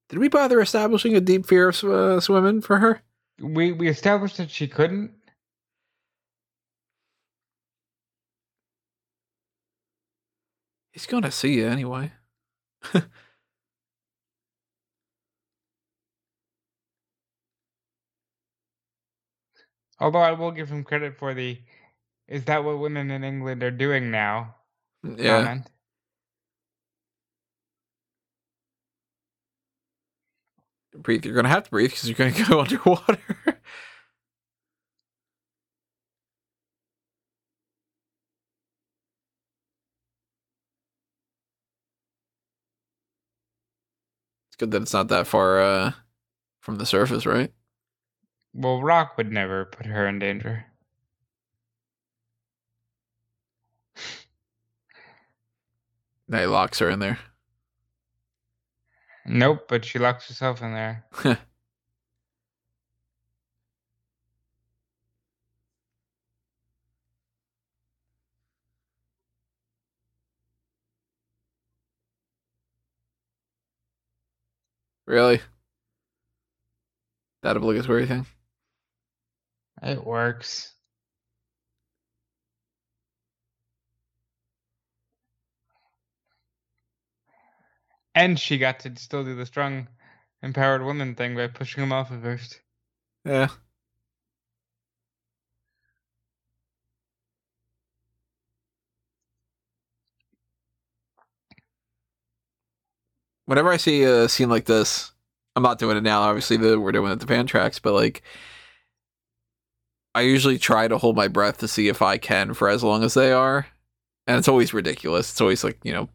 Did 0.10 0.20
we 0.20 0.28
bother 0.30 0.62
establishing 0.62 1.16
a 1.16 1.22
deep 1.22 1.46
fear 1.46 1.70
of 1.70 1.84
uh, 1.84 2.20
swimming 2.20 2.62
for 2.62 2.78
her? 2.78 3.02
We 3.40 3.72
we 3.72 3.88
established 3.90 4.38
that 4.38 4.52
she 4.52 4.68
couldn't. 4.68 5.12
He's 10.94 11.06
gonna 11.08 11.32
see 11.32 11.56
you 11.56 11.68
anyway. 11.68 12.12
Although 20.00 20.20
I 20.20 20.32
will 20.34 20.52
give 20.52 20.70
him 20.70 20.84
credit 20.84 21.18
for 21.18 21.34
the 21.34 21.58
is 22.28 22.46
that 22.46 22.64
what 22.64 22.80
women 22.80 23.12
in 23.12 23.24
England 23.24 23.64
are 23.64 23.72
doing 23.72 24.12
now? 24.12 24.56
Yeah. 25.04 25.44
comment. 25.44 25.70
Breathe. 30.98 31.26
You're 31.26 31.36
gonna 31.36 31.50
have 31.50 31.64
to 31.64 31.70
breathe 31.70 31.92
because 31.92 32.10
you're 32.10 32.32
gonna 32.32 32.46
go 32.50 32.62
underwater. 32.62 33.18
it's 44.56 44.58
good 44.58 44.72
that 44.72 44.84
it's 44.84 44.94
not 44.94 45.10
that 45.10 45.28
far 45.28 45.60
uh, 45.60 45.92
from 46.62 46.78
the 46.78 46.86
surface, 46.86 47.26
right? 47.26 47.52
Well, 48.54 48.82
Rock 48.82 49.18
would 49.18 49.32
never 49.34 49.66
put 49.66 49.86
her 49.86 50.08
in 50.08 50.18
danger. 50.20 50.66
Now 56.28 56.40
he 56.40 56.46
locks 56.46 56.80
her 56.80 56.90
in 56.90 57.00
there. 57.00 57.20
Nope, 59.26 59.68
but 59.68 59.86
she 59.86 60.00
locks 60.00 60.28
herself 60.30 60.62
in 60.62 60.74
there. 60.74 61.06
Really? 75.08 75.42
That 77.44 77.56
obligatory 77.56 78.06
thing? 78.08 78.26
It 79.82 80.04
works. 80.06 80.75
And 88.16 88.40
she 88.40 88.58
got 88.58 88.80
to 88.82 88.96
still 88.96 89.24
do 89.26 89.36
the 89.36 89.46
strong, 89.46 89.90
empowered 90.42 90.84
woman 90.84 91.16
thing 91.16 91.36
by 91.36 91.48
pushing 91.48 91.84
him 91.84 91.92
off 91.92 92.12
at 92.12 92.22
first. 92.22 92.62
Yeah. 93.26 93.50
Whenever 103.46 103.70
I 103.70 103.78
see 103.78 104.04
a 104.04 104.28
scene 104.28 104.50
like 104.50 104.66
this, 104.66 105.12
I'm 105.56 105.64
not 105.64 105.78
doing 105.78 105.98
it 105.98 106.04
now. 106.04 106.22
Obviously, 106.22 106.58
the, 106.58 106.80
we're 106.80 106.92
doing 106.92 107.10
it 107.10 107.14
at 107.14 107.20
the 107.20 107.28
fan 107.28 107.46
tracks, 107.46 107.80
but 107.80 107.94
like, 107.94 108.24
I 110.16 110.22
usually 110.22 110.58
try 110.58 110.88
to 110.88 110.98
hold 110.98 111.16
my 111.16 111.28
breath 111.28 111.58
to 111.60 111.68
see 111.68 111.90
if 111.90 112.02
I 112.02 112.18
can 112.18 112.54
for 112.54 112.70
as 112.70 112.84
long 112.84 113.04
as 113.04 113.14
they 113.14 113.32
are, 113.34 113.68
and 114.26 114.38
it's 114.38 114.48
always 114.48 114.74
ridiculous. 114.74 115.32
It's 115.32 115.42
always 115.42 115.64
like 115.64 115.78
you 115.84 115.92
know, 115.94 116.10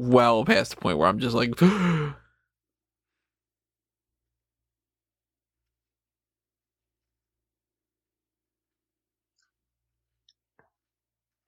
well 0.00 0.44
past 0.46 0.70
the 0.70 0.76
point 0.76 0.98
where 0.98 1.08
I'm 1.08 1.18
just 1.18 1.36
like, 1.36 1.54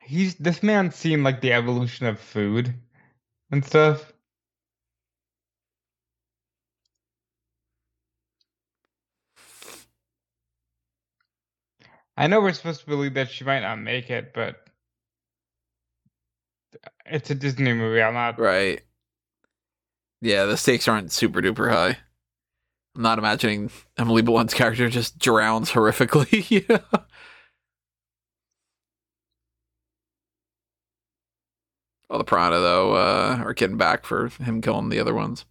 He's 0.02 0.34
this 0.36 0.62
man's 0.62 0.96
seen 0.96 1.22
like 1.22 1.40
the 1.40 1.52
evolution 1.52 2.06
of 2.06 2.20
food 2.20 2.74
and 3.50 3.64
stuff. 3.64 4.12
I 12.16 12.26
know 12.26 12.40
we're 12.40 12.52
supposed 12.52 12.80
to 12.80 12.86
believe 12.86 13.14
that 13.14 13.30
she 13.30 13.44
might 13.44 13.60
not 13.60 13.80
make 13.80 14.10
it, 14.10 14.34
but 14.34 14.61
it's 17.06 17.30
a 17.30 17.34
Disney 17.34 17.72
movie. 17.72 18.02
I'm 18.02 18.14
not. 18.14 18.38
right. 18.38 18.80
Yeah, 20.20 20.44
the 20.44 20.56
stakes 20.56 20.86
aren't 20.86 21.12
super 21.12 21.40
duper 21.42 21.70
high. 21.70 21.98
I'm 22.94 23.02
not 23.02 23.18
imagining 23.18 23.70
Emily 23.98 24.22
Blunt's 24.22 24.54
character 24.54 24.88
just 24.88 25.18
drowns 25.18 25.72
horrifically. 25.72 26.48
you 26.50 26.64
know? 26.68 26.80
Well, 32.08 32.18
the 32.18 32.24
Piranha 32.24 32.58
though 32.58 32.92
uh, 32.94 33.42
are 33.42 33.54
getting 33.54 33.78
back 33.78 34.04
for 34.04 34.28
him 34.28 34.60
killing 34.60 34.90
the 34.90 35.00
other 35.00 35.14
ones. 35.14 35.46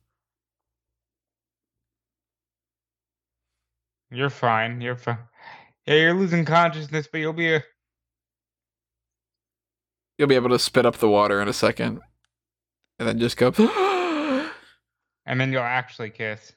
You're 4.11 4.29
fine. 4.29 4.79
You're 4.79 4.95
fine. 4.95 5.17
Yeah, 5.87 5.95
you're 5.95 6.13
losing 6.13 6.45
consciousness, 6.45 7.07
but 7.11 7.17
you'll 7.19 7.33
be 7.33 7.55
a. 7.55 7.63
You'll 10.21 10.27
be 10.27 10.35
able 10.35 10.49
to 10.49 10.59
spit 10.59 10.85
up 10.85 10.97
the 10.97 11.09
water 11.09 11.41
in 11.41 11.47
a 11.47 11.53
second, 11.53 11.99
and 12.99 13.07
then 13.07 13.17
just 13.17 13.37
go. 13.37 13.51
And 15.25 15.41
then 15.41 15.51
you'll 15.51 15.63
actually 15.63 16.11
kiss. 16.11 16.53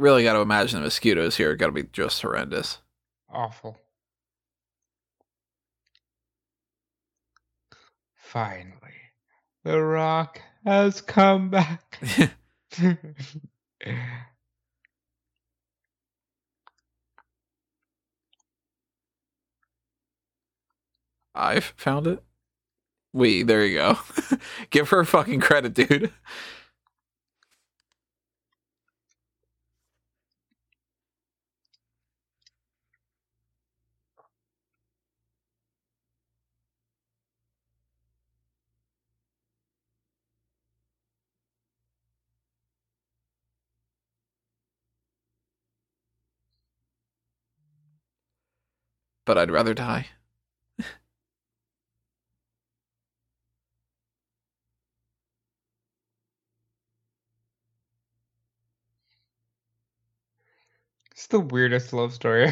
really 0.00 0.22
got 0.24 0.32
to 0.32 0.40
imagine 0.40 0.80
the 0.80 0.84
mosquitoes 0.84 1.36
here 1.36 1.54
got 1.54 1.66
to 1.66 1.72
be 1.72 1.84
just 1.84 2.20
horrendous. 2.22 2.78
Awful. 3.32 3.76
Finally, 8.16 8.74
The 9.64 9.82
Rock 9.82 10.40
has 10.64 11.00
come 11.00 11.50
back. 11.50 12.00
I've 21.34 21.72
found 21.76 22.06
it. 22.06 22.22
We 23.12 23.42
there 23.42 23.64
you 23.64 23.78
go. 23.78 23.98
Give 24.70 24.88
her 24.90 25.04
fucking 25.04 25.40
credit, 25.40 25.74
dude. 25.74 26.12
But 49.30 49.38
I'd 49.38 49.52
rather 49.52 49.74
die. 49.74 50.08
It's 61.12 61.28
the 61.28 61.38
weirdest 61.38 61.92
love 61.92 62.12
story. 62.12 62.50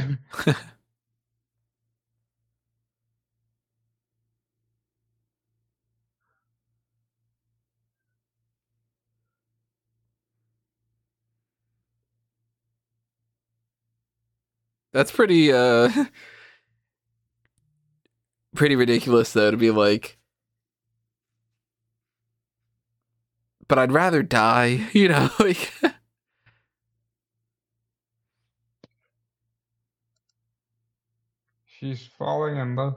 That's 14.92 15.10
pretty 15.12 15.52
uh 15.52 15.90
pretty 18.54 18.76
ridiculous 18.76 19.32
though 19.32 19.50
to 19.50 19.56
be 19.56 19.70
like 19.70 20.18
but 23.68 23.78
I'd 23.78 23.92
rather 23.92 24.22
die, 24.22 24.88
you 24.92 25.08
know, 25.08 25.30
like 25.38 25.72
She's 31.66 32.04
falling 32.04 32.56
in 32.56 32.74
love. 32.74 32.96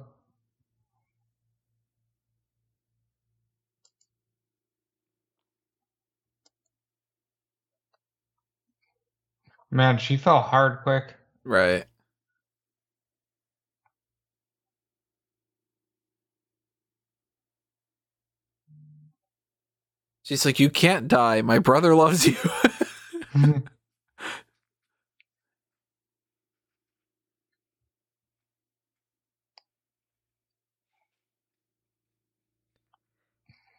Man, 9.72 9.98
she 9.98 10.18
fell 10.18 10.42
hard 10.42 10.82
quick. 10.84 11.16
right. 11.44 11.86
She's 20.32 20.46
like, 20.46 20.62
"You 20.62 20.70
can't 20.70 21.10
die. 21.10 21.42
My 21.42 21.60
brother 21.60 21.94
loves 21.94 22.26
you." 22.26 22.38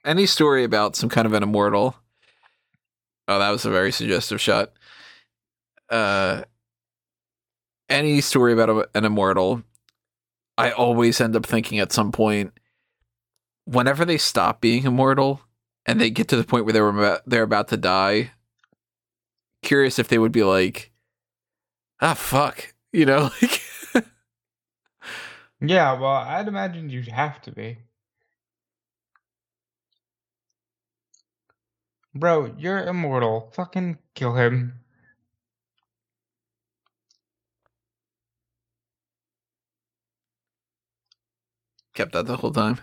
Any 0.05 0.27
story 0.27 0.63
about 0.63 0.95
some 0.95 1.09
kind 1.09 1.25
of 1.27 1.33
an 1.33 1.43
immortal? 1.43 1.97
Oh, 3.27 3.39
that 3.39 3.49
was 3.49 3.65
a 3.65 3.71
very 3.71 3.91
suggestive 3.91 4.39
shot. 4.39 4.73
Uh, 5.89 6.43
any 7.89 8.21
story 8.21 8.53
about 8.53 8.69
a, 8.69 8.87
an 8.95 9.07
immortal, 9.07 9.63
I 10.59 10.71
always 10.73 11.19
end 11.19 11.35
up 11.35 11.47
thinking 11.47 11.79
at 11.79 11.93
some 11.93 12.13
point, 12.13 12.53
whenever 13.65 14.05
they 14.05 14.19
stop 14.19 14.61
being 14.61 14.85
immortal 14.85 15.41
and 15.87 16.01
they 16.01 16.11
get 16.11 16.29
to 16.29 16.37
the 16.37 16.45
point 16.45 16.65
where 16.65 16.73
they 16.73 16.81
were 16.81 16.89
about, 16.89 17.23
they're 17.27 17.43
about 17.43 17.69
to 17.69 17.77
die, 17.77 18.33
curious 19.63 19.99
if 19.99 20.09
they 20.09 20.19
would 20.19 20.33
be 20.33 20.45
like, 20.45 20.93
ah, 22.01 22.15
fuck, 22.15 22.75
you 22.93 23.07
know, 23.07 23.31
like. 23.43 23.63
yeah, 25.61 25.93
well, 25.99 26.11
I'd 26.11 26.49
imagine 26.49 26.91
you'd 26.91 27.09
have 27.09 27.41
to 27.43 27.53
be. 27.53 27.79
Bro, 32.15 32.57
you're 32.59 32.85
immortal. 32.85 33.51
Fucking 33.55 33.99
kill 34.15 34.35
him. 34.35 34.83
kept 41.95 42.13
that 42.13 42.27
the 42.27 42.37
whole 42.37 42.53
time. 42.53 42.79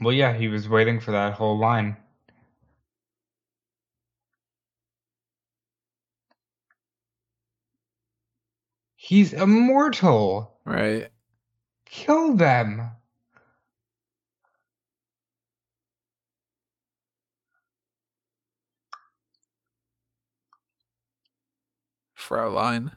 Well, 0.00 0.12
yeah, 0.12 0.34
he 0.34 0.48
was 0.48 0.68
waiting 0.68 1.00
for 1.00 1.12
that 1.12 1.34
whole 1.34 1.58
line. 1.58 1.96
He's 8.96 9.34
immortal. 9.34 10.58
Right. 10.64 11.10
Kill 11.86 12.34
them. 12.36 12.92
Fraulein. 22.14 22.92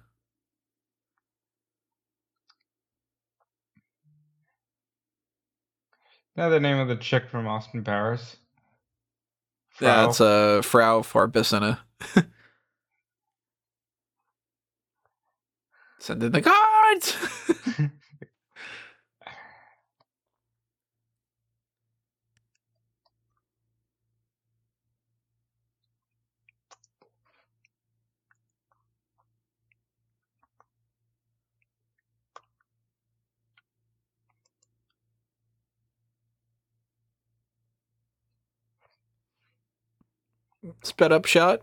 Now 6.35 6.49
the 6.49 6.59
name 6.59 6.77
of 6.77 6.87
the 6.89 6.97
chick 6.97 7.29
from 7.29 7.47
Austin 7.47 7.83
Powers. 7.83 8.37
Yeah, 9.79 10.03
Frau. 10.03 10.09
it's 10.09 10.21
uh, 10.21 10.61
Frau 10.61 11.01
Farbissina. 11.01 11.79
Send 15.99 16.23
in 16.23 16.31
the 16.31 16.41
guards. 16.41 17.17
Sped 40.83 41.11
up 41.11 41.25
shot. 41.25 41.61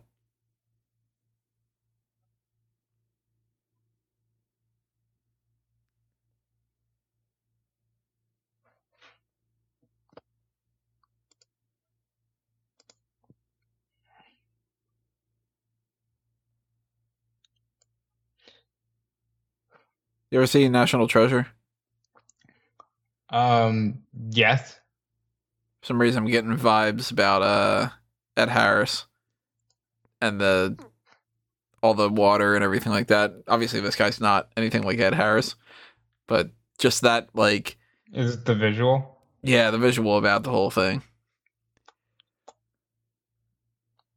You 20.30 20.38
ever 20.38 20.46
seen 20.46 20.72
National 20.72 21.08
Treasure? 21.08 21.46
Um, 23.28 23.98
yes. 24.30 24.80
For 25.82 25.88
some 25.88 26.00
reason 26.00 26.22
I'm 26.22 26.30
getting 26.30 26.56
vibes 26.56 27.10
about 27.10 27.42
uh 27.42 27.88
Ed 28.36 28.48
Harris 28.48 29.06
and 30.20 30.40
the 30.40 30.78
all 31.82 31.94
the 31.94 32.08
water 32.08 32.54
and 32.54 32.62
everything 32.64 32.92
like 32.92 33.08
that. 33.08 33.32
Obviously 33.48 33.80
this 33.80 33.96
guy's 33.96 34.20
not 34.20 34.48
anything 34.56 34.82
like 34.82 34.98
Ed 34.98 35.14
Harris, 35.14 35.56
but 36.26 36.50
just 36.78 37.02
that 37.02 37.28
like 37.34 37.76
Is 38.12 38.34
it 38.34 38.44
the 38.44 38.54
visual? 38.54 39.18
yeah, 39.42 39.70
the 39.70 39.78
visual 39.78 40.16
about 40.16 40.44
the 40.44 40.50
whole 40.50 40.70
thing. 40.70 41.02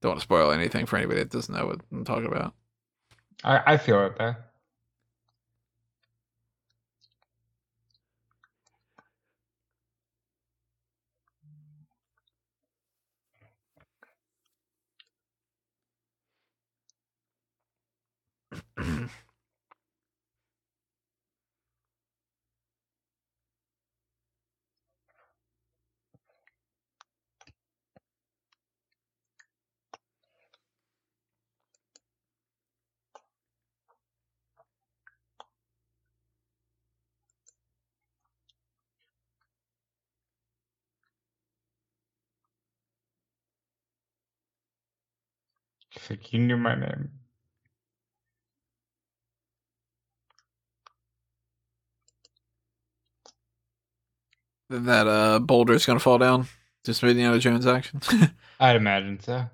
Don't 0.01 0.11
want 0.11 0.19
to 0.19 0.23
spoil 0.23 0.51
anything 0.51 0.85
for 0.85 0.97
anybody 0.97 1.19
that 1.19 1.31
doesn't 1.31 1.53
know 1.55 1.65
what 1.65 1.81
I'm 1.91 2.05
talking 2.05 2.27
about. 2.27 2.53
I, 3.43 3.73
I 3.73 3.77
feel 3.77 4.05
it 4.05 4.17
there. 4.17 4.45
Like 46.10 46.34
you 46.34 46.39
knew 46.39 46.57
my 46.57 46.76
name. 46.76 47.11
That 54.69 55.07
uh 55.07 55.39
boulder's 55.39 55.85
gonna 55.85 55.99
fall 55.99 56.17
down. 56.17 56.47
Just 56.83 57.03
Indiana 57.03 57.39
Jones 57.39 57.65
action. 57.65 58.01
I'd 58.59 58.75
imagine 58.75 59.19
so. 59.19 59.49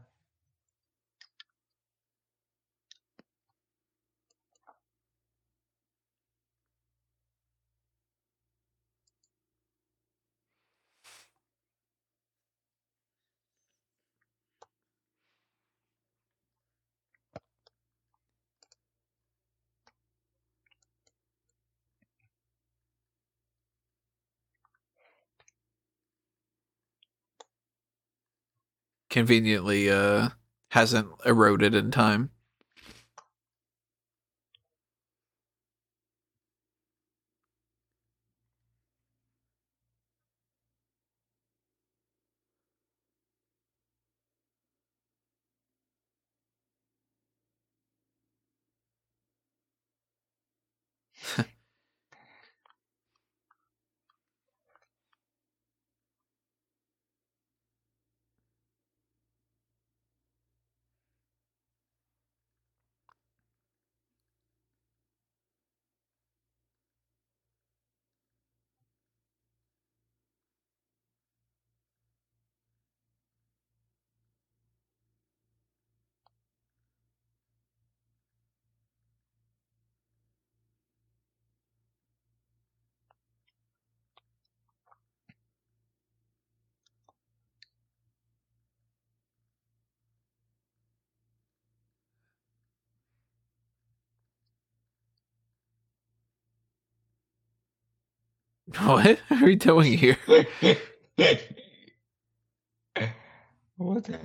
Conveniently 29.12 29.92
uh 29.92 30.30
hasn't 30.72 31.10
eroded 31.26 31.76
in 31.76 31.92
time. 31.92 32.32
What 98.80 99.20
are 99.30 99.46
we 99.46 99.56
doing 99.56 99.98
here? 99.98 100.18
what 103.78 104.06
the? 104.06 104.20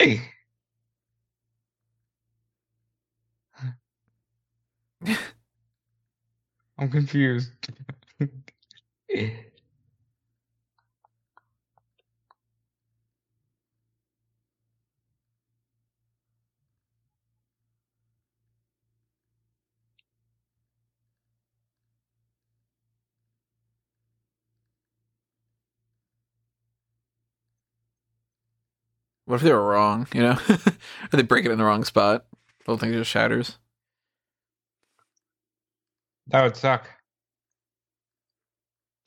I'm 6.78 6.90
confused. 6.90 7.52
What 29.28 29.36
if 29.36 29.42
they 29.42 29.52
were 29.52 29.62
wrong? 29.68 30.08
You 30.14 30.22
know, 30.22 30.38
or 30.48 31.16
they 31.18 31.22
break 31.22 31.44
it 31.44 31.50
in 31.52 31.58
the 31.58 31.64
wrong 31.64 31.84
spot? 31.84 32.24
The 32.60 32.64
whole 32.66 32.78
thing 32.78 32.92
just 32.92 33.10
shatters. 33.10 33.58
That 36.28 36.44
would 36.44 36.56
suck. 36.56 36.88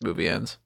Movie 0.02 0.30
ends. 0.30 0.60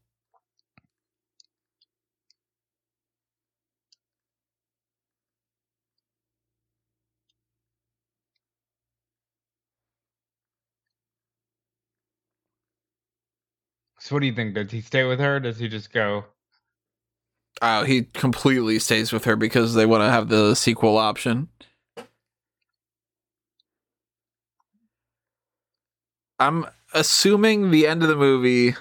So 14.00 14.16
what 14.16 14.22
do 14.22 14.28
you 14.28 14.34
think? 14.34 14.56
Does 14.56 14.72
he 14.72 14.82
stay 14.82 15.04
with 15.06 15.20
her? 15.20 15.38
Or 15.38 15.40
does 15.42 15.60
he 15.60 15.68
just 15.70 15.94
go? 15.94 16.26
Oh, 17.62 17.84
he 17.84 18.04
completely 18.14 18.80
stays 18.80 19.14
with 19.14 19.26
her 19.26 19.36
because 19.36 19.74
they 19.74 19.86
want 19.86 20.02
to 20.02 20.10
have 20.10 20.30
the 20.30 20.56
sequel 20.56 20.98
option. 20.98 21.48
I'm 26.38 26.66
assuming 26.94 27.72
the 27.72 27.88
end 27.88 28.04
of 28.04 28.10
the 28.10 28.16
movie 28.16 28.76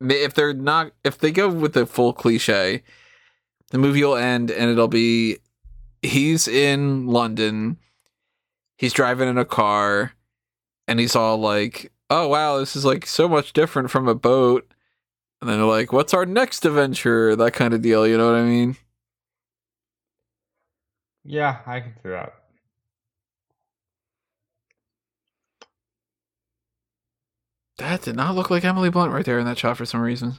if 0.00 0.34
they're 0.34 0.52
not 0.54 0.92
if 1.02 1.18
they 1.18 1.30
go 1.30 1.48
with 1.48 1.72
the 1.74 1.86
full 1.86 2.12
cliche, 2.12 2.82
the 3.70 3.78
movie 3.78 4.02
will 4.02 4.16
end 4.16 4.50
and 4.50 4.70
it'll 4.70 4.88
be 4.88 5.38
he's 6.02 6.46
in 6.46 7.06
London, 7.06 7.78
he's 8.76 8.92
driving 8.92 9.28
in 9.28 9.38
a 9.38 9.44
car, 9.44 10.12
and 10.86 11.00
he's 11.00 11.16
all 11.16 11.38
like, 11.38 11.92
Oh 12.10 12.28
wow, 12.28 12.58
this 12.58 12.76
is 12.76 12.84
like 12.84 13.06
so 13.06 13.28
much 13.28 13.52
different 13.52 13.90
from 13.90 14.08
a 14.08 14.14
boat. 14.14 14.70
And 15.44 15.50
then 15.50 15.58
they're 15.58 15.66
like, 15.66 15.92
What's 15.92 16.14
our 16.14 16.24
next 16.24 16.64
adventure? 16.64 17.36
That 17.36 17.52
kind 17.52 17.74
of 17.74 17.82
deal, 17.82 18.06
you 18.06 18.16
know 18.16 18.32
what 18.32 18.40
I 18.40 18.44
mean? 18.44 18.78
Yeah, 21.22 21.58
I 21.66 21.80
can 21.80 21.92
see 22.02 22.08
that. 22.08 22.32
That 27.76 28.00
did 28.00 28.16
not 28.16 28.34
look 28.34 28.48
like 28.48 28.64
Emily 28.64 28.88
Blunt 28.88 29.12
right 29.12 29.26
there 29.26 29.38
in 29.38 29.44
that 29.44 29.58
shot 29.58 29.76
for 29.76 29.84
some 29.84 30.00
reason. 30.00 30.36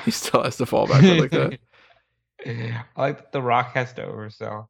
he 0.04 0.10
still 0.10 0.42
has 0.42 0.56
to 0.56 0.66
fall 0.66 0.86
back 0.86 1.02
like 1.02 1.30
that. 1.30 1.58
I 2.46 2.84
like 2.96 3.18
that 3.18 3.32
The 3.32 3.42
Rock 3.42 3.74
has 3.74 3.92
to 3.94 4.06
oversell. 4.06 4.68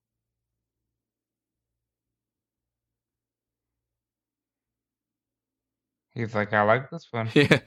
He's 6.14 6.34
like, 6.34 6.52
I 6.52 6.62
like 6.62 6.90
this 6.90 7.08
one. 7.10 7.28
Yeah. 7.34 7.60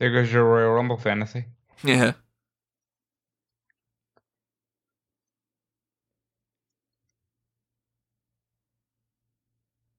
There 0.00 0.12
goes 0.12 0.32
your 0.32 0.44
Royal 0.44 0.72
Rumble 0.72 0.96
fantasy. 0.98 1.46
Yeah. 1.82 2.12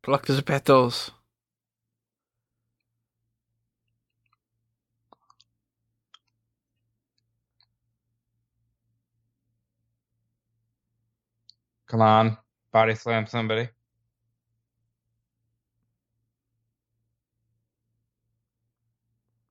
Pluck 0.05 0.27
the 0.27 0.39
petals. 0.43 1.09
Come 11.87 12.01
on, 12.01 12.37
body 12.71 12.93
slam 12.93 13.25
somebody. 13.25 13.69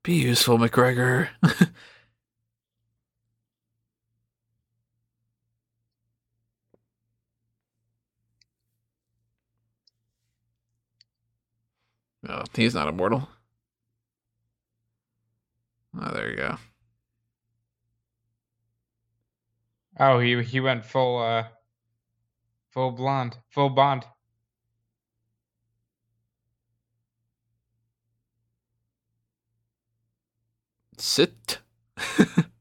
Be 0.05 0.13
useful, 0.15 0.59
MacGregor. 0.59 1.31
oh, 12.29 12.43
he's 12.55 12.75
not 12.75 12.89
immortal. 12.89 13.29
Oh, 16.01 16.13
there 16.13 16.31
you 16.31 16.37
go. 16.37 16.57
Oh, 19.99 20.19
he 20.19 20.43
he 20.43 20.61
went 20.61 20.85
full 20.85 21.19
uh 21.19 21.45
full 22.71 22.91
blonde, 22.93 23.39
full 23.51 23.71
bond. 23.71 24.05
Sit. 30.99 31.59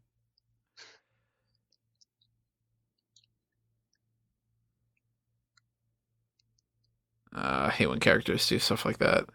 Uh, 7.35 7.65
I 7.67 7.69
hate 7.71 7.87
when 7.87 7.99
characters 7.99 8.47
do 8.47 8.59
stuff 8.59 8.85
like 8.85 8.99
that. 8.99 9.25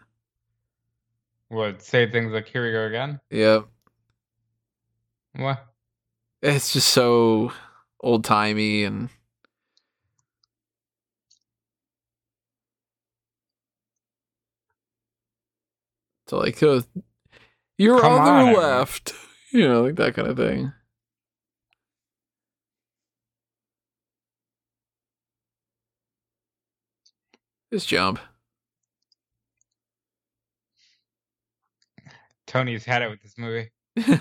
What 1.49 1.83
say 1.83 2.11
things 2.11 2.33
like 2.33 2.47
here 2.49 2.65
we 2.65 2.73
go 2.73 2.87
again? 2.87 3.21
Yep. 3.31 3.69
What? 5.37 5.67
It's 6.43 6.73
just 6.73 6.89
so 6.89 7.53
old 8.01 8.25
timey 8.25 8.85
and 8.85 9.09
so 16.27 16.39
like 16.39 16.63
uh, 16.63 16.83
you're 17.79 18.01
Come 18.01 18.13
on 18.13 18.25
the 18.25 18.59
on, 18.59 18.63
left, 18.63 19.15
you 19.53 19.67
know, 19.67 19.83
like 19.83 19.97
that 19.97 20.15
kind 20.15 20.29
of 20.29 20.37
thing. 20.37 20.73
Just 27.73 27.89
jump. 27.89 28.19
Tony's 32.49 32.85
had 32.85 33.03
it 33.03 33.11
with 33.11 33.23
this 33.23 33.39
movie. 33.39 33.71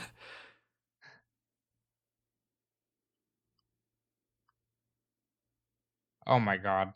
Oh 6.28 6.40
my 6.40 6.58
god. 6.58 6.94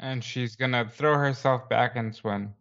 And 0.00 0.24
she's 0.24 0.56
gonna 0.56 0.88
throw 0.90 1.16
herself 1.18 1.68
back 1.68 1.94
and 1.94 2.12
swim. 2.14 2.54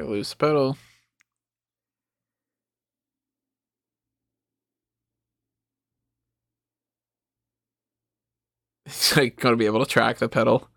Lose 0.00 0.30
the 0.30 0.36
pedal. 0.36 0.76
It's 8.86 9.16
like 9.16 9.36
gonna 9.40 9.56
be 9.56 9.66
able 9.66 9.84
to 9.84 9.90
track 9.90 10.18
the 10.18 10.28
pedal. 10.28 10.68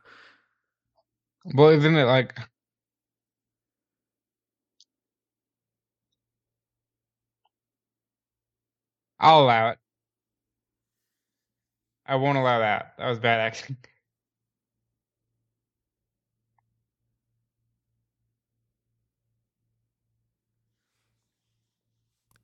Well, 1.54 1.70
isn't 1.70 1.96
it 1.96 2.06
like 2.06 2.38
I'll 9.20 9.42
allow 9.44 9.70
it. 9.72 9.80
I 12.08 12.16
won't 12.16 12.38
allow 12.38 12.60
that. 12.60 12.94
That 12.98 13.10
was 13.10 13.20
bad 13.20 13.40
acting. 13.42 13.78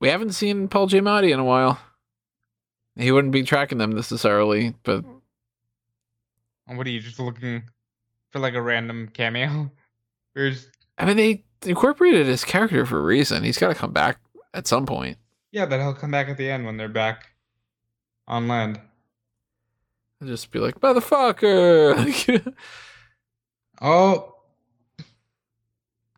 We 0.01 0.09
haven't 0.09 0.31
seen 0.33 0.67
Paul 0.67 0.89
Giamatti 0.89 1.31
in 1.31 1.39
a 1.39 1.43
while. 1.45 1.79
He 2.95 3.11
wouldn't 3.11 3.31
be 3.31 3.43
tracking 3.43 3.77
them 3.77 3.91
necessarily, 3.91 4.73
but 4.83 5.05
What 6.65 6.87
are 6.87 6.89
you 6.89 6.99
just 6.99 7.19
looking 7.19 7.63
for 8.31 8.39
like 8.39 8.55
a 8.55 8.61
random 8.61 9.09
cameo? 9.13 9.71
Just, 10.37 10.69
I 10.97 11.05
mean 11.05 11.17
they 11.17 11.43
incorporated 11.69 12.25
his 12.25 12.43
character 12.45 12.85
for 12.85 12.97
a 12.99 13.03
reason. 13.03 13.43
He's 13.43 13.57
got 13.57 13.67
to 13.67 13.75
come 13.75 13.91
back 13.91 14.17
at 14.53 14.65
some 14.65 14.85
point. 14.85 15.17
yeah, 15.51 15.65
but 15.65 15.79
he'll 15.79 15.93
come 15.93 16.11
back 16.11 16.29
at 16.29 16.37
the 16.37 16.49
end 16.49 16.65
when 16.65 16.77
they're 16.77 16.87
back 16.87 17.27
on 18.27 18.47
land. 18.47 18.79
And 20.19 20.29
just 20.29 20.49
be 20.51 20.59
like, 20.59 20.79
motherfucker. 20.79 22.53
Oh, 23.83 24.35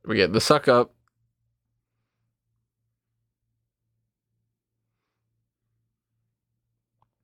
we 0.06 0.18
get 0.18 0.34
the 0.34 0.42
suck 0.42 0.68
up. 0.68 0.93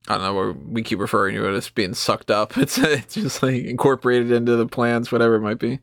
I 0.10 0.16
don't 0.16 0.24
know. 0.24 0.34
Where 0.34 0.52
we 0.52 0.82
keep 0.82 1.00
referring 1.00 1.36
to 1.36 1.48
it 1.48 1.56
as 1.56 1.70
being 1.70 1.94
sucked 1.94 2.32
up. 2.32 2.54
It's, 2.58 2.78
it's 2.78 3.14
just 3.14 3.44
like 3.44 3.64
incorporated 3.64 4.32
into 4.32 4.56
the 4.56 4.66
plans, 4.66 5.12
whatever 5.12 5.36
it 5.36 5.42
might 5.42 5.60
be. 5.60 5.80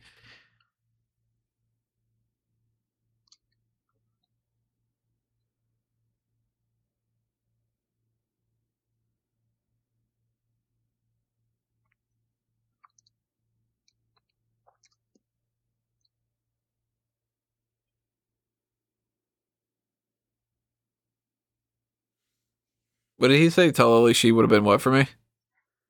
What 23.18 23.28
did 23.28 23.38
he 23.38 23.50
say? 23.50 23.70
Tell 23.70 23.90
Lily 23.90 24.12
she 24.12 24.32
would 24.32 24.42
have 24.42 24.50
been 24.50 24.64
what 24.64 24.80
for 24.80 24.90
me? 24.92 25.06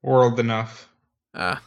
world 0.03 0.39
enough. 0.39 0.89
Ah. 1.35 1.61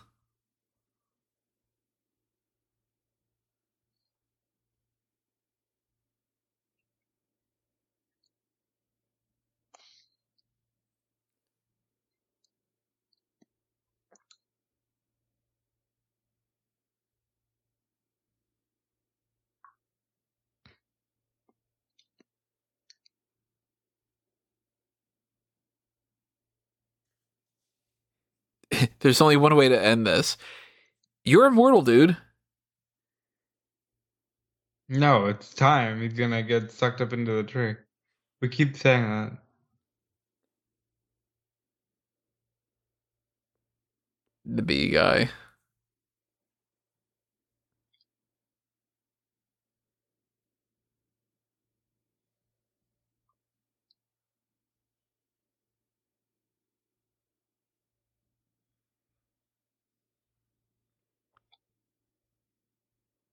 There's 29.00 29.22
only 29.22 29.38
one 29.38 29.56
way 29.56 29.70
to 29.70 29.80
end 29.82 30.06
this. 30.08 30.38
You're 31.24 31.46
immortal, 31.46 31.82
dude. 31.82 32.18
No, 34.90 35.28
it's 35.28 35.54
time. 35.54 36.02
He's 36.02 36.14
gonna 36.14 36.42
get 36.44 36.72
sucked 36.72 37.02
up 37.02 37.14
into 37.14 37.32
the 37.34 37.44
tree. 37.44 37.76
We 38.42 38.50
keep 38.50 38.76
saying 38.76 39.04
that. 39.04 39.38
The 44.46 44.62
bee 44.64 44.90
guy. 44.90 45.30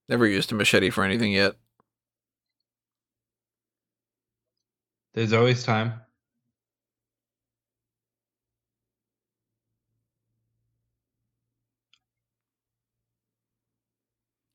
Never 0.09 0.27
used 0.27 0.53
a 0.53 0.55
machete 0.55 0.91
for 0.91 1.05
anything 1.05 1.33
yet. 1.33 1.57
There's 5.15 5.33
always 5.33 5.65
time. 5.65 6.01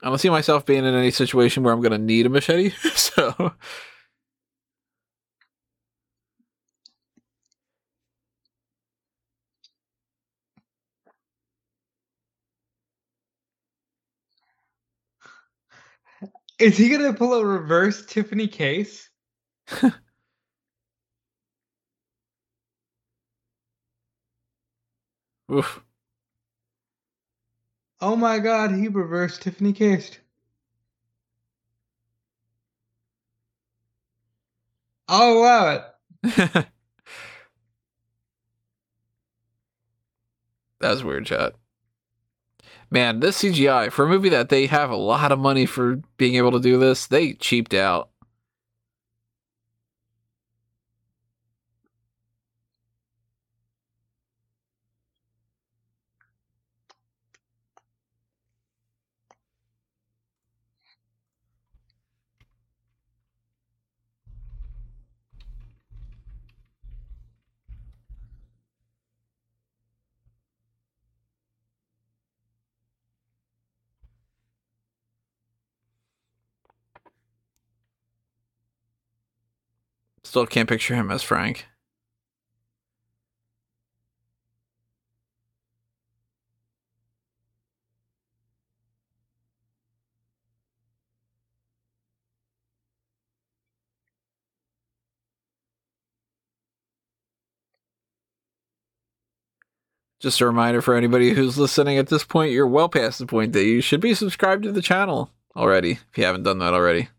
I 0.03 0.07
don't 0.09 0.17
see 0.17 0.29
myself 0.29 0.65
being 0.65 0.83
in 0.83 0.95
any 0.95 1.11
situation 1.11 1.63
where 1.63 1.73
I'm 1.73 1.81
going 1.81 1.91
to 1.91 1.97
need 1.97 2.25
a 2.25 2.29
machete. 2.29 2.69
so, 2.95 3.53
Is 16.61 16.77
he 16.77 16.89
gonna 16.89 17.13
pull 17.13 17.33
a 17.33 17.43
reverse 17.43 18.05
Tiffany 18.05 18.47
Case? 18.47 19.09
oof. 25.51 25.81
Oh 28.01 28.15
my 28.15 28.39
god, 28.39 28.71
he 28.71 28.87
reversed 28.89 29.41
Tiffany 29.41 29.73
Case. 29.73 30.19
Oh 35.07 35.41
wow 35.41 35.91
it. 36.23 36.67
That's 40.79 41.01
a 41.01 41.05
weird 41.05 41.27
shot. 41.27 41.55
Man, 42.93 43.21
this 43.21 43.41
CGI 43.41 43.89
for 43.91 44.05
a 44.05 44.09
movie 44.09 44.29
that 44.29 44.49
they 44.49 44.67
have 44.67 44.89
a 44.91 44.97
lot 44.97 45.31
of 45.31 45.39
money 45.39 45.65
for 45.65 46.01
being 46.17 46.35
able 46.35 46.51
to 46.51 46.59
do 46.59 46.77
this, 46.77 47.07
they 47.07 47.33
cheaped 47.33 47.73
out. 47.73 48.10
Still 80.31 80.47
can't 80.47 80.69
picture 80.69 80.95
him 80.95 81.11
as 81.11 81.23
Frank. 81.23 81.65
Just 100.21 100.39
a 100.39 100.45
reminder 100.45 100.81
for 100.81 100.95
anybody 100.95 101.31
who's 101.31 101.57
listening 101.57 101.97
at 101.97 102.07
this 102.07 102.23
point, 102.23 102.53
you're 102.53 102.65
well 102.65 102.87
past 102.87 103.19
the 103.19 103.25
point 103.25 103.51
that 103.51 103.65
you 103.65 103.81
should 103.81 103.99
be 103.99 104.13
subscribed 104.13 104.63
to 104.63 104.71
the 104.71 104.81
channel 104.81 105.29
already 105.57 105.99
if 106.09 106.17
you 106.17 106.23
haven't 106.23 106.43
done 106.43 106.59
that 106.59 106.73
already. 106.73 107.09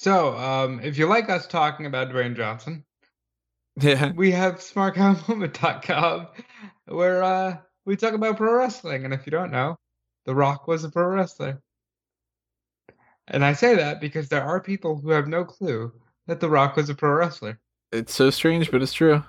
So, 0.00 0.34
um, 0.34 0.80
if 0.80 0.96
you 0.96 1.04
like 1.04 1.28
us 1.28 1.46
talking 1.46 1.84
about 1.84 2.08
Dwayne 2.08 2.34
Johnson, 2.34 2.86
Yeah. 3.78 4.12
we 4.12 4.30
have 4.30 4.54
smartcommoment.com 4.54 6.26
where 6.86 7.22
uh, 7.22 7.58
we 7.84 7.96
talk 7.96 8.14
about 8.14 8.38
pro 8.38 8.54
wrestling. 8.56 9.04
And 9.04 9.12
if 9.12 9.26
you 9.26 9.30
don't 9.30 9.50
know, 9.50 9.76
The 10.24 10.34
Rock 10.34 10.66
was 10.66 10.84
a 10.84 10.88
pro 10.88 11.06
wrestler. 11.06 11.60
And 13.28 13.44
I 13.44 13.52
say 13.52 13.74
that 13.74 14.00
because 14.00 14.30
there 14.30 14.42
are 14.42 14.58
people 14.58 14.96
who 14.96 15.10
have 15.10 15.28
no 15.28 15.44
clue 15.44 15.92
that 16.28 16.40
The 16.40 16.48
Rock 16.48 16.76
was 16.76 16.88
a 16.88 16.94
pro 16.94 17.12
wrestler. 17.12 17.60
It's 17.92 18.14
so 18.14 18.30
strange, 18.30 18.70
but 18.70 18.80
it's 18.80 18.94
true. 18.94 19.22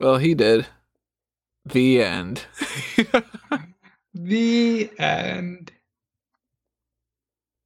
Well, 0.00 0.18
he 0.18 0.34
did. 0.34 0.66
The 1.66 2.02
end. 2.02 2.46
The 4.12 4.90
end. 4.98 5.70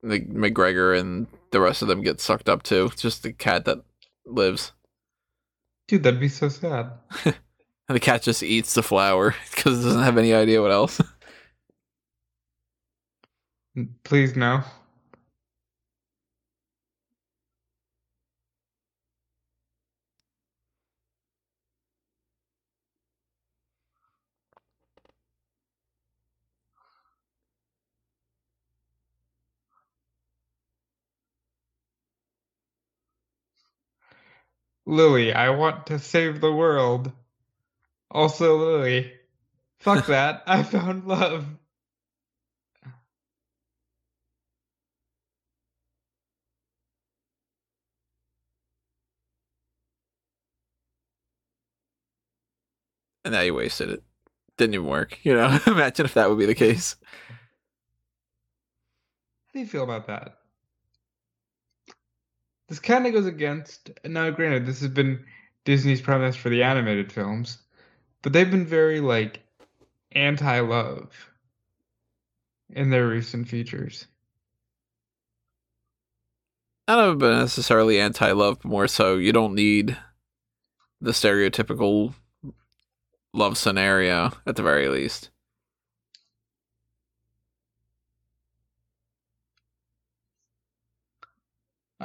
like 0.02 0.28
MacGregor 0.28 0.92
and 0.92 1.26
the 1.52 1.60
rest 1.60 1.80
of 1.80 1.88
them 1.88 2.02
get 2.02 2.20
sucked 2.20 2.48
up 2.50 2.62
too. 2.62 2.86
It's 2.92 3.00
just 3.00 3.22
the 3.22 3.32
cat 3.32 3.64
that 3.64 3.78
lives. 4.26 4.72
Dude, 5.88 6.02
that'd 6.02 6.20
be 6.20 6.28
so 6.28 6.48
sad. 6.50 6.92
And 7.24 7.34
the 7.88 8.00
cat 8.00 8.22
just 8.22 8.42
eats 8.42 8.74
the 8.74 8.82
flower 8.82 9.34
because 9.54 9.80
it 9.80 9.88
doesn't 9.88 10.02
have 10.02 10.18
any 10.18 10.34
idea 10.34 10.60
what 10.60 10.70
else. 10.70 11.00
Please 14.04 14.36
no. 14.36 14.62
Lily, 34.86 35.32
I 35.32 35.50
want 35.50 35.86
to 35.86 35.98
save 35.98 36.40
the 36.40 36.52
world. 36.52 37.12
Also, 38.10 38.56
Lily, 38.56 39.12
fuck 39.78 40.06
that. 40.08 40.42
I 40.46 40.62
found 40.62 41.06
love. 41.06 41.46
and 53.24 53.32
now 53.32 53.40
you 53.40 53.54
wasted 53.54 53.90
it. 53.90 54.02
Didn't 54.56 54.74
even 54.74 54.86
work. 54.86 55.18
You 55.24 55.34
know, 55.34 55.58
imagine 55.66 56.04
if 56.06 56.14
that 56.14 56.28
would 56.28 56.38
be 56.38 56.46
the 56.46 56.54
case. 56.54 56.96
How 59.46 59.52
do 59.54 59.60
you 59.60 59.66
feel 59.66 59.84
about 59.84 60.06
that? 60.06 60.36
This 62.68 62.78
kind 62.78 63.06
of 63.06 63.12
goes 63.12 63.26
against. 63.26 63.90
Now, 64.04 64.30
granted, 64.30 64.66
this 64.66 64.80
has 64.80 64.90
been 64.90 65.24
Disney's 65.64 66.00
premise 66.00 66.36
for 66.36 66.48
the 66.48 66.62
animated 66.62 67.12
films, 67.12 67.58
but 68.22 68.32
they've 68.32 68.50
been 68.50 68.66
very 68.66 69.00
like 69.00 69.40
anti-love 70.12 71.10
in 72.70 72.90
their 72.90 73.06
recent 73.06 73.48
features. 73.48 74.06
I 76.86 76.96
don't 76.96 77.18
necessarily 77.18 78.00
anti-love, 78.00 78.64
more 78.64 78.88
so 78.88 79.16
you 79.16 79.32
don't 79.32 79.54
need 79.54 79.96
the 81.00 81.12
stereotypical 81.12 82.14
love 83.32 83.56
scenario 83.58 84.32
at 84.46 84.56
the 84.56 84.62
very 84.62 84.88
least. 84.88 85.30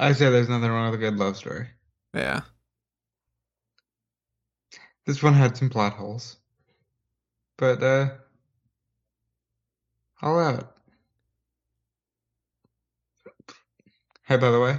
I 0.00 0.12
say 0.12 0.30
there's 0.30 0.48
nothing 0.48 0.70
wrong 0.70 0.90
with 0.90 0.98
a 0.98 1.02
good 1.02 1.18
love 1.18 1.36
story. 1.36 1.66
Yeah. 2.14 2.40
This 5.04 5.22
one 5.22 5.34
had 5.34 5.58
some 5.58 5.68
plot 5.68 5.92
holes, 5.92 6.38
but 7.58 7.82
uh, 7.82 8.08
all 10.22 10.38
out. 10.40 10.74
Hey, 14.24 14.38
by 14.38 14.50
the 14.50 14.60
way, 14.60 14.78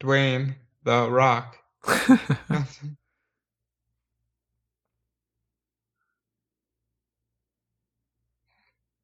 Dwayne 0.00 0.56
the 0.82 1.08
Rock. 1.08 1.56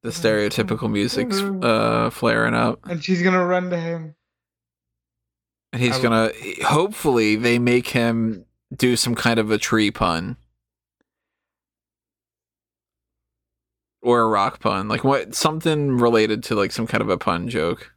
The 0.03 0.11
stereotypical 0.11 0.91
music's 0.91 1.39
uh 1.41 2.11
flaring 2.11 2.53
up. 2.53 2.79
and 2.87 3.03
she's 3.03 3.23
gonna 3.23 3.43
run 3.43 3.71
to 3.71 3.77
him. 3.79 4.13
He's 5.75 5.97
gonna 5.99 6.31
hopefully 6.63 7.35
they 7.35 7.59
make 7.59 7.87
him 7.87 8.45
do 8.75 8.95
some 8.95 9.15
kind 9.15 9.39
of 9.39 9.51
a 9.51 9.57
tree 9.57 9.91
pun. 9.91 10.37
Or 14.01 14.21
a 14.21 14.27
rock 14.27 14.59
pun. 14.59 14.87
Like 14.87 15.03
what 15.03 15.35
something 15.35 15.97
related 15.97 16.43
to 16.45 16.55
like 16.55 16.71
some 16.71 16.87
kind 16.87 17.01
of 17.01 17.09
a 17.09 17.17
pun 17.17 17.49
joke. 17.49 17.91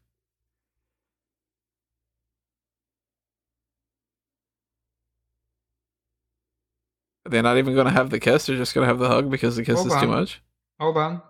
They're 7.28 7.42
not 7.42 7.58
even 7.58 7.74
gonna 7.74 7.90
have 7.90 8.10
the 8.10 8.18
kiss, 8.18 8.46
they're 8.46 8.56
just 8.56 8.74
gonna 8.74 8.86
have 8.86 8.98
the 8.98 9.08
hug 9.08 9.30
because 9.30 9.56
the 9.56 9.64
kiss 9.64 9.76
Hold 9.76 9.88
is 9.88 10.00
too 10.00 10.08
much. 10.08 10.42
Hold 10.80 10.96
on. 10.96 11.22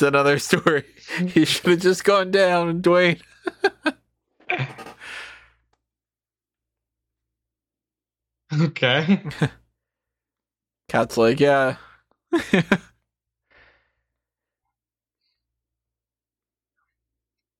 It's 0.00 0.08
another 0.08 0.38
story. 0.38 0.84
he 1.28 1.44
should 1.44 1.66
have 1.66 1.80
just 1.80 2.04
gone 2.04 2.30
down, 2.30 2.80
Dwayne. 2.80 3.20
okay. 8.62 9.22
Cat's 10.88 11.18
like, 11.18 11.38
yeah. 11.38 11.76
That's 12.32 12.72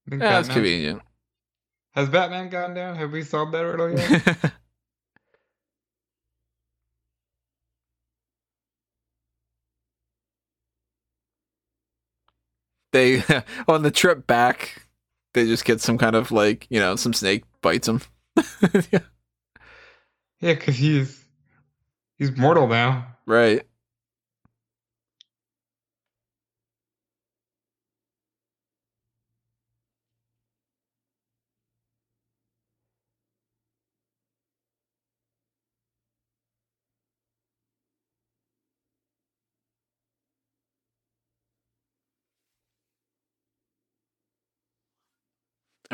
yeah, 0.08 0.42
convenient. 0.44 1.02
Has 1.90 2.08
Batman 2.08 2.48
gone 2.48 2.72
down? 2.72 2.96
Have 2.96 3.12
we 3.12 3.22
solved 3.22 3.52
that 3.52 3.60
riddle 3.60 3.98
yet? 3.98 4.52
They 12.92 13.22
on 13.68 13.82
the 13.82 13.90
trip 13.90 14.26
back, 14.26 14.86
they 15.34 15.46
just 15.46 15.64
get 15.64 15.80
some 15.80 15.98
kind 15.98 16.16
of 16.16 16.30
like 16.30 16.66
you 16.70 16.80
know 16.80 16.96
some 16.96 17.12
snake 17.12 17.44
bites 17.62 17.86
them. 17.86 18.00
yeah, 18.92 19.00
yeah, 20.40 20.54
because 20.54 20.76
he's 20.76 21.24
he's 22.18 22.36
mortal 22.36 22.66
now. 22.68 23.16
right. 23.26 23.66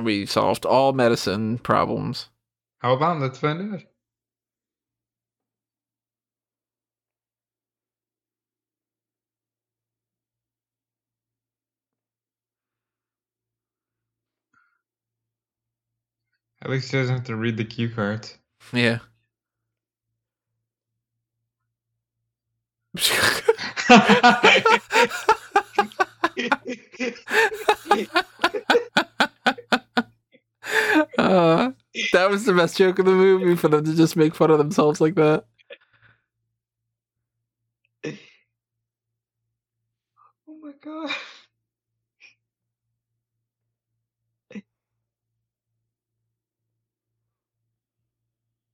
We 0.06 0.24
solved 0.24 0.64
all 0.64 0.92
medicine 0.92 1.58
problems. 1.58 2.28
How 2.78 2.94
about 2.94 3.20
let's 3.20 3.40
find 3.40 3.74
out. 3.74 3.82
At 16.62 16.70
least 16.70 16.92
he 16.92 16.98
doesn't 16.98 17.16
have 17.16 17.26
to 17.26 17.34
read 17.34 17.56
the 17.56 17.64
cue 17.64 17.90
cards. 17.90 18.38
Yeah. 18.72 19.00
uh, 31.26 31.72
that 32.12 32.30
was 32.30 32.44
the 32.44 32.52
best 32.54 32.76
joke 32.76 32.98
of 32.98 33.06
the 33.06 33.12
movie 33.12 33.56
for 33.56 33.68
them 33.68 33.84
to 33.84 33.94
just 33.94 34.16
make 34.16 34.34
fun 34.34 34.50
of 34.50 34.58
themselves 34.58 35.00
like 35.00 35.14
that. 35.16 35.44
oh 40.48 40.56
my 40.62 40.72
god. 40.80 41.10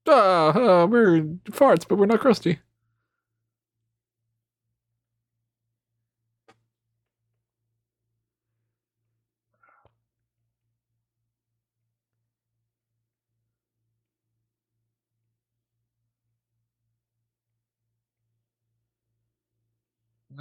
Uh, 0.07 0.49
uh, 0.83 0.87
we're 0.87 1.23
farts, 1.51 1.87
but 1.89 1.97
we're 1.99 2.07
not 2.07 2.21
crusty. 2.21 2.59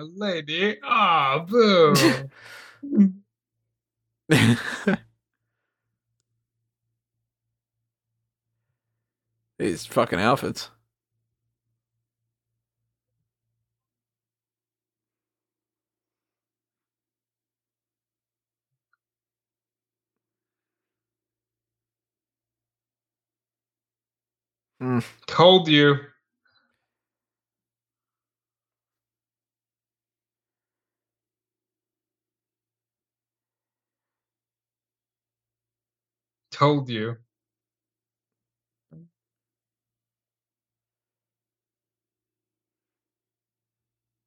A 0.01 0.03
lady. 0.03 0.77
Ah, 0.83 1.45
boo. 1.47 1.93
These 9.59 9.85
fucking 9.85 10.19
outfits. 10.19 10.71
Told 25.27 25.67
you. 25.67 25.97
Told 36.61 36.89
you. 36.89 37.17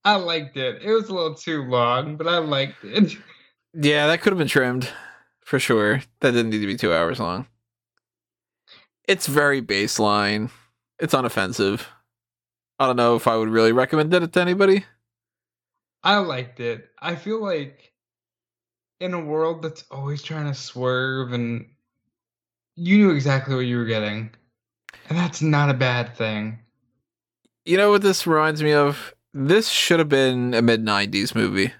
I 0.05 0.17
liked 0.17 0.57
it. 0.57 0.83
It 0.83 0.91
was 0.91 1.09
a 1.09 1.15
little 1.15 1.37
too 1.37 1.63
long, 1.63 2.17
but 2.17 2.27
I 2.27 2.39
liked 2.39 2.83
it. 2.85 3.17
Yeah, 3.77 4.07
that 4.07 4.21
could 4.21 4.33
have 4.33 4.39
been 4.39 4.47
trimmed 4.47 4.89
for 5.45 5.59
sure. 5.59 6.01
That 6.21 6.31
didn't 6.31 6.51
need 6.51 6.61
to 6.61 6.67
be 6.69 6.77
two 6.77 6.93
hours 6.93 7.19
long. 7.19 7.49
It's 9.09 9.27
very 9.27 9.61
baseline. 9.61 10.53
It's 11.01 11.13
unoffensive. 11.13 11.81
I 12.79 12.87
don't 12.87 12.95
know 12.95 13.17
if 13.17 13.27
I 13.27 13.37
would 13.37 13.49
really 13.49 13.73
recommend 13.73 14.15
it 14.15 14.33
to 14.33 14.41
anybody. 14.41 14.85
I 16.05 16.19
liked 16.19 16.61
it. 16.61 16.89
I 17.03 17.17
feel 17.17 17.43
like 17.43 17.93
in 19.01 19.13
a 19.13 19.19
world 19.19 19.63
that's 19.63 19.85
always 19.91 20.23
trying 20.23 20.47
to 20.47 20.55
swerve 20.55 21.33
and 21.33 21.67
you 22.77 22.99
knew 22.99 23.11
exactly 23.11 23.55
what 23.55 23.67
you 23.67 23.79
were 23.79 23.85
getting. 23.85 24.31
And 25.09 25.19
that's 25.19 25.43
not 25.43 25.71
a 25.71 25.75
bad 25.75 26.17
thing. 26.17 26.59
You 27.65 27.77
know 27.77 27.91
what 27.91 28.03
this 28.03 28.27
reminds 28.27 28.63
me 28.63 28.73
of? 28.73 29.15
This 29.33 29.69
should 29.69 29.99
have 29.99 30.09
been 30.09 30.55
a 30.55 30.63
mid 30.63 30.83
'90s 30.85 31.35
movie. 31.35 31.73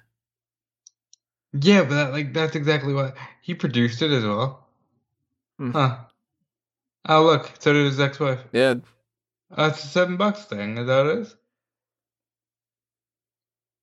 Yeah, 1.53 1.83
but 1.85 1.91
that, 1.95 2.13
like 2.13 2.33
that's 2.33 2.57
exactly 2.57 2.93
what 2.93 3.17
he 3.43 3.55
produced 3.55 4.03
it 4.03 4.11
as 4.11 4.25
well. 4.25 4.67
Hmm. 5.59 5.71
Huh. 5.73 5.99
Oh 7.09 7.25
look, 7.25 7.51
so 7.61 7.73
did 7.73 7.87
his 7.87 8.01
ex-wife. 8.01 8.41
Yeah, 8.53 8.75
Uh, 9.51 9.71
a 9.73 9.75
seven 9.75 10.17
bucks 10.19 10.45
thing. 10.45 10.79
Is 10.79 10.87
that 10.87 11.05
what 11.07 11.17
it 11.17 11.19
is? 11.21 11.37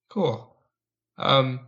Cool. 0.10 0.56
Um, 1.18 1.62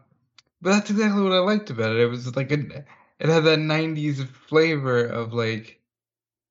but 0.62 0.72
that's 0.72 0.90
exactly 0.92 1.22
what 1.24 1.32
I 1.34 1.40
liked 1.40 1.70
about 1.70 1.96
it. 1.96 2.02
It 2.02 2.08
was 2.08 2.36
like 2.36 2.52
a, 2.52 2.86
it 3.20 3.30
had 3.30 3.44
that 3.46 3.60
'90s 3.60 4.28
flavor 4.28 5.06
of 5.06 5.34
like, 5.34 5.80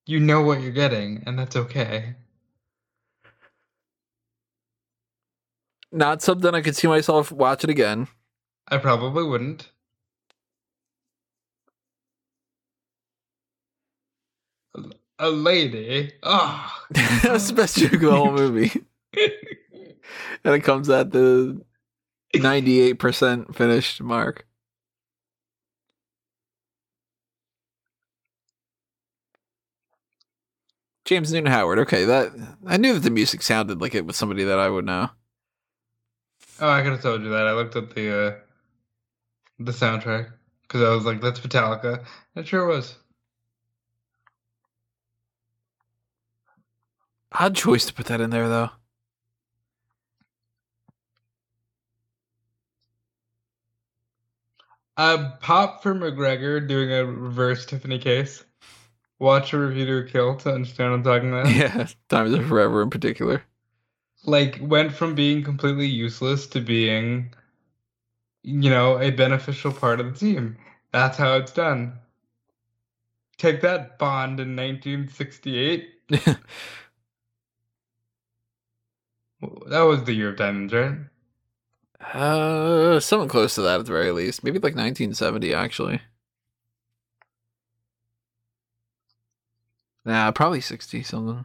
you 0.06 0.20
know 0.20 0.42
what 0.42 0.60
you're 0.60 0.72
getting, 0.72 1.22
and 1.26 1.38
that's 1.38 1.56
okay. 1.56 2.14
not 5.92 6.22
something 6.22 6.54
I 6.54 6.62
could 6.62 6.74
see 6.74 6.88
myself 6.88 7.30
watching 7.30 7.70
again. 7.70 8.08
I 8.68 8.78
probably 8.78 9.24
wouldn't. 9.24 9.70
A- 15.18 15.30
lady. 15.30 16.12
Oh. 16.22 16.72
That's 16.90 17.48
the 17.48 17.54
best 17.54 17.76
joke 17.76 17.92
of 17.92 18.00
the 18.00 18.10
whole 18.10 18.32
movie. 18.32 18.82
and 20.44 20.54
it 20.54 20.64
comes 20.64 20.88
at 20.90 21.12
the 21.12 21.62
98% 22.34 23.54
finished 23.54 24.02
mark. 24.02 24.46
James 31.04 31.32
Newton 31.32 31.50
Howard. 31.50 31.78
Okay, 31.80 32.04
that 32.04 32.32
I 32.66 32.76
knew 32.76 32.94
that 32.94 33.00
the 33.00 33.10
music 33.10 33.42
sounded 33.42 33.80
like 33.80 33.94
it 33.94 34.06
was 34.06 34.16
somebody 34.16 34.44
that 34.44 34.58
I 34.58 34.68
would 34.68 34.84
know. 34.84 35.10
Oh, 36.60 36.68
I 36.68 36.82
could 36.82 36.92
have 36.92 37.02
told 37.02 37.22
you 37.22 37.30
that. 37.30 37.46
I 37.46 37.52
looked 37.52 37.76
at 37.76 37.94
the 37.94 38.26
uh, 38.26 38.34
the 39.58 39.72
soundtrack 39.72 40.30
because 40.62 40.82
I 40.82 40.94
was 40.94 41.04
like, 41.04 41.20
"That's 41.20 41.40
Metallica." 41.40 42.04
It 42.36 42.46
sure 42.46 42.66
was. 42.66 42.96
Odd 47.32 47.56
choice 47.56 47.86
to 47.86 47.94
put 47.94 48.06
that 48.06 48.20
in 48.20 48.30
there, 48.30 48.48
though. 48.48 48.70
A 54.98 55.32
pop 55.40 55.82
for 55.82 55.94
MacGregor 55.94 56.60
doing 56.60 56.92
a 56.92 57.04
reverse 57.04 57.64
Tiffany 57.64 57.98
Case. 57.98 58.44
Watch 59.22 59.52
a 59.52 59.58
review 59.60 59.86
to 59.86 59.98
a 59.98 60.04
kill 60.04 60.34
to 60.38 60.52
understand 60.52 60.90
what 60.90 60.96
I'm 60.96 61.04
talking 61.04 61.28
about. 61.28 61.46
Yeah, 61.54 61.86
Diamonds 62.08 62.36
Are 62.40 62.42
Forever 62.48 62.82
in 62.82 62.90
particular. 62.90 63.44
Like 64.24 64.58
went 64.60 64.92
from 64.92 65.14
being 65.14 65.44
completely 65.44 65.86
useless 65.86 66.48
to 66.48 66.60
being, 66.60 67.32
you 68.42 68.68
know, 68.68 68.98
a 68.98 69.12
beneficial 69.12 69.72
part 69.72 70.00
of 70.00 70.12
the 70.12 70.18
team. 70.18 70.56
That's 70.90 71.16
how 71.16 71.36
it's 71.36 71.52
done. 71.52 71.92
Take 73.38 73.60
that 73.60 73.96
Bond 73.96 74.40
in 74.40 74.56
1968. 74.56 75.88
That 79.66 79.80
was 79.82 80.04
the 80.04 80.14
year 80.14 80.30
of 80.30 80.36
diamonds, 80.36 80.72
right? 80.72 80.98
uh, 82.14 83.00
something 83.00 83.28
close 83.28 83.54
to 83.54 83.62
that 83.62 83.80
at 83.80 83.86
the 83.86 83.92
very 83.92 84.10
least. 84.10 84.44
Maybe 84.44 84.58
like 84.58 84.74
1970, 84.74 85.54
actually. 85.54 86.00
Nah, 90.04 90.30
probably 90.32 90.60
sixty 90.60 91.02
something. 91.02 91.44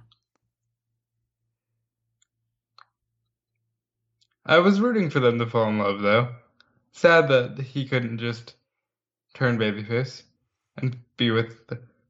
I 4.45 4.59
was 4.59 4.79
rooting 4.79 5.09
for 5.09 5.19
them 5.19 5.39
to 5.39 5.45
fall 5.45 5.67
in 5.69 5.77
love, 5.77 6.01
though. 6.01 6.29
Sad 6.93 7.27
that 7.27 7.59
he 7.59 7.85
couldn't 7.85 8.17
just 8.17 8.55
turn 9.33 9.57
babyface 9.59 10.23
and 10.77 10.97
be 11.17 11.31
with 11.31 11.59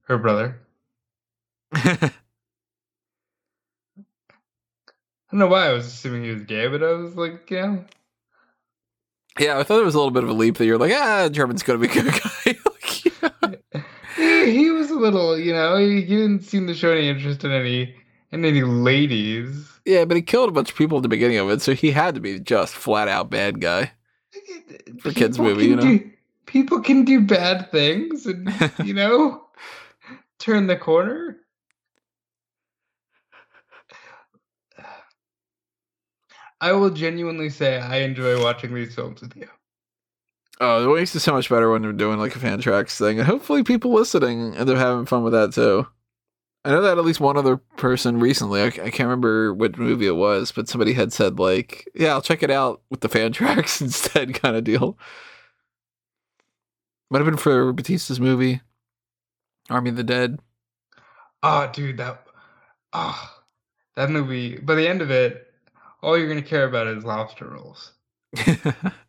her 0.04 0.18
brother. 0.18 0.60
I 1.74 2.12
don't 5.32 5.40
know 5.40 5.48
why 5.48 5.68
I 5.68 5.74
was 5.74 5.88
assuming 5.88 6.24
he 6.24 6.32
was 6.32 6.44
gay, 6.44 6.68
but 6.68 6.82
I 6.82 6.94
was 6.94 7.16
like, 7.16 7.50
yeah. 7.50 7.80
Yeah, 9.38 9.60
I 9.60 9.64
thought 9.64 9.82
it 9.82 9.86
was 9.86 9.96
a 9.96 9.98
little 9.98 10.12
bit 10.12 10.24
of 10.24 10.30
a 10.30 10.34
leap 10.34 10.58
that 10.58 10.66
you're 10.66 10.78
like, 10.78 10.94
ah, 10.94 11.28
German's 11.30 11.64
gonna 11.64 11.80
be 11.80 11.88
a 11.88 11.94
good 11.94 12.14
guy. 12.14 12.58
he, 14.52 14.70
was 14.72 14.90
a 14.92 14.96
little, 14.96 15.38
you 15.38 15.54
know, 15.54 15.78
he, 15.78 16.04
didn't 16.06 16.42
seem 16.44 16.68
to 16.68 16.74
show 16.74 16.92
any 16.92 17.10
interest 17.10 17.44
in 17.44 17.52
any 17.52 17.96
in 18.32 18.44
any 18.44 18.62
ladies. 18.62 19.80
yeah, 19.86 20.06
but 20.06 20.18
he 20.18 20.22
killed 20.22 20.50
a 20.50 20.52
bunch 20.52 20.72
of 20.72 20.78
people 20.78 20.98
at 20.98 21.04
the 21.04 21.10
beginning 21.10 21.38
of 21.38 21.50
it, 21.50 21.62
so 21.62 21.74
he 21.74 21.92
had 21.92 22.16
to 22.16 22.22
be 22.22 22.40
just 22.40 22.74
flat 22.74 23.08
out 23.08 23.30
bad 23.30 23.62
guy. 23.62 23.92
For 25.00 25.12
kids' 25.12 25.40
movie, 25.40 25.68
you 25.68 25.76
know? 25.76 25.82
do- 25.82 26.12
people 26.46 26.82
can 26.82 27.06
do 27.06 27.22
bad 27.22 27.72
things 27.72 28.26
and, 28.26 28.52
you 28.84 28.94
know, 28.94 29.46
turn 30.40 30.68
the 30.68 30.76
corner. 30.76 31.38
I 36.62 36.72
will 36.74 36.90
genuinely 36.90 37.50
say 37.50 37.80
I 37.80 37.98
enjoy 37.98 38.42
watching 38.42 38.74
these 38.74 38.96
films 38.96 39.22
with 39.22 39.36
you. 39.36 39.48
Oh, 40.60 40.92
it 40.92 40.96
makes 41.00 41.16
it 41.16 41.20
so 41.20 41.34
much 41.34 41.50
better 41.50 41.70
when 41.70 41.84
they're 41.84 41.94
doing 41.94 42.18
like 42.18 42.36
a 42.36 42.40
fan 42.40 42.60
tracks 42.60 42.98
thing, 42.98 43.20
and 43.20 43.28
hopefully 43.28 43.64
people 43.64 43.92
listening 43.94 44.56
and 44.56 44.68
they're 44.68 44.78
having 44.78 45.06
fun 45.06 45.24
with 45.24 45.34
that 45.34 45.54
too. 45.54 45.88
I 46.66 46.72
know 46.72 46.82
that 46.82 46.98
at 46.98 47.06
least 47.06 47.20
one 47.20 47.38
other 47.38 47.58
person 47.58 48.20
recently, 48.20 48.62
I, 48.62 48.66
I 48.66 48.70
can't 48.90 49.02
remember 49.02 49.54
what 49.54 49.78
movie 49.78 50.08
it 50.08 50.16
was, 50.16 50.52
but 50.52 50.68
somebody 50.68 50.94
had 50.94 51.14
said 51.14 51.40
like, 51.40 51.88
"Yeah, 51.96 52.10
I'll 52.10 52.22
check 52.22 52.44
it 52.44 52.52
out 52.52 52.82
with 52.90 53.02
the 53.02 53.10
fan 53.10 53.32
tracks 53.34 53.80
instead," 53.82 54.34
kind 54.34 54.56
of 54.56 54.64
deal. 54.64 54.98
Might 57.10 57.20
have 57.20 57.26
been 57.26 57.38
for 57.38 57.72
Batista's 57.72 58.20
movie, 58.20 58.62
Army 59.70 59.92
of 59.92 59.96
the 59.96 60.04
Dead. 60.04 60.40
Oh, 61.44 61.70
dude, 61.72 61.98
that 61.98 62.26
oh, 62.94 63.30
that 63.96 64.10
movie. 64.10 64.58
By 64.58 64.76
the 64.76 64.88
end 64.88 65.02
of 65.02 65.12
it, 65.12 65.54
all 66.02 66.18
you're 66.18 66.28
gonna 66.28 66.42
care 66.42 66.66
about 66.68 66.88
is 66.88 67.06
lobster 67.06 67.48
rolls. 67.48 67.94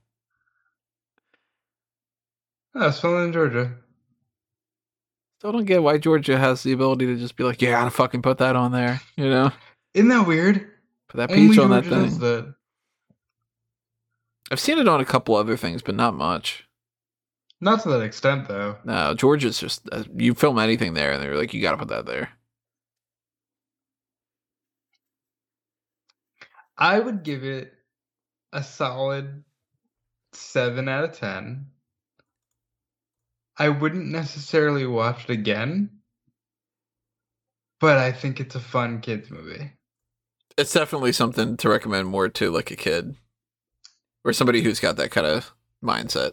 Oh, 2.81 2.87
it's 2.89 3.01
filmed 3.01 3.25
in 3.27 3.33
Georgia. 3.33 3.75
Still 5.39 5.53
don't 5.53 5.65
get 5.65 5.83
why 5.83 5.99
Georgia 5.99 6.39
has 6.39 6.63
the 6.63 6.73
ability 6.73 7.07
to 7.07 7.17
just 7.17 7.35
be 7.37 7.43
like, 7.45 7.61
"Yeah, 7.61 7.75
I'm 7.75 7.81
gonna 7.81 7.91
fucking 7.91 8.23
put 8.23 8.39
that 8.39 8.55
on 8.57 8.71
there," 8.73 9.01
you 9.17 9.29
know, 9.29 9.51
Isn't 9.95 10.09
that 10.09 10.27
weird? 10.27 10.71
put 11.09 11.17
that 11.19 11.31
Only 11.31 11.49
peach 11.49 11.59
on 11.59 11.71
that 11.71 11.85
Georgia 11.85 12.03
does 12.03 12.11
thing. 12.13 12.21
that. 12.21 12.55
I've 14.53 14.61
seen 14.61 14.79
it 14.79 14.87
on 14.89 15.01
a 15.01 15.05
couple 15.05 15.35
other 15.35 15.57
things, 15.57 15.83
but 15.83 15.95
not 15.97 16.15
much. 16.15 16.65
Not 17.61 17.83
to 17.83 17.89
that 17.91 18.03
extent, 18.03 18.47
though. 18.47 18.77
No, 18.85 19.15
Georgia's 19.15 19.59
just 19.59 19.89
uh, 19.91 20.05
you 20.15 20.35
film 20.35 20.59
anything 20.61 20.95
there, 20.95 21.11
and 21.13 21.21
they're 21.23 21.37
like, 21.37 21.53
you 21.53 21.61
got 21.61 21.73
to 21.73 21.77
put 21.79 21.89
that 21.89 22.07
there. 22.07 22.31
I 26.77 27.01
would 27.01 27.25
give 27.25 27.43
it 27.45 27.73
a 28.53 28.63
solid 28.63 29.43
seven 30.33 30.89
out 30.89 31.05
of 31.05 31.19
ten. 31.19 31.67
I 33.59 33.69
wouldn't 33.69 34.07
necessarily 34.07 34.87
watch 34.87 35.25
it 35.25 35.31
again, 35.31 35.91
but 37.81 37.99
I 37.99 38.13
think 38.13 38.41
it's 38.41 38.55
a 38.55 38.61
fun 38.61 39.01
kids 39.01 39.31
movie. 39.31 39.73
It's 40.57 40.73
definitely 40.73 41.13
something 41.13 41.57
to 41.59 41.69
recommend 41.69 42.09
more 42.09 42.29
to 42.29 42.51
like 42.51 42.71
a 42.71 42.77
kid 42.77 43.17
or 44.25 44.33
somebody 44.33 44.63
who's 44.63 44.81
got 44.81 44.97
that 44.97 45.11
kind 45.11 45.27
of 45.27 45.55
mindset. 45.83 46.33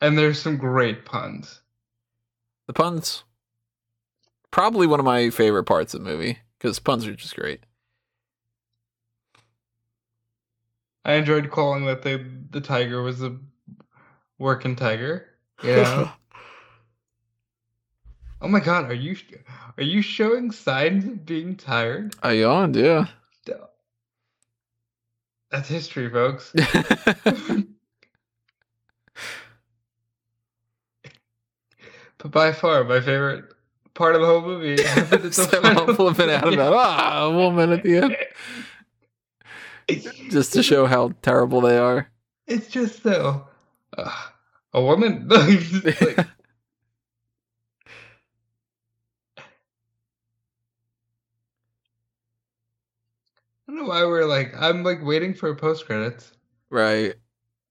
And 0.00 0.16
there's 0.18 0.40
some 0.40 0.56
great 0.56 1.04
puns. 1.04 1.60
The 2.66 2.72
puns, 2.72 3.24
probably 4.50 4.86
one 4.86 5.00
of 5.00 5.06
my 5.06 5.30
favorite 5.30 5.64
parts 5.64 5.94
of 5.94 6.02
the 6.02 6.10
movie 6.10 6.38
because 6.58 6.78
puns 6.78 7.06
are 7.06 7.14
just 7.14 7.36
great. 7.36 7.60
I 11.04 11.14
enjoyed 11.14 11.50
calling 11.50 11.86
that 11.86 12.02
the 12.02 12.24
the 12.50 12.60
tiger 12.60 13.00
was 13.02 13.22
a 13.22 13.38
working 14.38 14.76
tiger. 14.76 15.28
Yeah. 15.62 16.12
oh 18.40 18.48
my 18.48 18.60
god, 18.60 18.90
are 18.90 18.94
you 18.94 19.16
are 19.76 19.82
you 19.82 20.02
showing 20.02 20.50
signs 20.50 21.04
of 21.06 21.24
being 21.26 21.56
tired? 21.56 22.14
I 22.22 22.32
yawned, 22.32 22.76
yeah. 22.76 23.06
That's 25.50 25.68
history, 25.68 26.10
folks. 26.10 26.52
But 32.18 32.30
by 32.30 32.52
far, 32.52 32.82
my 32.84 33.00
favorite 33.00 33.44
part 33.94 34.14
of 34.14 34.20
the 34.20 34.26
whole 34.26 34.42
movie. 34.42 34.82
happened 34.82 35.12
at 35.12 35.22
the 35.22 35.32
so 35.32 35.62
final- 35.62 35.94
flipping 35.94 36.30
out 36.30 36.52
about 36.52 36.72
ah, 36.74 37.24
a 37.26 37.30
woman 37.30 37.72
at 37.72 37.82
the 37.82 37.96
end 37.98 38.16
just 40.30 40.52
to 40.54 40.62
show 40.62 40.86
how 40.86 41.12
terrible 41.22 41.60
they 41.60 41.78
are. 41.78 42.10
It's 42.46 42.68
just 42.68 43.02
so 43.02 43.46
uh, 43.96 44.10
a 44.72 44.82
woman. 44.82 45.28
Like, 45.28 46.26
don't 53.76 53.84
know 53.84 53.88
why 53.90 54.04
we're 54.04 54.24
like. 54.24 54.54
I'm 54.58 54.82
like 54.82 55.04
waiting 55.04 55.34
for 55.34 55.54
post 55.54 55.86
credits. 55.86 56.32
Right. 56.70 57.14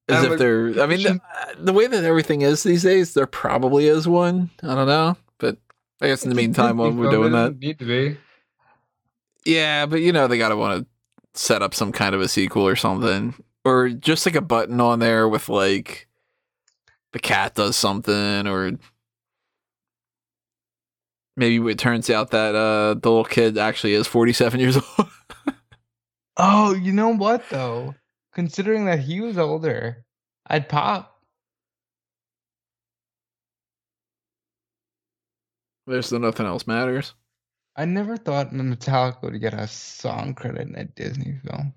As 0.08 0.20
I'm 0.20 0.24
if 0.26 0.30
like, 0.32 0.40
they're. 0.40 0.82
I 0.82 0.86
mean, 0.86 1.02
the, 1.04 1.20
the 1.58 1.74
way 1.74 1.88
that 1.88 2.04
everything 2.04 2.42
is 2.42 2.64
these 2.64 2.84
days, 2.84 3.14
there 3.14 3.26
probably 3.26 3.88
is 3.88 4.08
one. 4.08 4.52
I 4.62 4.76
don't 4.76 4.88
know, 4.88 5.18
but 5.40 5.58
I 6.02 6.08
guess 6.08 6.24
in 6.24 6.30
the 6.30 6.36
meantime, 6.36 6.78
while 6.78 6.92
we're 6.92 7.10
doing 7.12 7.32
that, 7.32 7.58
need 7.58 7.80
to 7.80 7.86
be. 7.86 8.18
yeah. 9.46 9.86
But 9.88 10.02
you 10.02 10.12
know, 10.12 10.28
they 10.28 10.38
gotta 10.38 10.56
want 10.56 10.82
to 10.82 11.40
set 11.40 11.62
up 11.62 11.74
some 11.74 11.92
kind 11.92 12.14
of 12.14 12.22
a 12.22 12.28
sequel 12.28 12.68
or 12.68 12.76
something, 12.76 13.34
or 13.64 13.90
just 13.90 14.26
like 14.26 14.36
a 14.36 14.42
button 14.42 14.80
on 14.80 15.00
there 15.00 15.28
with 15.28 15.50
like 15.50 16.08
the 17.14 17.20
cat 17.20 17.56
does 17.56 17.76
something, 17.76 18.48
or 18.48 18.74
maybe 21.36 21.68
it 21.72 21.80
turns 21.80 22.10
out 22.12 22.30
that 22.32 22.54
uh 22.54 22.94
the 22.94 23.10
little 23.10 23.26
kid 23.26 23.58
actually 23.58 23.94
is 23.94 24.06
forty 24.06 24.34
seven 24.34 24.60
years 24.60 24.78
old. 25.00 25.10
Oh, 26.38 26.74
you 26.74 26.92
know 26.92 27.10
what 27.10 27.50
though? 27.50 27.96
Considering 28.34 28.86
that 28.86 29.00
he 29.00 29.22
was 29.22 29.38
older, 29.38 30.06
I'd 30.48 30.68
pop. 30.68 31.22
There's 35.88 36.08
still 36.08 36.20
nothing 36.20 36.46
else 36.46 36.68
matters. 36.68 37.14
I 37.76 37.86
never 37.86 38.18
thought 38.18 38.52
Metallica 38.52 39.22
would 39.22 39.40
get 39.40 39.54
a 39.54 39.68
song 39.68 40.34
credit 40.34 40.68
in 40.68 40.76
a 40.76 40.86
Disney 40.86 41.40
film. 41.46 41.74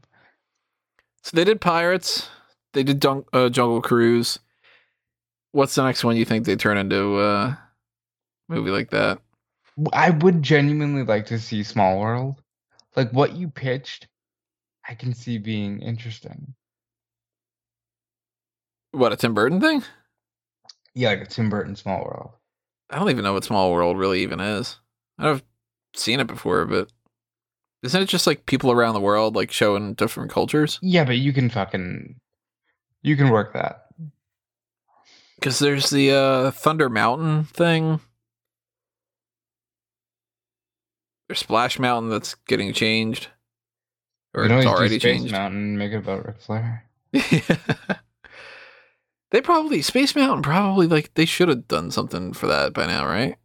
So 1.23 1.37
they 1.37 1.45
did 1.45 1.61
Pirates. 1.61 2.29
They 2.73 2.83
did 2.83 3.05
uh, 3.05 3.49
Jungle 3.49 3.83
Cruise. 3.83 4.39
What's 5.53 5.75
the 5.75 5.85
next 5.85 6.05
one 6.05 6.17
you 6.17 6.25
think 6.25 6.45
they 6.45 6.57
turn 6.57 6.79
into 6.79 7.21
a 7.21 7.59
movie 8.49 8.71
like 8.71 8.91
that? 8.91 9.19
I 9.93 10.11
would 10.11 10.43
genuinely 10.43 11.05
like 11.05 11.27
to 11.27 11.39
see 11.39 11.63
Small 11.63 11.99
World. 11.99 12.43
Like 12.97 13.13
what 13.13 13.37
you 13.37 13.49
pitched, 13.49 14.09
I 14.89 14.95
can 14.95 15.15
see 15.15 15.39
being 15.39 15.81
interesting. 15.81 16.55
What 18.93 19.13
a 19.13 19.17
Tim 19.17 19.35
Burton 19.35 19.61
thing? 19.61 19.83
Yeah, 20.95 21.11
like 21.11 21.21
a 21.21 21.27
Tim 21.27 21.51
Burton 21.51 21.77
Small 21.77 22.03
World. 22.03 22.31
I 22.91 22.99
don't 22.99 23.11
even 23.11 23.23
know 23.23 23.35
what 23.35 23.45
Small 23.45 23.71
World 23.71 23.99
really 23.99 24.23
even 24.23 24.41
is. 24.41 24.79
I've 25.19 25.43
seen 25.95 26.21
it 26.21 26.27
before, 26.27 26.65
but 26.65 26.91
isn't 27.83 28.03
it 28.03 28.09
just 28.09 28.27
like 28.27 28.47
people 28.47 28.73
around 28.73 28.95
the 28.95 29.01
world 29.01 29.37
like 29.37 29.53
showing 29.53 29.95
different 29.95 30.31
cultures? 30.31 30.79
Yeah, 30.81 31.05
but 31.05 31.19
you 31.19 31.33
can 31.33 31.51
fucking 31.51 32.17
you 33.03 33.17
can 33.17 33.31
work 33.31 33.53
that. 33.53 33.87
Because 35.37 35.59
there's 35.59 35.91
the 35.91 36.11
uh, 36.11 36.51
Thunder 36.51 36.89
Mountain 36.89 37.45
thing. 37.45 38.01
There's 41.29 41.39
Splash 41.41 41.79
Mountain 41.79 42.11
that's 42.11 42.35
getting 42.47 42.73
changed, 42.73 43.29
or 44.35 44.45
it's 44.45 44.67
already 44.67 44.99
Space 44.99 45.21
changed. 45.21 45.33
Mountain 45.33 45.79
make 45.79 45.93
it 45.93 45.97
about 45.97 46.27
Ric 46.27 46.41
Flair. 46.41 46.85
they 49.31 49.41
probably 49.43 49.83
Space 49.83 50.15
Mountain 50.15 50.43
probably 50.43 50.87
like 50.87 51.15
they 51.15 51.25
should 51.25 51.49
have 51.49 51.69
done 51.69 51.91
something 51.91 52.33
for 52.33 52.47
that 52.47 52.73
by 52.73 52.87
now, 52.87 53.07
right? 53.07 53.37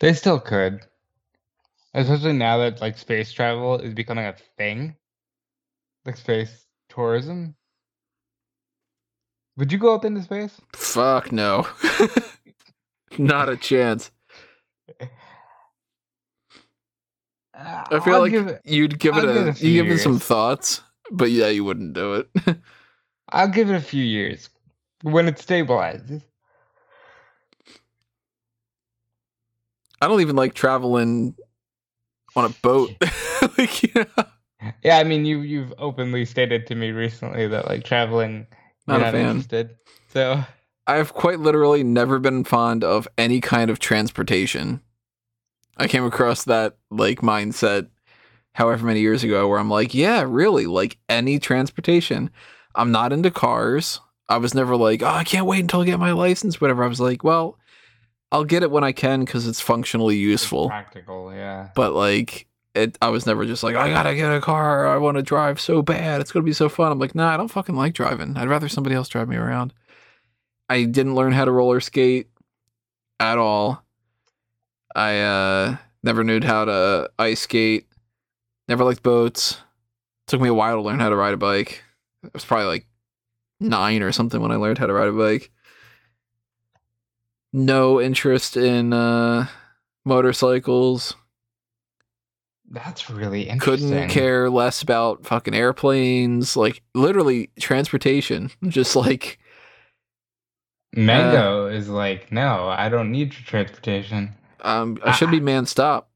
They 0.00 0.12
still 0.12 0.40
could. 0.40 0.80
Especially 1.94 2.32
now 2.34 2.58
that 2.58 2.80
like 2.80 2.98
space 2.98 3.32
travel 3.32 3.78
is 3.78 3.94
becoming 3.94 4.26
a 4.26 4.34
thing. 4.56 4.94
Like 6.04 6.16
space 6.16 6.66
tourism. 6.88 7.56
Would 9.56 9.72
you 9.72 9.78
go 9.78 9.94
up 9.94 10.04
into 10.04 10.22
space? 10.22 10.60
Fuck 10.72 11.32
no. 11.32 11.66
Not 13.18 13.48
a 13.48 13.56
chance. 13.56 14.12
I 17.58 18.00
feel 18.00 18.14
I'll 18.14 18.20
like 18.20 18.30
give 18.30 18.46
it, 18.46 18.62
you'd 18.64 18.98
give 18.98 19.14
I'll 19.14 19.24
it 19.28 19.32
give 19.34 19.46
a 19.46 19.48
it 19.48 19.62
a 19.62 19.66
you 19.66 19.82
give 19.82 19.92
it 19.92 19.98
some 19.98 20.18
thoughts, 20.18 20.82
but 21.10 21.30
yeah, 21.30 21.48
you 21.48 21.64
wouldn't 21.64 21.94
do 21.94 22.14
it. 22.14 22.28
I'll 23.30 23.48
give 23.48 23.68
it 23.70 23.74
a 23.74 23.80
few 23.80 24.04
years 24.04 24.48
when 25.02 25.28
it 25.28 25.36
stabilizes. 25.36 26.22
I 30.00 30.06
don't 30.06 30.20
even 30.20 30.36
like 30.36 30.54
traveling 30.54 31.34
on 32.36 32.44
a 32.44 32.48
boat. 32.62 32.90
like, 33.58 33.82
you 33.82 33.90
know, 33.94 34.24
Yeah, 34.82 34.98
I 34.98 35.04
mean, 35.04 35.24
you 35.24 35.40
you've 35.40 35.74
openly 35.78 36.24
stated 36.24 36.66
to 36.68 36.74
me 36.74 36.90
recently 36.90 37.46
that 37.48 37.66
like 37.66 37.84
traveling, 37.84 38.46
Not 38.86 39.00
not 39.00 39.14
interested. 39.14 39.76
So 40.08 40.42
I've 40.86 41.12
quite 41.14 41.40
literally 41.40 41.82
never 41.82 42.18
been 42.18 42.44
fond 42.44 42.84
of 42.84 43.06
any 43.18 43.40
kind 43.40 43.70
of 43.70 43.78
transportation. 43.78 44.80
I 45.78 45.86
came 45.88 46.04
across 46.04 46.44
that 46.44 46.76
like 46.90 47.20
mindset 47.20 47.88
however 48.54 48.86
many 48.86 49.00
years 49.00 49.22
ago 49.22 49.46
where 49.46 49.58
I'm 49.58 49.70
like, 49.70 49.94
yeah, 49.94 50.24
really, 50.26 50.66
like 50.66 50.98
any 51.08 51.38
transportation. 51.38 52.30
I'm 52.74 52.90
not 52.90 53.12
into 53.12 53.30
cars. 53.30 54.00
I 54.28 54.38
was 54.38 54.54
never 54.54 54.76
like, 54.76 55.02
oh, 55.02 55.06
I 55.06 55.24
can't 55.24 55.46
wait 55.46 55.60
until 55.60 55.80
I 55.80 55.86
get 55.86 55.98
my 55.98 56.12
license, 56.12 56.60
whatever. 56.60 56.84
I 56.84 56.88
was 56.88 57.00
like, 57.00 57.24
well, 57.24 57.58
I'll 58.30 58.44
get 58.44 58.62
it 58.62 58.70
when 58.70 58.84
I 58.84 58.92
can 58.92 59.24
because 59.24 59.46
it's 59.46 59.60
functionally 59.60 60.16
it's 60.16 60.22
useful. 60.22 60.68
practical, 60.68 61.32
yeah. 61.32 61.70
But 61.74 61.94
like, 61.94 62.46
it, 62.74 62.98
I 63.00 63.08
was 63.08 63.26
never 63.26 63.46
just 63.46 63.62
like, 63.62 63.76
I 63.76 63.88
gotta 63.88 64.14
get 64.14 64.32
a 64.32 64.40
car. 64.40 64.86
I 64.86 64.98
want 64.98 65.16
to 65.16 65.22
drive 65.22 65.60
so 65.60 65.80
bad. 65.80 66.20
It's 66.20 66.30
gonna 66.30 66.44
be 66.44 66.52
so 66.52 66.68
fun. 66.68 66.92
I'm 66.92 66.98
like, 66.98 67.14
nah, 67.14 67.32
I 67.32 67.36
don't 67.36 67.48
fucking 67.48 67.74
like 67.74 67.94
driving. 67.94 68.36
I'd 68.36 68.48
rather 68.48 68.68
somebody 68.68 68.94
else 68.94 69.08
drive 69.08 69.28
me 69.28 69.36
around. 69.36 69.72
I 70.68 70.84
didn't 70.84 71.14
learn 71.14 71.32
how 71.32 71.46
to 71.46 71.50
roller 71.50 71.80
skate 71.80 72.28
at 73.18 73.38
all. 73.38 73.82
I 74.94 75.20
uh, 75.20 75.76
never 76.02 76.24
knew 76.24 76.40
how 76.40 76.64
to 76.64 77.10
ice 77.18 77.40
skate. 77.40 77.86
Never 78.68 78.84
liked 78.84 79.02
boats. 79.02 79.58
Took 80.26 80.40
me 80.40 80.48
a 80.48 80.54
while 80.54 80.76
to 80.76 80.82
learn 80.82 81.00
how 81.00 81.08
to 81.08 81.16
ride 81.16 81.34
a 81.34 81.38
bike. 81.38 81.82
I 82.24 82.30
was 82.32 82.44
probably 82.44 82.66
like 82.66 82.86
nine 83.60 84.02
or 84.02 84.12
something 84.12 84.40
when 84.40 84.52
I 84.52 84.56
learned 84.56 84.78
how 84.78 84.86
to 84.86 84.92
ride 84.92 85.08
a 85.08 85.12
bike. 85.12 85.50
No 87.52 88.00
interest 88.00 88.56
in 88.56 88.92
uh, 88.92 89.46
motorcycles 90.04 91.14
That's 92.70 93.08
really 93.08 93.48
interesting. 93.48 93.88
couldn't 93.88 94.08
care 94.10 94.50
less 94.50 94.82
about 94.82 95.24
fucking 95.24 95.54
airplanes, 95.54 96.56
like 96.56 96.82
literally 96.94 97.50
transportation. 97.58 98.50
Just 98.68 98.96
like 98.96 99.38
Mango 100.94 101.66
is 101.66 101.88
like, 101.88 102.30
no, 102.32 102.68
I 102.68 102.88
don't 102.88 103.10
need 103.10 103.32
your 103.32 103.42
transportation. 103.44 104.34
Um, 104.60 104.98
I 105.04 105.12
should 105.12 105.30
be 105.30 105.40
man 105.40 105.66
stop. 105.66 106.10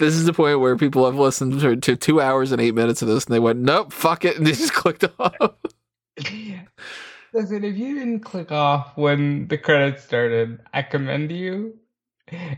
This 0.00 0.14
is 0.14 0.24
the 0.24 0.32
point 0.32 0.60
where 0.60 0.76
people 0.76 1.04
have 1.04 1.16
listened 1.16 1.60
to, 1.60 1.76
to 1.76 1.96
two 1.96 2.22
hours 2.22 2.52
and 2.52 2.60
eight 2.60 2.74
minutes 2.74 3.02
of 3.02 3.08
this, 3.08 3.26
and 3.26 3.34
they 3.34 3.38
went, 3.38 3.60
"Nope, 3.60 3.92
fuck 3.92 4.24
it," 4.24 4.36
and 4.38 4.46
they 4.46 4.52
just 4.52 4.72
clicked 4.72 5.04
off. 5.18 5.54
Listen, 7.32 7.64
if 7.64 7.76
you 7.76 7.94
didn't 7.96 8.20
click 8.20 8.50
off 8.50 8.96
when 8.96 9.46
the 9.48 9.58
credits 9.58 10.02
started, 10.02 10.60
I 10.72 10.82
commend 10.82 11.30
you. 11.32 11.78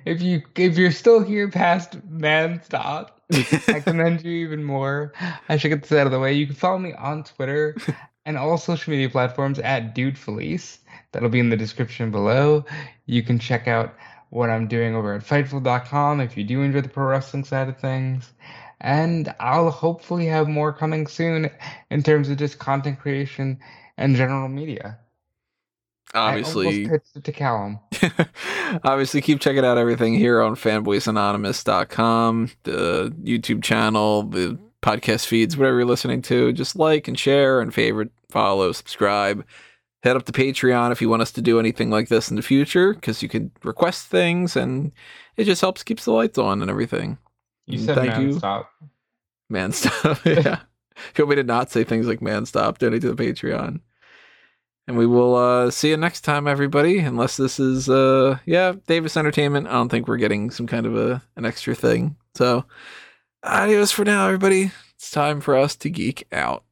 If 0.06 0.22
you 0.22 0.42
if 0.56 0.78
you're 0.78 0.92
still 0.92 1.20
here 1.22 1.50
past 1.50 2.02
man 2.04 2.62
stop, 2.62 3.21
I 3.68 3.80
commend 3.84 4.24
you 4.24 4.32
even 4.46 4.62
more. 4.64 5.12
I 5.48 5.56
should 5.56 5.70
get 5.70 5.82
this 5.82 5.92
out 5.92 6.06
of 6.06 6.12
the 6.12 6.20
way. 6.20 6.32
You 6.32 6.46
can 6.46 6.54
follow 6.54 6.78
me 6.78 6.92
on 6.94 7.24
Twitter 7.24 7.76
and 8.26 8.36
all 8.36 8.58
social 8.58 8.90
media 8.90 9.08
platforms 9.08 9.58
at 9.58 9.94
Dude 9.94 10.18
Felice. 10.18 10.78
That'll 11.12 11.28
be 11.28 11.40
in 11.40 11.50
the 11.50 11.56
description 11.56 12.10
below. 12.10 12.64
You 13.06 13.22
can 13.22 13.38
check 13.38 13.68
out 13.68 13.94
what 14.30 14.50
I'm 14.50 14.66
doing 14.66 14.94
over 14.94 15.14
at 15.14 15.22
Fightful.com 15.22 16.20
if 16.20 16.36
you 16.36 16.44
do 16.44 16.62
enjoy 16.62 16.80
the 16.80 16.88
pro 16.88 17.06
wrestling 17.06 17.44
side 17.44 17.68
of 17.68 17.78
things. 17.78 18.32
And 18.80 19.32
I'll 19.38 19.70
hopefully 19.70 20.26
have 20.26 20.48
more 20.48 20.72
coming 20.72 21.06
soon 21.06 21.50
in 21.90 22.02
terms 22.02 22.28
of 22.28 22.38
just 22.38 22.58
content 22.58 22.98
creation 22.98 23.60
and 23.96 24.16
general 24.16 24.48
media. 24.48 24.98
Obviously, 26.14 26.66
almost 26.66 26.90
pitched 26.90 27.16
it 27.16 27.24
to 27.24 27.32
Callum. 27.32 27.78
Obviously, 28.84 29.20
keep 29.20 29.40
checking 29.40 29.64
out 29.64 29.78
everything 29.78 30.14
here 30.14 30.42
on 30.42 30.54
fanboysanonymous.com, 30.54 32.50
the 32.64 33.14
YouTube 33.22 33.62
channel, 33.62 34.24
the 34.24 34.58
podcast 34.82 35.26
feeds, 35.26 35.56
whatever 35.56 35.78
you're 35.78 35.86
listening 35.86 36.20
to. 36.22 36.52
Just 36.52 36.76
like 36.76 37.08
and 37.08 37.18
share 37.18 37.60
and 37.60 37.72
favorite, 37.72 38.10
follow, 38.30 38.72
subscribe. 38.72 39.44
Head 40.02 40.16
up 40.16 40.24
to 40.26 40.32
Patreon 40.32 40.90
if 40.90 41.00
you 41.00 41.08
want 41.08 41.22
us 41.22 41.32
to 41.32 41.40
do 41.40 41.60
anything 41.60 41.88
like 41.88 42.08
this 42.08 42.28
in 42.28 42.36
the 42.36 42.42
future, 42.42 42.92
because 42.92 43.22
you 43.22 43.28
could 43.28 43.50
request 43.62 44.08
things 44.08 44.56
and 44.56 44.92
it 45.36 45.44
just 45.44 45.60
helps 45.60 45.82
keeps 45.82 46.04
the 46.04 46.12
lights 46.12 46.38
on 46.38 46.60
and 46.60 46.70
everything. 46.70 47.18
You 47.66 47.78
said 47.78 47.94
thank 47.94 48.10
man 48.10 48.22
you. 48.22 48.38
stop. 48.38 48.70
Man 49.48 49.72
stop. 49.72 50.18
yeah. 50.26 50.60
If 50.96 51.18
you 51.18 51.24
want 51.24 51.30
me 51.30 51.36
to 51.36 51.44
not 51.44 51.70
say 51.70 51.84
things 51.84 52.06
like 52.06 52.20
man 52.20 52.44
stop, 52.46 52.78
donate 52.78 53.02
to 53.02 53.14
the 53.14 53.22
Patreon. 53.22 53.80
And 54.88 54.96
we 54.96 55.06
will 55.06 55.36
uh, 55.36 55.70
see 55.70 55.90
you 55.90 55.96
next 55.96 56.22
time, 56.22 56.48
everybody. 56.48 56.98
Unless 56.98 57.36
this 57.36 57.60
is, 57.60 57.88
uh, 57.88 58.38
yeah, 58.46 58.72
Davis 58.86 59.16
Entertainment. 59.16 59.68
I 59.68 59.72
don't 59.72 59.88
think 59.88 60.08
we're 60.08 60.16
getting 60.16 60.50
some 60.50 60.66
kind 60.66 60.86
of 60.86 60.96
a 60.96 61.22
an 61.36 61.44
extra 61.44 61.74
thing. 61.74 62.16
So, 62.34 62.64
adios 63.44 63.92
for 63.92 64.04
now, 64.04 64.26
everybody. 64.26 64.72
It's 64.96 65.10
time 65.10 65.40
for 65.40 65.56
us 65.56 65.76
to 65.76 65.90
geek 65.90 66.26
out. 66.32 66.64